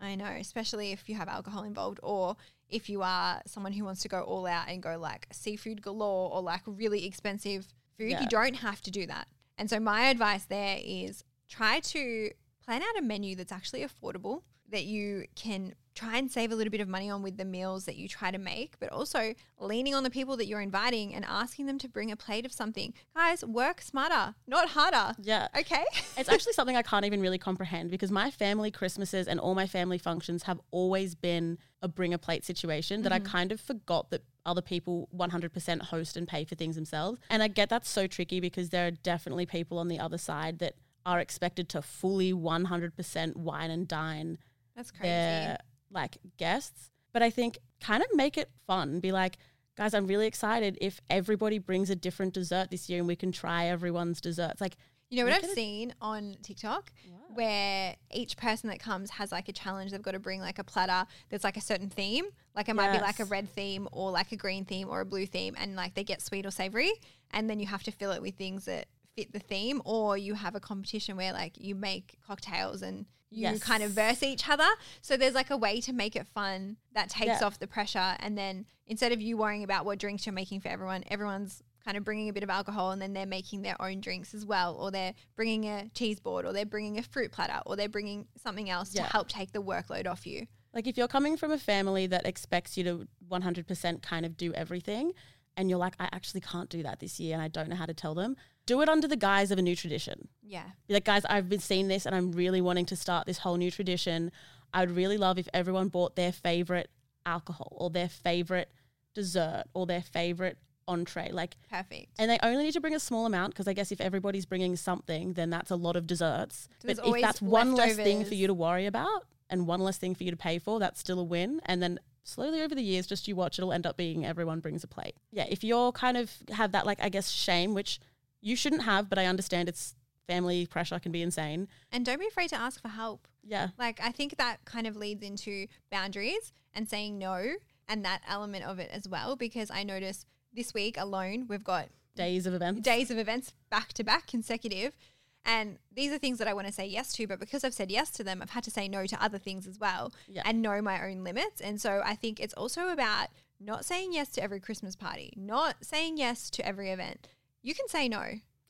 I 0.00 0.14
know, 0.16 0.26
especially 0.26 0.92
if 0.92 1.08
you 1.08 1.14
have 1.14 1.28
alcohol 1.28 1.62
involved 1.64 2.00
or 2.02 2.36
if 2.68 2.88
you 2.88 3.02
are 3.02 3.40
someone 3.46 3.72
who 3.72 3.84
wants 3.84 4.02
to 4.02 4.08
go 4.08 4.20
all 4.20 4.46
out 4.46 4.68
and 4.68 4.82
go 4.82 4.98
like 4.98 5.26
seafood 5.32 5.82
galore 5.82 6.32
or 6.32 6.42
like 6.42 6.62
really 6.66 7.06
expensive 7.06 7.66
food. 7.96 8.10
Yeah. 8.10 8.22
You 8.22 8.28
don't 8.28 8.56
have 8.56 8.80
to 8.82 8.90
do 8.90 9.06
that. 9.06 9.28
And 9.56 9.70
so 9.70 9.78
my 9.78 10.06
advice 10.06 10.44
there 10.44 10.78
is 10.82 11.24
try 11.48 11.80
to 11.80 12.30
plan 12.64 12.82
out 12.82 12.98
a 12.98 13.02
menu 13.02 13.36
that's 13.36 13.52
actually 13.52 13.84
affordable 13.84 14.42
that 14.70 14.84
you 14.84 15.26
can 15.36 15.74
try 15.94 16.18
and 16.18 16.30
save 16.30 16.50
a 16.50 16.54
little 16.54 16.70
bit 16.70 16.80
of 16.80 16.88
money 16.88 17.08
on 17.08 17.22
with 17.22 17.36
the 17.36 17.44
meals 17.44 17.84
that 17.84 17.96
you 17.96 18.08
try 18.08 18.30
to 18.30 18.38
make, 18.38 18.78
but 18.80 18.90
also 18.90 19.34
leaning 19.58 19.94
on 19.94 20.02
the 20.02 20.10
people 20.10 20.36
that 20.36 20.46
you're 20.46 20.60
inviting 20.60 21.14
and 21.14 21.24
asking 21.24 21.66
them 21.66 21.78
to 21.78 21.88
bring 21.88 22.10
a 22.10 22.16
plate 22.16 22.44
of 22.44 22.52
something. 22.52 22.92
Guys, 23.14 23.44
work 23.44 23.80
smarter, 23.80 24.34
not 24.46 24.70
harder. 24.70 25.14
Yeah. 25.22 25.48
Okay? 25.56 25.84
it's 26.16 26.28
actually 26.28 26.52
something 26.52 26.76
I 26.76 26.82
can't 26.82 27.04
even 27.04 27.20
really 27.20 27.38
comprehend 27.38 27.90
because 27.90 28.10
my 28.10 28.30
family 28.30 28.70
Christmases 28.70 29.28
and 29.28 29.38
all 29.38 29.54
my 29.54 29.66
family 29.66 29.98
functions 29.98 30.44
have 30.44 30.60
always 30.70 31.14
been 31.14 31.58
a 31.80 31.88
bring 31.88 32.12
a 32.14 32.18
plate 32.18 32.44
situation 32.44 33.02
that 33.02 33.12
I 33.12 33.18
mm-hmm. 33.18 33.26
kind 33.26 33.52
of 33.52 33.60
forgot 33.60 34.10
that 34.10 34.24
other 34.46 34.62
people 34.62 35.08
100% 35.16 35.82
host 35.82 36.16
and 36.16 36.26
pay 36.26 36.44
for 36.44 36.54
things 36.54 36.76
themselves. 36.76 37.20
And 37.30 37.42
I 37.42 37.48
get 37.48 37.68
that's 37.68 37.88
so 37.88 38.06
tricky 38.06 38.40
because 38.40 38.70
there 38.70 38.86
are 38.86 38.90
definitely 38.90 39.46
people 39.46 39.78
on 39.78 39.88
the 39.88 39.98
other 39.98 40.18
side 40.18 40.58
that 40.58 40.74
are 41.06 41.20
expected 41.20 41.68
to 41.68 41.82
fully 41.82 42.32
100% 42.32 43.36
wine 43.36 43.70
and 43.70 43.86
dine 43.86 44.38
That's 44.74 44.90
crazy. 44.90 45.56
Like 45.94 46.18
guests. 46.36 46.90
But 47.12 47.22
I 47.22 47.30
think 47.30 47.58
kind 47.80 48.02
of 48.02 48.08
make 48.14 48.36
it 48.36 48.50
fun. 48.66 49.00
Be 49.00 49.12
like, 49.12 49.38
guys, 49.76 49.94
I'm 49.94 50.06
really 50.06 50.26
excited 50.26 50.76
if 50.80 51.00
everybody 51.08 51.58
brings 51.58 51.90
a 51.90 51.96
different 51.96 52.34
dessert 52.34 52.70
this 52.70 52.88
year 52.88 52.98
and 52.98 53.08
we 53.08 53.16
can 53.16 53.32
try 53.32 53.66
everyone's 53.66 54.20
desserts. 54.20 54.60
Like 54.60 54.76
You 55.10 55.18
know 55.18 55.30
what 55.30 55.44
I've 55.44 55.50
seen 55.50 55.94
on 56.00 56.36
TikTok 56.42 56.92
where 57.34 57.96
each 58.12 58.36
person 58.36 58.68
that 58.70 58.78
comes 58.78 59.10
has 59.10 59.32
like 59.32 59.48
a 59.48 59.52
challenge. 59.52 59.90
They've 59.90 60.02
got 60.02 60.12
to 60.12 60.18
bring 60.18 60.40
like 60.40 60.58
a 60.58 60.64
platter 60.64 61.08
that's 61.30 61.44
like 61.44 61.56
a 61.56 61.60
certain 61.60 61.90
theme. 61.90 62.26
Like 62.54 62.68
it 62.68 62.74
might 62.74 62.92
be 62.92 63.00
like 63.00 63.20
a 63.20 63.24
red 63.24 63.48
theme 63.50 63.88
or 63.92 64.10
like 64.10 64.32
a 64.32 64.36
green 64.36 64.64
theme 64.64 64.88
or 64.88 65.00
a 65.00 65.04
blue 65.04 65.26
theme 65.26 65.54
and 65.58 65.74
like 65.76 65.94
they 65.94 66.04
get 66.04 66.22
sweet 66.22 66.46
or 66.46 66.50
savory 66.50 66.92
and 67.32 67.50
then 67.50 67.58
you 67.58 67.66
have 67.66 67.82
to 67.84 67.90
fill 67.90 68.12
it 68.12 68.22
with 68.22 68.36
things 68.36 68.66
that 68.66 68.86
fit 69.16 69.32
the 69.32 69.38
theme 69.38 69.80
or 69.84 70.16
you 70.16 70.34
have 70.34 70.54
a 70.54 70.60
competition 70.60 71.16
where 71.16 71.32
like 71.32 71.52
you 71.56 71.74
make 71.74 72.18
cocktails 72.26 72.82
and 72.82 73.06
you 73.34 73.58
kind 73.60 73.82
of 73.82 73.90
verse 73.92 74.22
each 74.22 74.48
other. 74.48 74.66
So 75.02 75.16
there's 75.16 75.34
like 75.34 75.50
a 75.50 75.56
way 75.56 75.80
to 75.82 75.92
make 75.92 76.16
it 76.16 76.26
fun 76.26 76.76
that 76.94 77.08
takes 77.10 77.40
Yeah. 77.40 77.46
off 77.46 77.58
the 77.58 77.66
pressure 77.66 78.16
and 78.20 78.36
then 78.38 78.66
instead 78.86 79.12
of 79.12 79.20
you 79.20 79.36
worrying 79.36 79.64
about 79.64 79.84
what 79.84 79.98
drinks 79.98 80.26
you're 80.26 80.32
making 80.34 80.60
for 80.60 80.68
everyone, 80.68 81.04
everyone's 81.08 81.62
kind 81.84 81.96
of 81.96 82.04
bringing 82.04 82.28
a 82.28 82.32
bit 82.32 82.42
of 82.42 82.48
alcohol 82.50 82.92
and 82.92 83.00
then 83.02 83.12
they're 83.12 83.26
making 83.26 83.60
their 83.62 83.80
own 83.80 84.00
drinks 84.00 84.32
as 84.34 84.46
well 84.46 84.74
or 84.74 84.90
they're 84.90 85.12
bringing 85.36 85.64
a 85.66 85.88
cheese 85.94 86.18
board 86.20 86.46
or 86.46 86.52
they're 86.52 86.64
bringing 86.64 86.98
a 86.98 87.02
fruit 87.02 87.30
platter 87.32 87.60
or 87.66 87.76
they're 87.76 87.88
bringing 87.90 88.26
something 88.42 88.70
else 88.70 88.94
Yeah. 88.94 89.02
to 89.04 89.08
help 89.12 89.28
take 89.28 89.52
the 89.52 89.62
workload 89.62 90.06
off 90.06 90.26
you. 90.26 90.46
Like 90.72 90.86
if 90.86 90.96
you're 90.96 91.08
coming 91.08 91.36
from 91.36 91.50
a 91.50 91.58
family 91.58 92.06
that 92.08 92.26
expects 92.26 92.76
you 92.76 92.84
to 92.84 93.06
100% 93.30 94.02
kind 94.02 94.24
of 94.26 94.36
do 94.36 94.52
everything 94.54 95.12
and 95.56 95.68
you're 95.70 95.78
like 95.78 95.94
I 96.00 96.08
actually 96.12 96.40
can't 96.40 96.68
do 96.68 96.82
that 96.82 97.00
this 97.00 97.20
year 97.20 97.34
and 97.34 97.42
I 97.42 97.48
don't 97.48 97.68
know 97.68 97.76
how 97.76 97.86
to 97.86 97.94
tell 97.94 98.14
them, 98.14 98.36
do 98.66 98.80
it 98.80 98.88
under 98.88 99.06
the 99.06 99.16
guise 99.16 99.50
of 99.50 99.58
a 99.58 99.62
new 99.62 99.76
tradition. 99.76 100.28
Yeah. 100.42 100.64
Be 100.86 100.94
like 100.94 101.04
guys, 101.04 101.24
I've 101.26 101.48
been 101.48 101.60
seeing 101.60 101.88
this 101.88 102.06
and 102.06 102.14
I'm 102.14 102.32
really 102.32 102.60
wanting 102.60 102.86
to 102.86 102.96
start 102.96 103.26
this 103.26 103.38
whole 103.38 103.56
new 103.56 103.70
tradition. 103.70 104.32
I'd 104.72 104.90
really 104.90 105.16
love 105.18 105.38
if 105.38 105.48
everyone 105.54 105.88
bought 105.88 106.16
their 106.16 106.32
favorite 106.32 106.90
alcohol 107.26 107.76
or 107.78 107.90
their 107.90 108.08
favorite 108.08 108.70
dessert 109.14 109.64
or 109.74 109.86
their 109.86 110.02
favorite 110.02 110.58
entree 110.86 111.30
like 111.32 111.56
Perfect. 111.70 112.08
and 112.18 112.30
they 112.30 112.38
only 112.42 112.64
need 112.64 112.72
to 112.72 112.80
bring 112.80 112.94
a 112.94 113.00
small 113.00 113.24
amount 113.24 113.54
because 113.54 113.66
I 113.66 113.72
guess 113.72 113.90
if 113.90 114.00
everybody's 114.00 114.44
bringing 114.44 114.76
something, 114.76 115.32
then 115.32 115.48
that's 115.50 115.70
a 115.70 115.76
lot 115.76 115.96
of 115.96 116.06
desserts. 116.06 116.68
There's 116.82 117.00
but 117.00 117.08
if 117.08 117.22
that's 117.22 117.40
one 117.40 117.74
less 117.74 117.96
thing 117.96 118.24
for 118.24 118.34
you 118.34 118.46
to 118.46 118.54
worry 118.54 118.86
about 118.86 119.26
and 119.48 119.66
one 119.66 119.80
less 119.80 119.96
thing 119.96 120.14
for 120.14 120.24
you 120.24 120.30
to 120.30 120.36
pay 120.36 120.58
for, 120.58 120.78
that's 120.78 121.00
still 121.00 121.20
a 121.20 121.24
win. 121.24 121.60
And 121.64 121.82
then 121.82 122.00
slowly 122.22 122.60
over 122.60 122.74
the 122.74 122.82
years, 122.82 123.06
just 123.06 123.28
you 123.28 123.36
watch, 123.36 123.58
it'll 123.58 123.72
end 123.72 123.86
up 123.86 123.96
being 123.96 124.26
everyone 124.26 124.60
brings 124.60 124.84
a 124.84 124.86
plate. 124.88 125.14
Yeah, 125.30 125.46
if 125.48 125.64
you're 125.64 125.92
kind 125.92 126.16
of 126.16 126.30
have 126.50 126.72
that 126.72 126.84
like 126.86 126.98
I 127.00 127.08
guess 127.08 127.30
shame, 127.30 127.72
which 127.72 127.98
you 128.44 128.54
shouldn't 128.56 128.82
have, 128.82 129.08
but 129.08 129.18
I 129.18 129.26
understand 129.26 129.68
it's 129.68 129.94
family 130.28 130.66
pressure 130.66 130.98
can 130.98 131.12
be 131.12 131.22
insane. 131.22 131.66
And 131.92 132.04
don't 132.06 132.20
be 132.20 132.26
afraid 132.26 132.48
to 132.50 132.56
ask 132.56 132.80
for 132.80 132.88
help. 132.88 133.26
Yeah. 133.42 133.68
Like 133.78 134.00
I 134.02 134.10
think 134.10 134.36
that 134.36 134.64
kind 134.64 134.86
of 134.86 134.96
leads 134.96 135.22
into 135.22 135.66
boundaries 135.90 136.52
and 136.74 136.88
saying 136.88 137.18
no 137.18 137.54
and 137.88 138.04
that 138.04 138.22
element 138.28 138.64
of 138.64 138.78
it 138.78 138.90
as 138.92 139.08
well 139.08 139.36
because 139.36 139.70
I 139.70 139.82
notice 139.82 140.24
this 140.52 140.72
week 140.72 140.96
alone 140.98 141.46
we've 141.48 141.64
got 141.64 141.88
Days 142.16 142.46
of 142.46 142.54
events. 142.54 142.80
days 142.82 143.10
of 143.10 143.18
events 143.18 143.52
back 143.70 143.92
to 143.94 144.04
back 144.04 144.26
consecutive 144.26 144.96
and 145.44 145.78
these 145.92 146.10
are 146.12 146.18
things 146.18 146.38
that 146.38 146.48
I 146.48 146.54
want 146.54 146.66
to 146.68 146.72
say 146.72 146.86
yes 146.86 147.12
to 147.14 147.26
but 147.26 147.38
because 147.40 147.64
I've 147.64 147.74
said 147.74 147.90
yes 147.90 148.10
to 148.12 148.24
them 148.24 148.40
I've 148.40 148.50
had 148.50 148.64
to 148.64 148.70
say 148.70 148.88
no 148.88 149.04
to 149.06 149.22
other 149.22 149.36
things 149.38 149.66
as 149.66 149.78
well 149.78 150.12
Yeah. 150.28 150.42
and 150.46 150.62
know 150.62 150.80
my 150.80 151.04
own 151.04 151.24
limits 151.24 151.60
and 151.60 151.80
so 151.80 152.02
I 152.04 152.14
think 152.14 152.40
it's 152.40 152.54
also 152.54 152.88
about 152.88 153.28
not 153.60 153.84
saying 153.84 154.12
yes 154.12 154.28
to 154.30 154.42
every 154.42 154.60
Christmas 154.60 154.94
party 154.96 155.32
not 155.36 155.76
saying 155.84 156.16
yes 156.18 156.48
to 156.50 156.66
every 156.66 156.90
event 156.90 157.28
you 157.64 157.74
can 157.74 157.88
say 157.88 158.08
no 158.08 158.22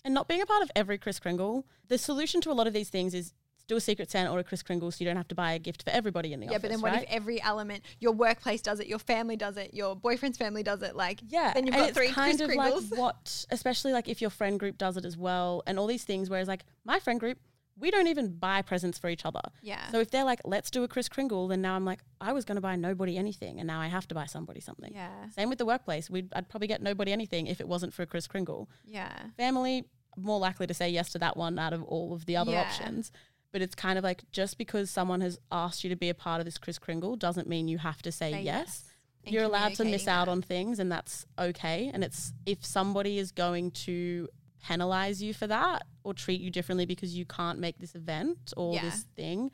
and 0.05 0.15
not 0.15 0.29
being 0.29 0.41
a 0.41 0.47
part 0.47 0.63
of 0.63 0.71
every 0.77 0.99
Kris 0.99 1.19
Kringle. 1.19 1.67
The 1.89 1.99
solution 1.99 2.41
to 2.43 2.51
a 2.51 2.55
lot 2.55 2.67
of 2.67 2.73
these 2.73 2.89
things 2.89 3.15
is 3.15 3.33
do 3.67 3.77
a 3.77 3.81
Secret 3.81 4.11
Santa 4.11 4.31
or 4.31 4.39
a 4.39 4.45
Kris 4.45 4.63
Kringle 4.63 4.91
so 4.91 4.99
you 5.01 5.07
don't 5.07 5.17
have 5.17 5.29
to 5.29 5.35
buy 5.35 5.53
a 5.53 5.59
gift 5.59 5.83
for 5.85 5.91
everybody 5.91 6.35
in 6.35 6.41
the 6.41 6.47
yeah 6.47 6.53
office. 6.53 6.63
Yeah, 6.65 6.69
but 6.69 6.71
then 6.71 6.81
what 6.83 6.93
right? 6.93 7.03
if 7.05 7.11
every 7.11 7.41
element 7.43 7.83
your 7.99 8.13
workplace 8.13 8.61
does 8.61 8.79
it 8.81 8.87
your 8.87 8.99
family 8.99 9.37
does 9.37 9.57
it 9.57 9.73
your 9.73 9.97
boyfriend's 9.97 10.37
family 10.37 10.63
does 10.63 10.83
it 10.83 10.95
like 10.95 11.21
Yeah, 11.27 11.53
then 11.55 11.67
you've 11.67 11.75
and 11.75 11.83
got 11.83 11.89
it's 11.91 11.99
three 11.99 12.11
kind 12.11 12.39
Kris 12.39 12.51
of 12.51 12.55
like 12.57 12.75
Kringles. 12.75 12.91
what, 12.99 13.47
especially 13.51 13.93
like 13.93 14.09
if 14.09 14.21
your 14.21 14.31
friend 14.31 14.61
group 14.61 14.77
does 14.77 14.97
it 14.97 15.05
as 15.05 15.17
well, 15.17 15.63
and 15.67 15.79
all 15.79 15.87
these 15.87 16.05
things. 16.05 16.29
Whereas 16.29 16.49
like 16.49 16.65
my 16.85 16.99
friend 16.99 17.19
group, 17.19 17.39
we 17.79 17.91
don't 17.91 18.07
even 18.07 18.37
buy 18.39 18.63
presents 18.63 18.99
for 18.99 19.09
each 19.09 19.25
other. 19.27 19.41
yeah 19.63 19.91
So 19.91 19.99
if 20.01 20.11
they're 20.11 20.25
like, 20.25 20.41
let's 20.45 20.71
do 20.71 20.85
a 20.85 20.89
Kris 20.89 21.09
Kringle, 21.09 21.49
then 21.49 21.61
now 21.61 21.75
I'm 21.75 21.85
like, 21.85 22.01
I 22.21 22.33
was 22.33 22.45
going 22.45 22.57
to 22.57 22.61
buy 22.61 22.77
nobody 22.77 23.17
anything, 23.19 23.59
and 23.61 23.67
now 23.67 23.81
I 23.81 23.89
have 23.89 24.07
to 24.09 24.15
buy 24.15 24.27
somebody 24.27 24.61
something. 24.61 24.93
yeah 24.95 25.29
Same 25.31 25.49
with 25.49 25.59
the 25.59 25.67
workplace. 25.67 26.09
We'd 26.09 26.33
I'd 26.35 26.49
probably 26.49 26.69
get 26.69 26.83
nobody 26.83 27.13
anything 27.13 27.47
if 27.49 27.61
it 27.61 27.69
wasn't 27.69 27.93
for 27.95 28.03
a 28.03 28.07
Kris 28.07 28.27
Kringle. 28.27 28.69
yeah 28.85 29.13
Family 29.37 29.85
more 30.17 30.39
likely 30.39 30.67
to 30.69 30.75
say 30.75 30.89
yes 30.89 31.11
to 31.13 31.19
that 31.19 31.37
one 31.37 31.59
out 31.59 31.73
of 31.73 31.83
all 31.83 32.13
of 32.15 32.27
the 32.27 32.37
other 32.37 32.53
Yeah. 32.53 32.63
options. 32.63 33.11
But 33.51 33.63
it's 33.63 33.75
kind 33.75 33.99
of 33.99 34.05
like 34.05 34.23
just 34.33 34.59
because 34.59 34.91
someone 34.91 35.21
has 35.21 35.39
asked 35.51 35.83
you 35.85 35.91
to 35.91 35.97
be 35.97 36.09
a 36.09 36.15
part 36.15 36.41
of 36.41 36.45
this 36.45 36.59
Kris 36.59 36.79
Kringle 36.79 37.17
doesn't 37.17 37.49
mean 37.49 37.67
you 37.69 37.79
have 37.79 38.03
to 38.03 38.13
say, 38.13 38.31
Say 38.33 38.43
yes 38.43 38.85
and 39.25 39.33
you're 39.35 39.45
allowed 39.45 39.75
to 39.77 39.85
miss 39.85 40.07
out 40.07 40.29
on 40.29 40.43
things 40.43 40.79
and 40.79 40.91
that's 40.93 41.25
okay 41.39 41.91
and 41.95 42.05
it's 42.05 42.33
if 42.47 42.65
somebody 42.65 43.19
is 43.19 43.31
going 43.33 43.71
to 43.71 44.29
penalize 44.69 45.23
you 45.23 45.35
for 45.35 45.47
that 45.47 45.83
or 46.05 46.15
treat 46.15 46.41
you 46.41 46.51
differently 46.51 46.87
because 46.87 47.15
you 47.17 47.25
can't 47.27 47.59
make 47.59 47.79
this 47.79 47.95
event 47.95 48.53
or 48.57 48.75
Yeah. 48.75 48.83
this 48.83 49.05
thing 49.15 49.51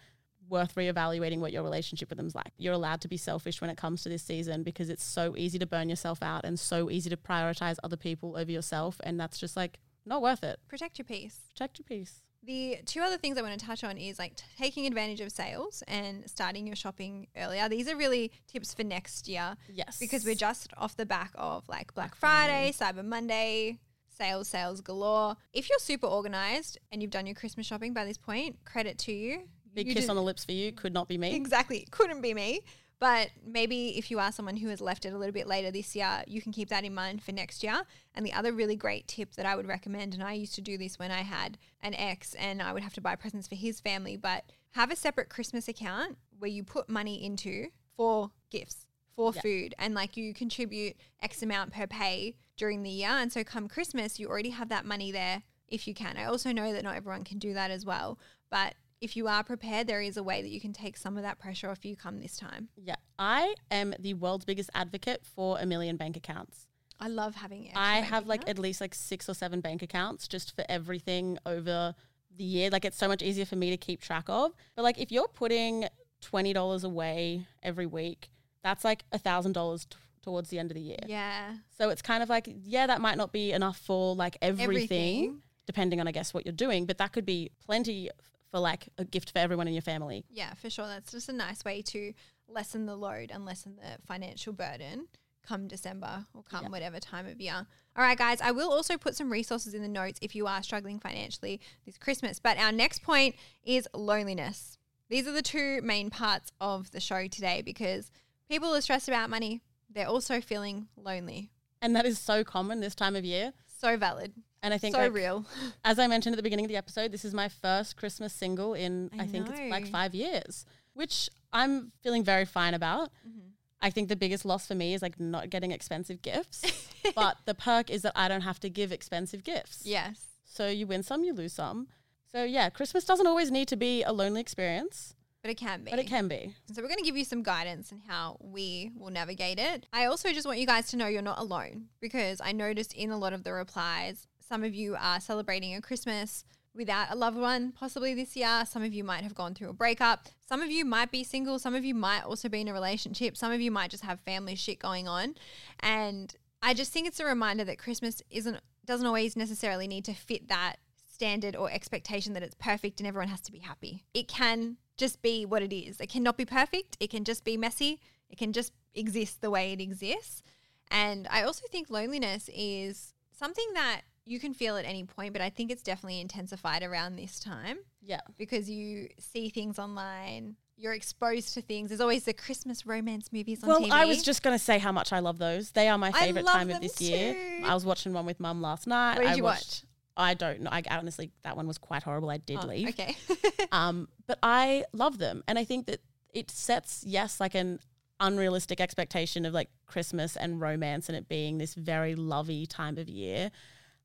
worth 0.49 0.75
reevaluating 0.75 1.38
what 1.38 1.53
your 1.53 1.62
relationship 1.62 2.09
with 2.11 2.16
them's 2.18 2.35
like. 2.35 2.53
You're 2.59 2.73
allowed 2.73 3.01
to 3.03 3.09
be 3.09 3.16
selfish 3.16 3.61
when 3.61 3.70
it 3.70 3.77
comes 3.77 4.03
to 4.03 4.09
this 4.09 4.23
season 4.23 4.62
because 4.64 4.88
it's 4.90 5.05
so 5.05 5.37
easy 5.37 5.59
to 5.61 5.66
burn 5.66 5.88
yourself 5.88 6.23
out 6.23 6.44
and 6.44 6.59
so 6.59 6.90
easy 6.90 7.09
to 7.11 7.16
prioritize 7.16 7.77
other 7.85 7.96
people 7.96 8.37
over 8.37 8.51
yourself. 8.51 9.01
And 9.05 9.18
that's 9.20 9.38
just 9.38 9.57
like 9.57 9.79
not 10.05 10.23
worth 10.23 10.42
it. 10.42 10.59
Protect 10.68 10.99
your 10.99 11.05
peace. 11.05 11.38
Protect 11.51 11.79
your 11.79 11.85
peace. 11.85 12.23
The 12.42 12.79
two 12.87 13.01
other 13.01 13.18
things 13.18 13.37
I 13.38 13.42
want 13.42 13.61
to 13.61 13.64
touch 13.64 13.85
on 13.85 13.96
is 13.99 14.18
like 14.18 14.35
t- 14.37 14.44
taking 14.59 14.87
advantage 14.87 15.20
of 15.20 15.31
sales 15.31 15.83
and 15.87 16.29
starting 16.29 16.66
your 16.66 16.75
shopping 16.75 17.29
earlier. 17.37 17.68
These 17.68 17.87
are 17.88 17.96
really 17.96 18.33
tips 18.49 18.73
for 18.75 18.83
next 18.83 19.29
year 19.29 19.57
Yes. 19.68 19.99
because 20.01 20.25
we're 20.25 20.35
just 20.35 20.73
off 20.77 20.96
the 20.96 21.07
back 21.07 21.33
of 21.37 21.68
like 21.68 21.92
Black 21.94 22.14
Friday, 22.16 22.73
Cyber 22.77 23.05
Monday, 23.05 23.79
sales, 24.20 24.48
sales 24.48 24.80
galore. 24.83 25.37
If 25.54 25.70
you're 25.70 25.78
super 25.78 26.06
organized 26.06 26.78
and 26.92 27.00
you've 27.00 27.11
done 27.11 27.26
your 27.26 27.35
Christmas 27.35 27.66
shopping 27.66 27.94
by 27.94 28.04
this 28.04 28.18
point, 28.18 28.56
credit 28.64 28.98
to 29.00 29.12
you. 29.12 29.42
big 29.72 29.87
You 29.87 29.94
kiss 29.94 30.04
did- 30.04 30.11
on 30.11 30.16
the 30.16 30.22
lips 30.22 30.44
for 30.44 30.50
you. 30.52 30.72
Could 30.72 30.92
not 30.92 31.06
be 31.09 31.16
me. 31.16 31.35
Exactly. 31.35 31.87
Couldn't 31.92 32.20
be 32.20 32.35
me. 32.35 32.61
But 32.98 33.30
maybe 33.46 33.96
if 33.96 34.11
you 34.11 34.18
are 34.18 34.30
someone 34.30 34.56
who 34.59 34.68
has 34.68 34.80
left 34.80 35.06
it 35.06 35.14
a 35.14 35.16
little 35.16 35.33
bit 35.33 35.46
later 35.46 35.70
this 35.70 35.94
year, 35.96 36.22
you 36.26 36.42
can 36.42 36.52
keep 36.52 36.68
that 36.68 36.85
in 36.85 36.92
mind 36.92 37.22
for 37.22 37.33
next 37.33 37.62
year. 37.62 37.83
And 38.14 38.26
the 38.26 38.33
other 38.35 38.52
really 38.52 38.76
great 38.76 39.06
tip 39.09 39.37
that 39.37 39.46
I 39.46 39.56
would 39.56 39.66
recommend, 39.66 40.12
and 40.12 40.22
I 40.22 40.33
used 40.35 40.54
to 40.56 40.61
do 40.61 40.76
this 40.76 40.98
when 40.98 41.11
I 41.11 41.22
had 41.22 41.56
an 41.80 41.94
ex 41.94 42.35
and 42.35 42.61
I 42.61 42.72
would 42.74 42.83
have 42.83 42.92
to 42.94 43.00
buy 43.00 43.14
presents 43.14 43.46
for 43.48 43.54
his 43.54 43.80
family, 43.80 44.16
but 44.18 44.44
have 44.72 44.90
a 44.90 44.96
separate 44.96 45.30
Christmas 45.30 45.66
account 45.66 46.18
where 46.38 46.50
you 46.50 46.62
put 46.62 46.90
money 46.90 47.24
into 47.24 47.68
for 47.96 48.33
gifts, 48.50 48.85
for 49.16 49.33
Yeah. 49.35 49.40
food, 49.40 49.74
and 49.78 49.94
like 49.94 50.16
you 50.18 50.35
contribute 50.35 50.96
X 51.22 51.42
amount 51.42 51.72
per 51.72 51.87
pay 51.87 52.35
during 52.61 52.83
the 52.83 52.90
year. 52.90 53.09
And 53.09 53.33
so 53.33 53.42
come 53.42 53.66
Christmas, 53.68 54.20
you 54.20 54.29
already 54.29 54.51
have 54.51 54.68
that 54.68 54.85
money 54.85 55.11
there 55.11 55.42
if 55.66 55.88
you 55.88 55.94
can. 55.94 56.16
I 56.18 56.25
also 56.25 56.53
know 56.53 56.73
that 56.73 56.85
not 56.85 56.94
everyone 56.94 57.25
can 57.25 57.38
do 57.38 57.55
that 57.55 57.70
as 57.70 57.87
well. 57.87 58.18
But 58.51 58.75
if 59.01 59.16
you 59.16 59.29
are 59.29 59.42
prepared, 59.42 59.87
there 59.87 60.03
is 60.03 60.18
a 60.18 60.23
way 60.23 60.42
that 60.42 60.51
you 60.51 60.61
can 60.61 60.75
take 60.75 60.99
some 60.99 61.16
of 61.16 61.23
that 61.23 61.38
pressure 61.38 61.70
off 61.70 61.87
you 61.87 61.96
come 61.96 62.20
this 62.20 62.37
time. 62.37 62.68
Yeah. 62.77 62.96
I 63.18 63.55
am 63.70 63.94
the 63.99 64.12
world's 64.12 64.44
biggest 64.44 64.68
advocate 64.75 65.25
for 65.25 65.59
a 65.59 65.64
million 65.64 65.96
bank 65.96 66.18
accounts. 66.18 66.66
I 67.01 67.09
love 67.09 67.35
having 67.35 67.64
it. 67.64 67.73
I 67.75 68.01
have 68.01 68.27
like 68.27 68.46
at 68.46 68.59
least 68.59 68.83
like 68.83 68.94
six 68.94 69.27
or 69.27 69.33
seven 69.33 69.62
bank 69.62 69.81
accounts 69.81 70.29
just 70.29 70.55
for 70.55 70.64
everything 70.68 71.38
over 71.46 71.94
the 72.37 72.44
year. 72.44 72.68
Like 72.68 72.85
it's 72.85 72.99
so 72.99 73.09
much 73.09 73.23
easier 73.23 73.46
for 73.46 73.57
me 73.57 73.70
to 73.70 73.79
keep 73.79 74.03
track 74.03 74.27
of. 74.29 74.53
But 74.77 74.83
like 74.83 74.99
if 74.99 75.11
you're 75.11 75.29
putting 75.29 75.87
twenty 76.20 76.53
dollars 76.53 76.85
away 76.85 77.46
every 77.62 77.87
week, 77.87 78.29
that's 78.62 78.85
like 78.85 79.05
a 79.12 79.18
thousand 79.18 79.53
dollars 79.53 79.87
towards 80.22 80.50
the 80.50 80.59
end 80.59 80.70
of 80.70 80.74
the 80.74 80.80
year. 80.83 80.98
yeah. 81.06 81.54
So 81.78 81.90
it's 81.90 82.02
kind 82.02 82.22
of 82.22 82.28
like 82.28 82.48
yeah, 82.64 82.87
that 82.87 83.00
might 83.00 83.16
not 83.16 83.33
be 83.33 83.52
enough 83.52 83.78
for 83.78 84.14
like 84.14 84.37
everything, 84.42 84.64
Everything. 84.64 85.42
depending 85.66 86.00
on 86.00 86.06
I 86.09 86.12
guess 86.12 86.35
what 86.35 86.44
you're 86.44 86.52
doing, 86.52 86.87
but 86.87 86.98
that 86.98 87.12
could 87.12 87.26
be 87.26 87.50
plenty 87.64 88.11
for 88.50 88.59
like 88.59 88.88
a 88.98 89.04
gift 89.04 89.30
for 89.33 89.38
everyone 89.38 89.68
in 89.68 89.74
your 89.74 89.83
family. 89.83 90.24
Yeah, 90.30 90.54
for 90.54 90.68
sure. 90.70 90.87
That's 90.87 91.12
just 91.12 91.28
a 91.28 91.33
nice 91.33 91.64
way 91.64 91.83
to 91.83 92.12
lessen 92.48 92.87
the 92.87 92.96
load 92.96 93.30
and 93.33 93.44
lessen 93.46 93.76
the 93.76 93.98
financial 94.06 94.52
burden 94.52 95.06
come 95.46 95.68
December 95.68 96.26
or 96.35 96.42
come 96.42 96.64
Yeah. 96.64 96.70
whatever 96.70 96.98
time 97.00 97.26
of 97.26 97.40
year. 97.40 97.66
All 97.96 98.04
right, 98.04 98.18
guys, 98.18 98.40
I 98.40 98.50
will 98.50 98.70
also 98.72 98.96
put 98.98 99.16
some 99.16 99.30
resources 99.33 99.72
in 99.72 99.83
the 99.83 99.88
notes 99.88 100.18
if 100.20 100.35
you 100.35 100.46
are 100.46 100.62
struggling 100.62 100.98
financially 101.00 101.61
this 101.87 101.96
Christmas. 101.96 102.38
But 102.38 102.59
our 102.59 102.72
next 102.72 103.02
point 103.02 103.37
is 103.64 103.88
loneliness. 103.94 104.76
These 105.09 105.26
are 105.26 105.33
the 105.33 105.42
two 105.42 105.80
main 105.83 106.11
parts 106.11 106.52
of 106.61 106.90
the 106.90 107.00
show 107.00 107.26
today 107.26 107.62
because 107.64 108.11
people 108.48 108.74
are 108.74 108.80
stressed 108.80 109.09
about 109.09 109.30
money. 109.30 109.61
They're 109.92 110.09
also 110.09 110.40
feeling 110.40 110.88
lonely. 110.96 111.50
And 111.83 111.96
that 111.96 112.07
is 112.07 112.18
so 112.18 112.44
common 112.44 112.81
this 112.81 112.94
time 112.94 113.16
of 113.16 113.24
year. 113.24 113.53
So 113.66 113.96
valid. 113.96 114.33
And 114.62 114.74
I 114.74 114.79
think 114.79 114.94
so 114.94 115.03
like, 115.03 115.12
real. 115.12 115.46
as 115.85 115.98
I 115.98 116.07
mentioned 116.07 116.35
at 116.35 116.37
the 116.37 116.42
beginning 116.42 116.66
of 116.66 116.68
the 116.68 116.76
episode, 116.76 117.12
this 117.12 117.24
is 117.24 117.33
my 117.33 117.48
first 117.48 117.96
Christmas 117.96 118.33
single 118.33 118.74
in 118.74 119.11
I 119.18 119.22
I, 119.22 119.26
think 119.26 119.48
it's 119.48 119.70
like 119.70 119.88
five 119.88 120.14
years, 120.14 120.66
which 120.92 121.31
I'm 121.53 121.92
feeling 122.03 122.22
very 122.22 122.44
fine 122.44 122.74
about. 122.74 123.11
Mm-hmm. 123.26 123.48
I 123.83 123.88
think 123.88 124.09
the 124.09 124.16
biggest 124.16 124.44
loss 124.44 124.66
for 124.66 124.74
me 124.74 124.92
is 124.92 125.00
like 125.00 125.18
not 125.18 125.48
getting 125.48 125.70
expensive 125.70 126.20
gifts, 126.20 126.62
but 127.14 127.38
the 127.46 127.55
perk 127.55 127.88
is 127.88 128.03
that 128.03 128.12
I 128.14 128.29
don't 128.29 128.42
have 128.42 128.61
to 128.61 128.68
give 128.68 128.92
expensive 128.92 129.42
gifts. 129.42 129.83
Yes. 129.85 130.26
So 130.44 130.68
you 130.68 130.87
win 130.87 131.03
some, 131.03 131.24
you 131.24 131.33
lose 131.33 131.55
some. 131.55 131.88
So 132.31 132.44
yeah, 132.44 132.68
Christmas 132.68 133.05
doesn't 133.05 133.26
always 133.26 133.50
need 133.50 133.68
to 133.68 133.76
be 133.76 134.03
a 134.03 134.12
lonely 134.12 134.42
experience, 134.42 135.14
But 135.42 135.50
it 135.50 135.57
can 135.57 135.85
be. 135.85 135.90
but 135.90 135.98
it 135.98 136.07
can 136.07 136.29
be. 136.29 136.55
So 136.72 136.83
we're 136.83 136.88
going 136.88 136.98
to 136.98 137.05
give 137.05 137.16
you 137.16 137.24
some 137.24 137.42
guidance 137.42 137.92
on 137.92 138.03
how 138.07 138.37
we 138.40 138.90
will 138.94 139.11
navigate 139.11 139.59
it. 139.59 139.87
I 139.92 140.05
also 140.05 140.33
just 140.33 140.46
want 140.46 140.59
you 140.59 140.66
guys 140.66 140.88
to 140.88 140.96
know 140.96 141.07
you're 141.07 141.22
not 141.22 141.38
alone 141.38 141.87
because 142.00 142.40
I 142.44 142.53
noticed 142.53 142.92
in 142.92 143.11
a 143.11 143.16
lot 143.16 143.33
of 143.33 143.42
the 143.42 143.53
replies, 143.53 144.26
some 144.46 144.62
of 144.64 144.74
you 144.74 144.96
are 145.00 145.20
celebrating 145.20 145.74
a 145.74 145.81
Christmas 145.81 146.44
without 146.74 147.09
a 147.11 147.16
loved 147.16 147.38
one 147.38 147.72
possibly 147.72 148.14
this 148.14 148.37
year. 148.37 148.64
Some 148.66 148.83
of 148.83 148.92
you 148.92 149.03
might 149.03 149.22
have 149.22 149.35
gone 149.35 149.55
through 149.55 149.70
a 149.70 149.74
breakup. 149.74 150.29
Some 150.46 150.61
of 150.61 150.70
you 150.70 150.85
might 150.85 151.11
be 151.11 151.24
single. 151.24 151.59
Some 151.59 151.74
of 151.74 151.85
you 151.85 151.94
might 151.94 152.22
also 152.22 152.48
be 152.48 152.61
in 152.61 152.68
a 152.68 152.72
relationship. 152.72 153.37
Some 153.37 153.53
of 153.53 153.61
you 153.61 153.70
might 153.70 153.90
just 153.90 154.05
have 154.05 154.20
family 154.20 154.55
shit 154.55 154.79
going 154.79 155.09
on. 155.09 155.35
And 155.81 156.35
I 156.62 156.74
just 156.74 156.92
think 156.92 157.07
it's 157.07 157.20
a 157.20 157.24
reminder 157.24 157.64
that 157.64 157.79
Christmas 157.79 158.22
isn't 158.31 158.59
doesn't 158.85 159.07
always 159.07 159.37
necessarily 159.37 159.87
need 159.87 160.05
to 160.05 160.14
fit 160.14 160.48
that 160.48 160.76
standard 161.12 161.55
or 161.55 161.70
expectation 161.70 162.33
that 162.33 162.42
it's 162.42 162.55
perfect 162.55 162.98
and 162.98 163.07
everyone 163.07 163.29
has 163.29 163.40
to 163.42 163.53
be 163.53 163.59
happy. 163.59 164.05
It 164.14 164.26
can 164.26 164.79
just 165.01 165.21
be 165.23 165.45
what 165.45 165.63
it 165.63 165.75
is. 165.75 166.01
It 166.01 166.09
cannot 166.09 166.37
be 166.37 166.45
perfect. 166.45 166.97
It 167.01 167.11
can 167.11 167.25
just 167.25 167.43
be 167.43 167.57
messy. 167.57 167.99
It 168.29 168.39
can 168.39 168.53
just 168.53 168.73
exist 168.95 169.41
the 169.41 169.51
way 169.51 169.73
it 169.73 169.81
exists. 169.81 170.43
And 170.91 171.27
I 171.31 171.43
also 171.43 171.65
think 171.71 171.91
loneliness 171.91 172.49
is 172.55 173.15
something 173.37 173.67
that 173.75 174.03
you 174.27 174.39
can 174.39 174.53
feel 174.55 174.77
at 174.77 174.85
any 174.85 175.05
point, 175.05 175.33
but 175.33 175.43
I 175.43 175.51
think 175.51 175.71
it's 175.73 175.83
definitely 175.83 176.21
intensified 176.21 176.83
around 176.83 177.17
this 177.17 177.41
time 177.41 177.79
Yeah. 178.03 178.21
because 178.37 178.69
you 178.71 179.09
see 179.19 179.49
things 179.49 179.79
online, 179.79 180.57
you're 180.77 180.93
exposed 180.93 181.55
to 181.55 181.63
things. 181.63 181.89
There's 181.89 182.01
always 182.01 182.25
the 182.25 182.33
Christmas 182.35 182.87
romance 182.87 183.33
movies 183.33 183.63
on 183.63 183.69
Well, 183.69 183.81
TV. 183.81 183.91
I 183.91 184.05
was 184.05 184.23
just 184.23 184.43
going 184.43 184.57
to 184.57 184.63
say 184.63 184.79
how 184.79 184.93
much 184.93 185.13
I 185.13 185.19
love 185.21 185.39
those. 185.39 185.71
They 185.73 185.89
are 185.89 185.99
my 185.99 186.13
favorite 186.13 186.47
time 186.47 186.71
of 186.71 186.81
this 186.81 187.01
year. 187.01 187.63
I 187.65 187.75
was 187.75 187.85
watching 187.85 188.13
one 188.13 188.27
with 188.27 188.39
mum 188.39 188.61
last 188.63 188.87
night. 188.87 189.17
What 189.17 189.23
did 189.23 189.31
I 189.33 189.35
you 189.37 189.43
watched, 189.45 189.85
I 190.16 190.35
don't 190.35 190.61
know. 190.62 190.70
I 190.70 190.83
honestly, 190.90 191.31
that 191.44 191.57
one 191.57 191.66
was 191.66 191.79
quite 191.79 192.03
horrible. 192.03 192.31
I 192.31 192.38
did 192.38 192.59
Oh, 192.62 192.66
leave. 192.66 192.88
Okay. 192.88 193.16
Um, 193.73 194.09
but 194.27 194.38
I 194.42 194.85
love 194.92 195.18
them, 195.18 195.44
and 195.46 195.57
I 195.59 195.64
think 195.64 195.87
that 195.87 196.01
it 196.35 196.51
sets 196.51 197.05
yes 197.07 197.38
like 197.40 197.55
an 197.55 197.79
unrealistic 198.18 198.81
expectation 198.81 199.44
of 199.46 199.55
like 199.55 199.68
Christmas 199.87 200.37
and 200.37 200.61
romance, 200.61 201.09
and 201.09 201.16
it 201.16 201.29
being 201.29 201.59
this 201.59 201.75
very 201.75 202.14
lovey 202.16 202.66
time 202.66 202.99
of 202.99 203.09
year. 203.09 203.51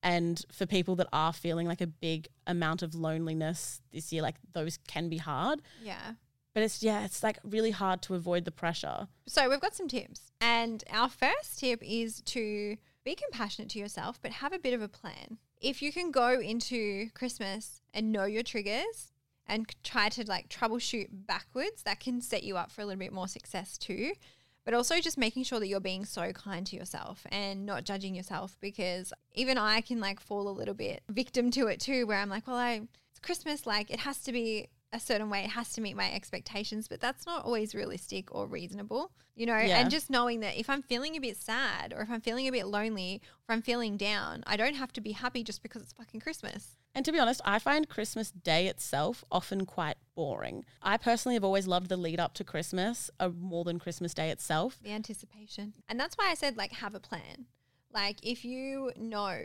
And 0.04 0.44
for 0.52 0.68
people 0.68 0.96
that 0.98 1.08
are 1.12 1.34
feeling 1.34 1.68
like 1.68 1.82
a 1.82 1.88
big 1.88 2.28
amount 2.46 2.84
of 2.84 2.94
loneliness 2.94 3.82
this 3.92 4.14
year, 4.14 4.22
like 4.22 4.36
those 4.54 4.78
can 4.88 5.10
be 5.10 5.18
hard. 5.18 5.62
yeah. 5.84 6.14
But 6.54 6.64
it's 6.64 6.82
yeah, 6.82 7.04
it's 7.04 7.22
like 7.24 7.38
really 7.44 7.72
hard 7.72 8.02
to 8.04 8.14
avoid 8.16 8.46
the 8.46 8.52
pressure. 8.52 9.08
So 9.28 9.50
we've 9.50 9.60
got 9.60 9.76
some 9.76 9.88
tips. 9.90 10.32
And 10.40 10.84
our 10.90 11.10
first 11.10 11.60
tip 11.60 11.82
is 11.84 12.22
to 12.22 12.78
be 13.04 13.16
compassionate 13.16 13.70
to 13.72 13.80
yourself, 13.80 14.20
but 14.22 14.32
have 14.32 14.54
a 14.54 14.60
bit 14.60 14.74
of 14.74 14.82
a 14.82 14.88
plan. 14.88 15.38
If 15.62 15.82
you 15.82 15.92
can 15.92 16.12
go 16.12 16.40
into 16.40 17.10
Christmas 17.14 17.82
and 17.94 18.12
know 18.12 18.26
your 18.26 18.44
triggers 18.44 19.12
and 19.48 19.66
try 19.84 20.10
to 20.10 20.28
like 20.28 20.50
troubleshoot 20.50 21.08
backwards, 21.12 21.84
that 21.84 22.00
can 22.00 22.22
set 22.22 22.44
you 22.44 22.58
up 22.58 22.72
for 22.72 22.82
a 22.82 22.86
little 22.86 23.00
bit 23.00 23.14
more 23.14 23.28
success 23.28 23.78
too. 23.78 24.14
But 24.64 24.74
also 24.74 25.00
just 25.00 25.18
making 25.18 25.44
sure 25.44 25.60
that 25.60 25.68
you're 25.68 25.80
being 25.80 26.06
so 26.06 26.32
kind 26.32 26.66
to 26.66 26.76
yourself 26.76 27.26
and 27.30 27.68
not 27.68 27.84
judging 27.84 28.16
yourself 28.16 28.58
because 28.60 29.14
even 29.34 29.60
I 29.60 29.82
can 29.82 30.00
like 30.00 30.20
fall 30.20 30.48
a 30.48 30.50
little 30.50 30.74
bit 30.74 31.04
victim 31.08 31.52
to 31.52 31.68
it 31.68 31.80
too, 31.80 32.08
where 32.08 32.18
I'm 32.18 32.30
like, 32.30 32.48
well, 32.48 32.56
I 32.56 32.82
it's 33.12 33.20
Christmas, 33.22 33.68
like 33.68 33.92
it 33.92 34.00
has 34.00 34.18
to 34.24 34.32
be 34.32 34.70
a 34.94 35.00
certain 35.00 35.30
way, 35.30 35.44
it 35.44 35.50
has 35.52 35.74
to 35.74 35.82
meet 35.82 35.96
my 35.96 36.12
expectations, 36.12 36.88
but 36.88 37.02
that's 37.02 37.26
not 37.26 37.44
always 37.44 37.76
realistic 37.76 38.34
or 38.34 38.48
reasonable, 38.48 39.12
you 39.36 39.46
know? 39.46 39.58
Yeah. 39.58 39.80
And 39.80 39.92
just 39.92 40.10
knowing 40.10 40.40
that 40.40 40.58
if 40.58 40.70
I'm 40.70 40.82
feeling 40.82 41.16
a 41.16 41.20
bit 41.20 41.38
sad 41.38 41.94
or 41.94 42.02
if 42.02 42.10
I'm 42.10 42.22
feeling 42.22 42.48
a 42.48 42.52
bit 42.52 42.68
lonely 42.68 43.22
or 43.48 43.54
I'm 43.54 43.62
feeling 43.62 43.98
down, 43.98 44.44
I 44.48 44.56
don't 44.56 44.76
have 44.76 44.94
to 44.94 45.02
be 45.02 45.12
happy 45.12 45.44
just 45.44 45.62
because 45.62 45.82
it's 45.82 45.94
fucking 45.94 46.22
Christmas. 46.22 46.78
And 46.94 47.04
to 47.04 47.12
be 47.12 47.20
honest, 47.20 47.42
I 47.44 47.60
find 47.60 47.90
Christmas 47.90 48.32
Day 48.32 48.68
itself 48.68 49.26
often 49.30 49.66
quite 49.66 49.98
boring. 50.16 50.64
I 50.82 50.96
personally 50.96 51.36
have 51.36 51.44
always 51.44 51.68
loved 51.68 51.90
the 51.90 51.98
lead 51.98 52.22
up 52.22 52.34
to 52.36 52.46
Christmas 52.46 53.12
uh, 53.20 53.30
more 53.38 53.66
than 53.66 53.80
Christmas 53.80 54.14
Day 54.14 54.30
itself. 54.30 54.80
The 54.82 54.92
anticipation. 54.92 55.74
And 55.90 56.00
that's 56.00 56.16
why 56.18 56.30
I 56.30 56.36
said, 56.36 56.56
like, 56.56 56.72
have 56.72 56.96
a 56.96 57.02
plan. 57.02 57.48
Like, 57.92 58.18
if 58.24 58.46
you 58.46 58.94
know 58.96 59.42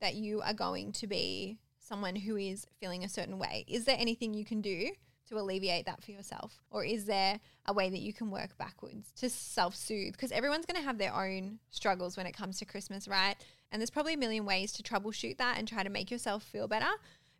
that 0.00 0.14
you 0.14 0.40
are 0.40 0.54
going 0.54 0.92
to 0.92 1.06
be 1.06 1.58
someone 1.84 2.16
who 2.16 2.36
is 2.36 2.66
feeling 2.80 3.04
a 3.04 3.08
certain 3.08 3.38
way, 3.38 3.64
is 3.68 3.84
there 3.84 3.96
anything 3.98 4.34
you 4.34 4.44
can 4.44 4.60
do 4.60 4.90
to 5.28 5.38
alleviate 5.38 5.86
that 5.86 6.02
for 6.02 6.10
yourself? 6.10 6.60
Or 6.70 6.84
is 6.84 7.04
there 7.06 7.40
a 7.66 7.72
way 7.72 7.90
that 7.90 8.00
you 8.00 8.12
can 8.12 8.30
work 8.30 8.56
backwards 8.58 9.12
to 9.16 9.30
self 9.30 9.74
soothe? 9.74 10.12
Because 10.12 10.32
everyone's 10.32 10.66
going 10.66 10.80
to 10.80 10.86
have 10.86 10.98
their 10.98 11.14
own 11.14 11.58
struggles 11.70 12.16
when 12.16 12.26
it 12.26 12.32
comes 12.36 12.58
to 12.58 12.64
Christmas, 12.64 13.08
right? 13.08 13.36
And 13.70 13.80
there's 13.80 13.90
probably 13.90 14.14
a 14.14 14.18
million 14.18 14.44
ways 14.44 14.72
to 14.72 14.82
troubleshoot 14.82 15.38
that 15.38 15.58
and 15.58 15.66
try 15.66 15.82
to 15.82 15.90
make 15.90 16.10
yourself 16.10 16.42
feel 16.42 16.68
better. 16.68 16.90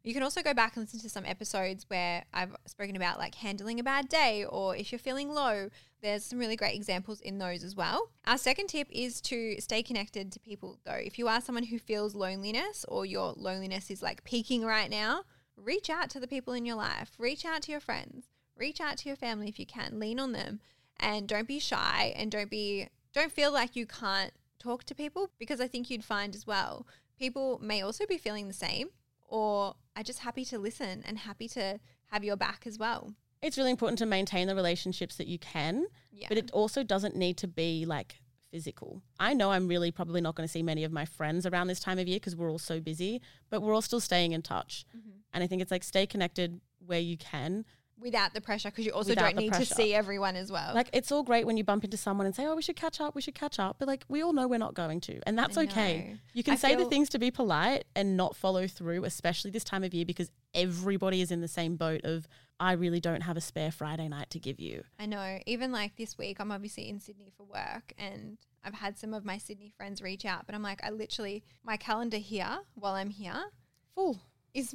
You 0.05 0.13
can 0.13 0.23
also 0.23 0.43
go 0.43 0.53
back 0.53 0.77
and 0.77 0.85
listen 0.85 1.01
to 1.01 1.09
some 1.09 1.25
episodes 1.25 1.87
where 1.89 2.25
I've 2.35 2.55
spoken 2.67 2.95
about 2.95 3.19
like 3.19 3.37
handling 3.37 3.81
a 3.81 3.83
bad 3.83 4.11
day 4.11 4.45
or 4.45 4.77
if 4.77 4.93
you're 4.93 4.99
feeling 4.99 5.31
low. 5.31 5.71
There's 6.03 6.27
some 6.27 6.39
really 6.39 6.57
great 6.57 6.75
examples 6.75 7.23
in 7.23 7.39
those 7.39 7.65
as 7.65 7.75
well. 7.75 8.11
Our 8.27 8.37
second 8.37 8.67
tip 8.67 8.87
is 8.91 9.23
to 9.23 9.59
stay 9.63 9.83
connected 9.83 10.31
to 10.33 10.41
people 10.41 10.79
though. 10.85 10.93
If 10.93 11.19
you 11.19 11.27
are 11.27 11.41
someone 11.41 11.65
who 11.65 11.79
feels 11.79 12.15
loneliness 12.15 12.85
or 12.87 13.07
your 13.07 13.33
loneliness 13.35 13.91
is 13.91 14.03
like 14.03 14.25
peaking 14.25 14.63
right 14.63 14.91
now, 14.91 15.23
reach 15.57 15.89
out 15.89 16.11
to 16.11 16.21
the 16.21 16.29
people 16.29 16.53
in 16.53 16.67
your 16.67 16.77
life, 16.77 17.13
reach 17.19 17.47
out 17.47 17.63
to 17.63 17.73
your 17.73 17.81
friends, 17.81 18.27
reach 18.59 18.83
out 18.83 18.99
to 18.99 19.09
your 19.09 19.17
family 19.17 19.49
if 19.49 19.59
you 19.59 19.65
can, 19.65 19.99
lean 19.99 20.21
on 20.21 20.33
them 20.33 20.61
and 21.01 21.27
don't 21.27 21.49
be 21.49 21.59
shy 21.59 22.13
and 22.15 22.31
don't 22.31 22.51
be 22.51 22.89
don't 23.15 23.33
feel 23.33 23.53
like 23.53 23.75
you 23.75 23.87
can't 23.87 24.33
talk 24.59 24.85
to 24.85 24.95
people 24.95 25.31
because 25.39 25.61
I 25.61 25.67
think 25.67 25.89
you'd 25.89 26.05
find 26.05 26.35
as 26.35 26.47
well 26.47 26.87
people 27.19 27.59
may 27.63 27.81
also 27.81 28.07
be 28.07 28.19
feeling 28.19 28.49
the 28.49 28.55
same 28.55 28.91
or 29.35 29.75
are 29.97 30.03
just 30.05 30.21
happy 30.21 30.45
to 30.45 30.59
listen 30.59 31.03
and 31.07 31.19
happy 31.19 31.49
to 31.49 31.81
have 32.13 32.23
your 32.23 32.37
back 32.37 32.63
as 32.67 32.79
well. 32.79 33.15
It's 33.43 33.59
really 33.59 33.73
important 33.73 33.99
to 33.99 34.07
maintain 34.07 34.47
the 34.47 34.55
relationships 34.55 35.17
that 35.17 35.27
you 35.27 35.39
can, 35.41 35.87
Yeah. 36.13 36.29
but 36.29 36.39
it 36.39 36.53
also 36.53 36.85
doesn't 36.85 37.17
need 37.17 37.37
to 37.39 37.49
be 37.49 37.85
like 37.85 38.21
physical. 38.53 39.03
I 39.19 39.35
know 39.35 39.51
I'm 39.51 39.67
really 39.67 39.91
probably 39.91 40.21
not 40.21 40.37
going 40.37 40.47
to 40.47 40.53
see 40.53 40.63
many 40.63 40.85
of 40.85 40.93
my 40.93 41.05
friends 41.05 41.47
around 41.47 41.67
this 41.67 41.81
time 41.81 41.99
of 41.99 42.07
year 42.07 42.19
because 42.21 42.37
we're 42.37 42.49
all 42.51 42.61
so 42.61 42.79
busy, 42.81 43.21
but 43.51 43.61
we're 43.61 43.75
all 43.75 43.83
still 43.83 43.99
staying 44.01 44.31
in 44.33 44.43
touch. 44.43 44.87
Mm-hmm. 44.97 45.11
And 45.33 45.43
I 45.43 45.49
think 45.49 45.61
it's 45.63 45.73
like 45.73 45.83
stay 45.83 46.07
connected 46.07 46.61
where 46.79 47.01
you 47.01 47.17
can. 47.17 47.65
Without 48.01 48.35
the 48.35 48.41
pressure 48.41 48.71
because 48.71 48.85
you 48.85 48.93
also 48.93 49.11
Without 49.11 49.31
don't 49.31 49.37
need 49.37 49.51
pressure. 49.51 49.67
to 49.67 49.75
see 49.75 49.95
everyone 49.95 50.37
as 50.37 50.51
well. 50.51 50.75
Like 50.75 50.91
it's 50.93 51.11
all 51.13 51.23
great 51.23 51.47
when 51.47 51.57
you 51.57 51.65
bump 51.65 51.85
into 51.85 51.97
someone 51.97 52.27
and 52.27 52.35
say, 52.35 52.47
"Oh, 52.47 52.55
we 52.55 52.63
should 52.63 52.77
catch 52.77 53.01
up, 53.01 53.15
we 53.15 53.23
should 53.23 53.35
catch 53.35 53.59
up," 53.59 53.77
but 53.79 53.89
like 53.89 54.05
we 54.09 54.23
all 54.23 54.33
know 54.33 54.47
we're 54.49 54.59
not 54.59 54.75
going 54.75 55.01
to, 55.03 55.21
and 55.27 55.39
that's 55.39 55.57
okay. 55.57 56.17
You 56.33 56.43
can 56.43 56.55
I 56.55 56.57
say 56.57 56.75
the 56.75 56.87
things 56.87 57.09
to 57.11 57.19
be 57.19 57.31
polite 57.31 57.85
and 57.95 58.17
not 58.17 58.37
follow 58.37 58.67
through, 58.67 59.05
especially 59.05 59.51
this 59.51 59.65
time 59.65 59.85
of 59.85 59.95
year 59.95 60.05
because 60.05 60.31
everybody 60.55 61.21
is 61.21 61.31
in 61.31 61.41
the 61.41 61.49
same 61.49 61.77
boat 61.77 62.03
of 62.05 62.29
I 62.61 62.73
really 62.73 63.01
don't 63.01 63.23
have 63.23 63.37
a 63.37 63.41
spare 63.41 63.73
Friday 63.73 64.09
night 64.09 64.31
to 64.31 64.39
give 64.39 64.61
you. 64.61 64.85
I 64.99 65.07
know. 65.07 65.39
Even 65.47 65.73
like 65.73 65.97
this 65.97 66.17
week, 66.17 66.39
I'm 66.41 66.53
obviously 66.53 66.89
in 66.89 67.01
Sydney 67.01 67.33
for 67.37 67.45
work 67.45 67.93
and 67.99 68.39
I've 68.65 68.75
had 68.75 68.97
some 68.99 69.13
of 69.13 69.25
my 69.25 69.39
Sydney 69.39 69.73
friends 69.77 70.01
reach 70.01 70.25
out, 70.25 70.47
but 70.47 70.55
I'm 70.55 70.63
like, 70.63 70.83
I 70.85 70.91
literally, 70.91 71.43
my 71.65 71.77
calendar 71.77 72.17
here 72.17 72.61
while 72.75 72.95
I'm 72.95 73.11
here 73.11 73.47
Full. 73.95 74.23
is, 74.55 74.75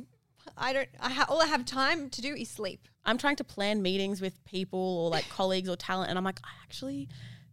I 0.57 0.73
don't, 0.73 0.89
I 0.99 1.11
ha- 1.11 1.25
all 1.29 1.41
I 1.41 1.45
have 1.45 1.65
time 1.65 2.09
to 2.09 2.21
do 2.21 2.33
is 2.33 2.49
sleep. 2.49 2.87
I'm 3.05 3.17
trying 3.17 3.37
to 3.37 3.43
plan 3.43 3.81
meetings 3.81 4.21
with 4.21 4.43
people 4.45 4.79
or 4.79 5.09
like 5.09 5.27
colleagues 5.29 5.69
or 5.69 5.75
talent, 5.75 6.09
and 6.09 6.17
I'm 6.17 6.23
like, 6.23 6.39
I 6.43 6.49
actually 6.63 7.07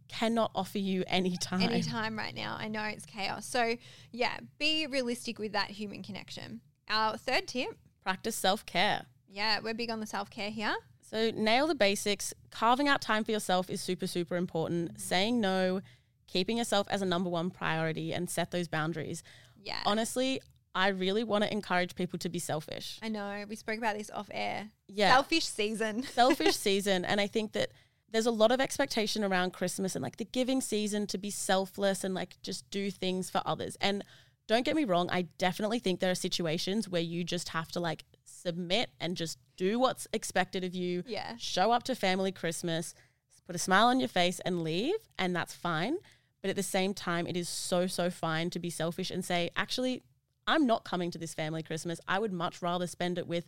cannot 0.07 0.51
offer 0.55 0.77
you 0.77 1.03
any 1.07 1.35
time. 1.37 1.61
anytime 1.61 2.17
right 2.17 2.33
now. 2.35 2.55
I 2.59 2.67
know 2.67 2.83
it's 2.83 3.05
chaos. 3.05 3.45
So, 3.45 3.75
yeah, 4.11 4.37
be 4.57 4.87
realistic 4.87 5.37
with 5.39 5.51
that 5.53 5.69
human 5.71 6.03
connection. 6.03 6.61
Our 6.89 7.17
third 7.17 7.47
tip, 7.47 7.77
Practice 8.03 8.35
self 8.35 8.65
care. 8.65 9.05
yeah, 9.29 9.59
we're 9.61 9.73
big 9.73 9.89
on 9.89 9.99
the 9.99 10.05
self 10.07 10.29
care 10.29 10.49
here. 10.49 10.75
So 11.09 11.31
nail 11.31 11.67
the 11.67 11.75
basics. 11.75 12.33
Carving 12.51 12.87
out 12.87 13.01
time 13.01 13.23
for 13.23 13.31
yourself 13.31 13.69
is 13.69 13.79
super, 13.81 14.07
super 14.07 14.35
important. 14.35 14.89
Mm-hmm. 14.89 14.99
Saying 14.99 15.41
no, 15.41 15.81
keeping 16.27 16.57
yourself 16.57 16.87
as 16.89 17.01
a 17.01 17.05
number 17.05 17.29
one 17.29 17.49
priority, 17.49 18.13
and 18.13 18.29
set 18.29 18.51
those 18.51 18.67
boundaries. 18.67 19.23
Yeah. 19.61 19.79
Honestly, 19.85 20.41
I 20.77 20.89
really 20.89 21.23
want 21.23 21.43
to 21.43 21.51
encourage 21.51 21.95
people 21.95 22.19
to 22.19 22.29
be 22.29 22.39
selfish. 22.39 22.99
I 23.01 23.09
know. 23.09 23.43
We 23.49 23.55
spoke 23.55 23.77
about 23.79 23.97
this 23.97 24.11
off 24.11 24.29
air. 24.31 24.69
Yeah. 24.87 25.11
Selfish 25.11 25.45
season. 25.45 26.03
selfish 26.21 26.55
season 26.55 27.03
and 27.03 27.19
i 27.19 27.27
think 27.27 27.51
that 27.53 27.69
there's 28.11 28.25
a 28.27 28.31
lot 28.31 28.51
of 28.51 28.61
expectation 28.61 29.23
around 29.23 29.51
christmas 29.53 29.95
and 29.95 30.03
like 30.03 30.17
the 30.17 30.25
giving 30.25 30.61
season 30.61 31.05
to 31.07 31.17
be 31.17 31.29
selfless 31.29 32.03
and 32.05 32.13
like 32.13 32.37
just 32.41 32.69
do 32.69 32.89
things 32.89 33.29
for 33.29 33.41
others 33.45 33.75
and 33.81 34.03
don't 34.47 34.63
get 34.65 34.75
me 34.75 34.85
wrong 34.85 35.09
i 35.11 35.23
definitely 35.37 35.79
think 35.79 35.99
there 35.99 36.11
are 36.11 36.15
situations 36.29 36.87
where 36.87 37.01
you 37.01 37.23
just 37.23 37.49
have 37.49 37.69
to 37.69 37.79
like 37.79 38.03
submit 38.23 38.89
and 38.99 39.17
just 39.17 39.37
do 39.57 39.77
what's 39.79 40.07
expected 40.13 40.63
of 40.63 40.73
you 40.75 41.03
Yeah. 41.07 41.35
show 41.37 41.71
up 41.71 41.83
to 41.83 41.95
family 41.95 42.31
christmas 42.31 42.93
put 43.45 43.55
a 43.55 43.59
smile 43.59 43.87
on 43.87 43.99
your 43.99 44.09
face 44.09 44.39
and 44.41 44.63
leave 44.63 44.99
and 45.19 45.35
that's 45.35 45.53
fine 45.53 45.97
but 46.41 46.49
at 46.49 46.55
the 46.55 46.63
same 46.63 46.93
time 46.93 47.27
it 47.27 47.35
is 47.35 47.49
so 47.49 47.87
so 47.87 48.09
fine 48.09 48.49
to 48.51 48.59
be 48.59 48.69
selfish 48.69 49.09
and 49.11 49.23
say 49.25 49.49
actually 49.55 50.03
i'm 50.47 50.65
not 50.65 50.83
coming 50.83 51.11
to 51.11 51.17
this 51.17 51.33
family 51.33 51.61
christmas 51.61 51.99
i 52.07 52.17
would 52.17 52.31
much 52.33 52.61
rather 52.61 52.87
spend 52.87 53.17
it 53.17 53.27
with 53.27 53.45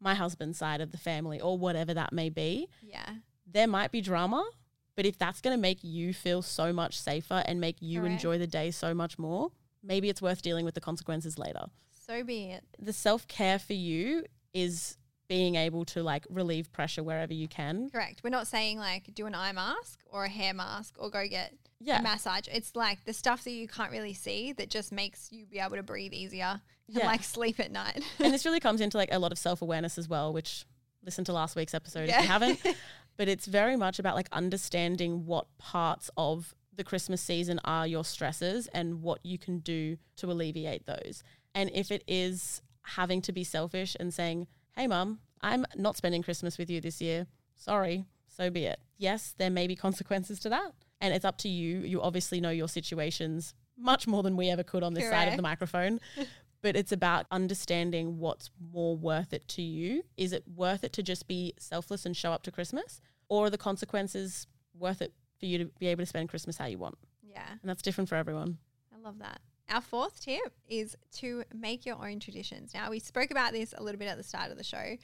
my 0.00 0.14
husband's 0.14 0.58
side 0.58 0.80
of 0.80 0.90
the 0.92 0.98
family 0.98 1.40
or 1.40 1.56
whatever 1.58 1.92
that 1.94 2.12
may 2.12 2.28
be 2.28 2.68
Yeah. 2.82 3.14
there 3.46 3.66
might 3.68 3.92
be 3.92 4.00
drama, 4.00 4.48
but 4.96 5.04
if 5.06 5.18
that's 5.18 5.40
going 5.42 5.56
to 5.56 5.60
make 5.60 5.84
you 5.84 6.12
feel 6.14 6.40
so 6.42 6.72
much 6.72 6.98
safer 6.98 7.42
and 7.46 7.60
make 7.60 7.76
you 7.80 8.00
Correct. 8.00 8.12
enjoy 8.14 8.38
the 8.38 8.46
day 8.46 8.70
so 8.70 8.94
much 8.94 9.18
more, 9.18 9.50
maybe 9.82 10.08
it's 10.08 10.22
worth 10.22 10.40
dealing 10.42 10.64
with 10.64 10.74
the 10.74 10.80
consequences 10.80 11.38
later. 11.38 11.66
So 12.06 12.22
be 12.24 12.44
it. 12.52 12.64
The 12.78 12.92
self 12.94 13.26
care 13.28 13.58
for 13.58 13.72
you 13.74 14.24
is 14.54 14.96
being 15.28 15.54
able 15.56 15.84
to 15.86 16.02
like 16.02 16.26
relieve 16.30 16.72
pressure 16.72 17.02
wherever 17.02 17.32
you 17.34 17.46
can. 17.48 17.88
Correct. 17.90 18.22
We're 18.24 18.30
not 18.30 18.46
saying 18.46 18.78
like 18.78 19.14
do 19.14 19.26
an 19.26 19.34
eye 19.34 19.52
mask 19.52 20.00
or 20.06 20.24
a 20.24 20.28
hair 20.30 20.54
mask 20.54 20.94
or 20.98 21.10
go 21.10 21.26
get 21.28 21.52
Yeah. 21.80 22.00
massage. 22.02 22.46
It's 22.52 22.76
like 22.76 23.04
the 23.04 23.12
stuff 23.12 23.44
that 23.44 23.50
you 23.52 23.66
can't 23.66 23.90
really 23.90 24.14
see 24.14 24.52
that 24.52 24.68
just 24.70 24.92
makes 24.92 25.32
you 25.32 25.46
be 25.46 25.58
able 25.58 25.76
to 25.76 25.82
breathe 25.82 26.12
easier 26.12 26.60
and 26.88 26.96
Yeah. 26.96 27.06
like 27.06 27.24
sleep 27.24 27.58
at 27.58 27.70
night. 27.72 28.02
and 28.18 28.32
this 28.32 28.44
really 28.44 28.60
comes 28.68 28.80
into 28.80 28.96
like 28.96 29.08
a 29.12 29.18
lot 29.18 29.32
of 29.32 29.38
self 29.38 29.62
awareness 29.62 29.96
as 29.98 30.08
well, 30.08 30.32
which 30.32 30.66
listen 31.04 31.24
to 31.24 31.32
last 31.32 31.56
week's 31.56 31.74
episode 31.74 32.08
if 32.10 32.20
you 32.20 32.26
haven't. 32.28 32.60
but 33.16 33.28
it's 33.28 33.46
very 33.46 33.76
much 33.76 33.98
about 33.98 34.14
like 34.14 34.28
understanding 34.32 35.24
what 35.26 35.46
parts 35.58 36.10
of 36.16 36.54
the 36.76 36.84
Christmas 36.84 37.20
season 37.20 37.58
are 37.64 37.86
your 37.86 38.04
stresses 38.04 38.66
and 38.68 39.02
what 39.02 39.20
you 39.24 39.38
can 39.38 39.58
do 39.58 39.96
to 40.16 40.30
alleviate 40.30 40.86
those. 40.86 41.22
And 41.54 41.70
if 41.74 41.90
it 41.90 42.04
is 42.06 42.62
having 42.82 43.20
to 43.22 43.32
be 43.32 43.44
selfish 43.44 43.96
and 43.98 44.12
saying, 44.14 44.46
hey, 44.76 44.86
mum, 44.86 45.20
I'm 45.40 45.66
not 45.76 45.96
spending 45.96 46.22
Christmas 46.22 46.58
with 46.58 46.70
you 46.70 46.80
this 46.80 47.00
year. 47.00 47.26
Sorry, 47.56 48.04
so 48.28 48.50
be 48.50 48.64
it. 48.66 48.80
Yes, 48.98 49.34
there 49.36 49.50
may 49.50 49.66
be 49.66 49.76
consequences 49.76 50.38
to 50.40 50.48
that. 50.50 50.72
And 51.00 51.14
it's 51.14 51.24
up 51.24 51.38
to 51.38 51.48
you. 51.48 51.80
You 51.80 52.02
obviously 52.02 52.40
know 52.40 52.50
your 52.50 52.68
situations 52.68 53.54
much 53.76 54.06
more 54.06 54.22
than 54.22 54.36
we 54.36 54.50
ever 54.50 54.62
could 54.62 54.82
on 54.82 54.94
this 54.94 55.08
side 55.08 55.28
of 55.28 55.36
the 55.36 55.42
microphone. 55.42 56.00
but 56.62 56.76
it's 56.76 56.92
about 56.92 57.26
understanding 57.30 58.18
what's 58.18 58.50
more 58.72 58.96
worth 58.96 59.32
it 59.32 59.48
to 59.48 59.62
you. 59.62 60.02
Is 60.16 60.32
it 60.32 60.44
worth 60.54 60.84
it 60.84 60.92
to 60.94 61.02
just 61.02 61.26
be 61.26 61.54
selfless 61.58 62.04
and 62.04 62.16
show 62.16 62.32
up 62.32 62.42
to 62.42 62.50
Christmas? 62.50 63.00
Or 63.28 63.46
are 63.46 63.50
the 63.50 63.58
consequences 63.58 64.46
worth 64.78 65.00
it 65.00 65.14
for 65.38 65.46
you 65.46 65.58
to 65.58 65.64
be 65.78 65.86
able 65.86 66.02
to 66.02 66.06
spend 66.06 66.28
Christmas 66.28 66.58
how 66.58 66.66
you 66.66 66.78
want? 66.78 66.98
yeah. 67.30 67.48
And 67.50 67.68
that's 67.68 67.82
different 67.82 68.08
for 68.08 68.16
everyone. 68.16 68.58
I 68.94 69.00
love 69.00 69.18
that. 69.18 69.40
Our 69.68 69.80
fourth 69.80 70.20
tip 70.20 70.52
is 70.68 70.96
to 71.18 71.44
make 71.54 71.86
your 71.86 71.96
own 72.04 72.18
traditions. 72.18 72.74
Now, 72.74 72.90
we 72.90 72.98
spoke 72.98 73.30
about 73.30 73.52
this 73.52 73.72
a 73.76 73.82
little 73.82 73.98
bit 73.98 74.08
at 74.08 74.16
the 74.16 74.24
start 74.24 74.50
of 74.50 74.58
the 74.58 74.64
show. 74.64 74.96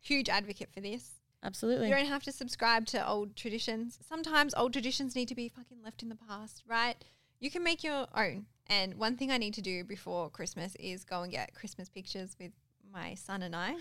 Huge 0.00 0.28
advocate 0.28 0.68
for 0.72 0.80
this. 0.80 1.19
Absolutely. 1.42 1.88
You 1.88 1.94
don't 1.94 2.06
have 2.06 2.22
to 2.24 2.32
subscribe 2.32 2.86
to 2.86 3.08
old 3.08 3.34
traditions. 3.36 3.98
Sometimes 4.06 4.54
old 4.54 4.72
traditions 4.72 5.14
need 5.14 5.28
to 5.28 5.34
be 5.34 5.48
fucking 5.48 5.78
left 5.82 6.02
in 6.02 6.08
the 6.08 6.16
past, 6.16 6.62
right? 6.68 6.96
You 7.40 7.50
can 7.50 7.62
make 7.64 7.82
your 7.82 8.06
own. 8.14 8.46
And 8.68 8.94
one 8.94 9.16
thing 9.16 9.30
I 9.30 9.38
need 9.38 9.54
to 9.54 9.62
do 9.62 9.82
before 9.82 10.28
Christmas 10.30 10.76
is 10.76 11.04
go 11.04 11.22
and 11.22 11.32
get 11.32 11.54
Christmas 11.54 11.88
pictures 11.88 12.36
with 12.38 12.52
my 12.92 13.14
son 13.14 13.42
and 13.42 13.56
I 13.56 13.76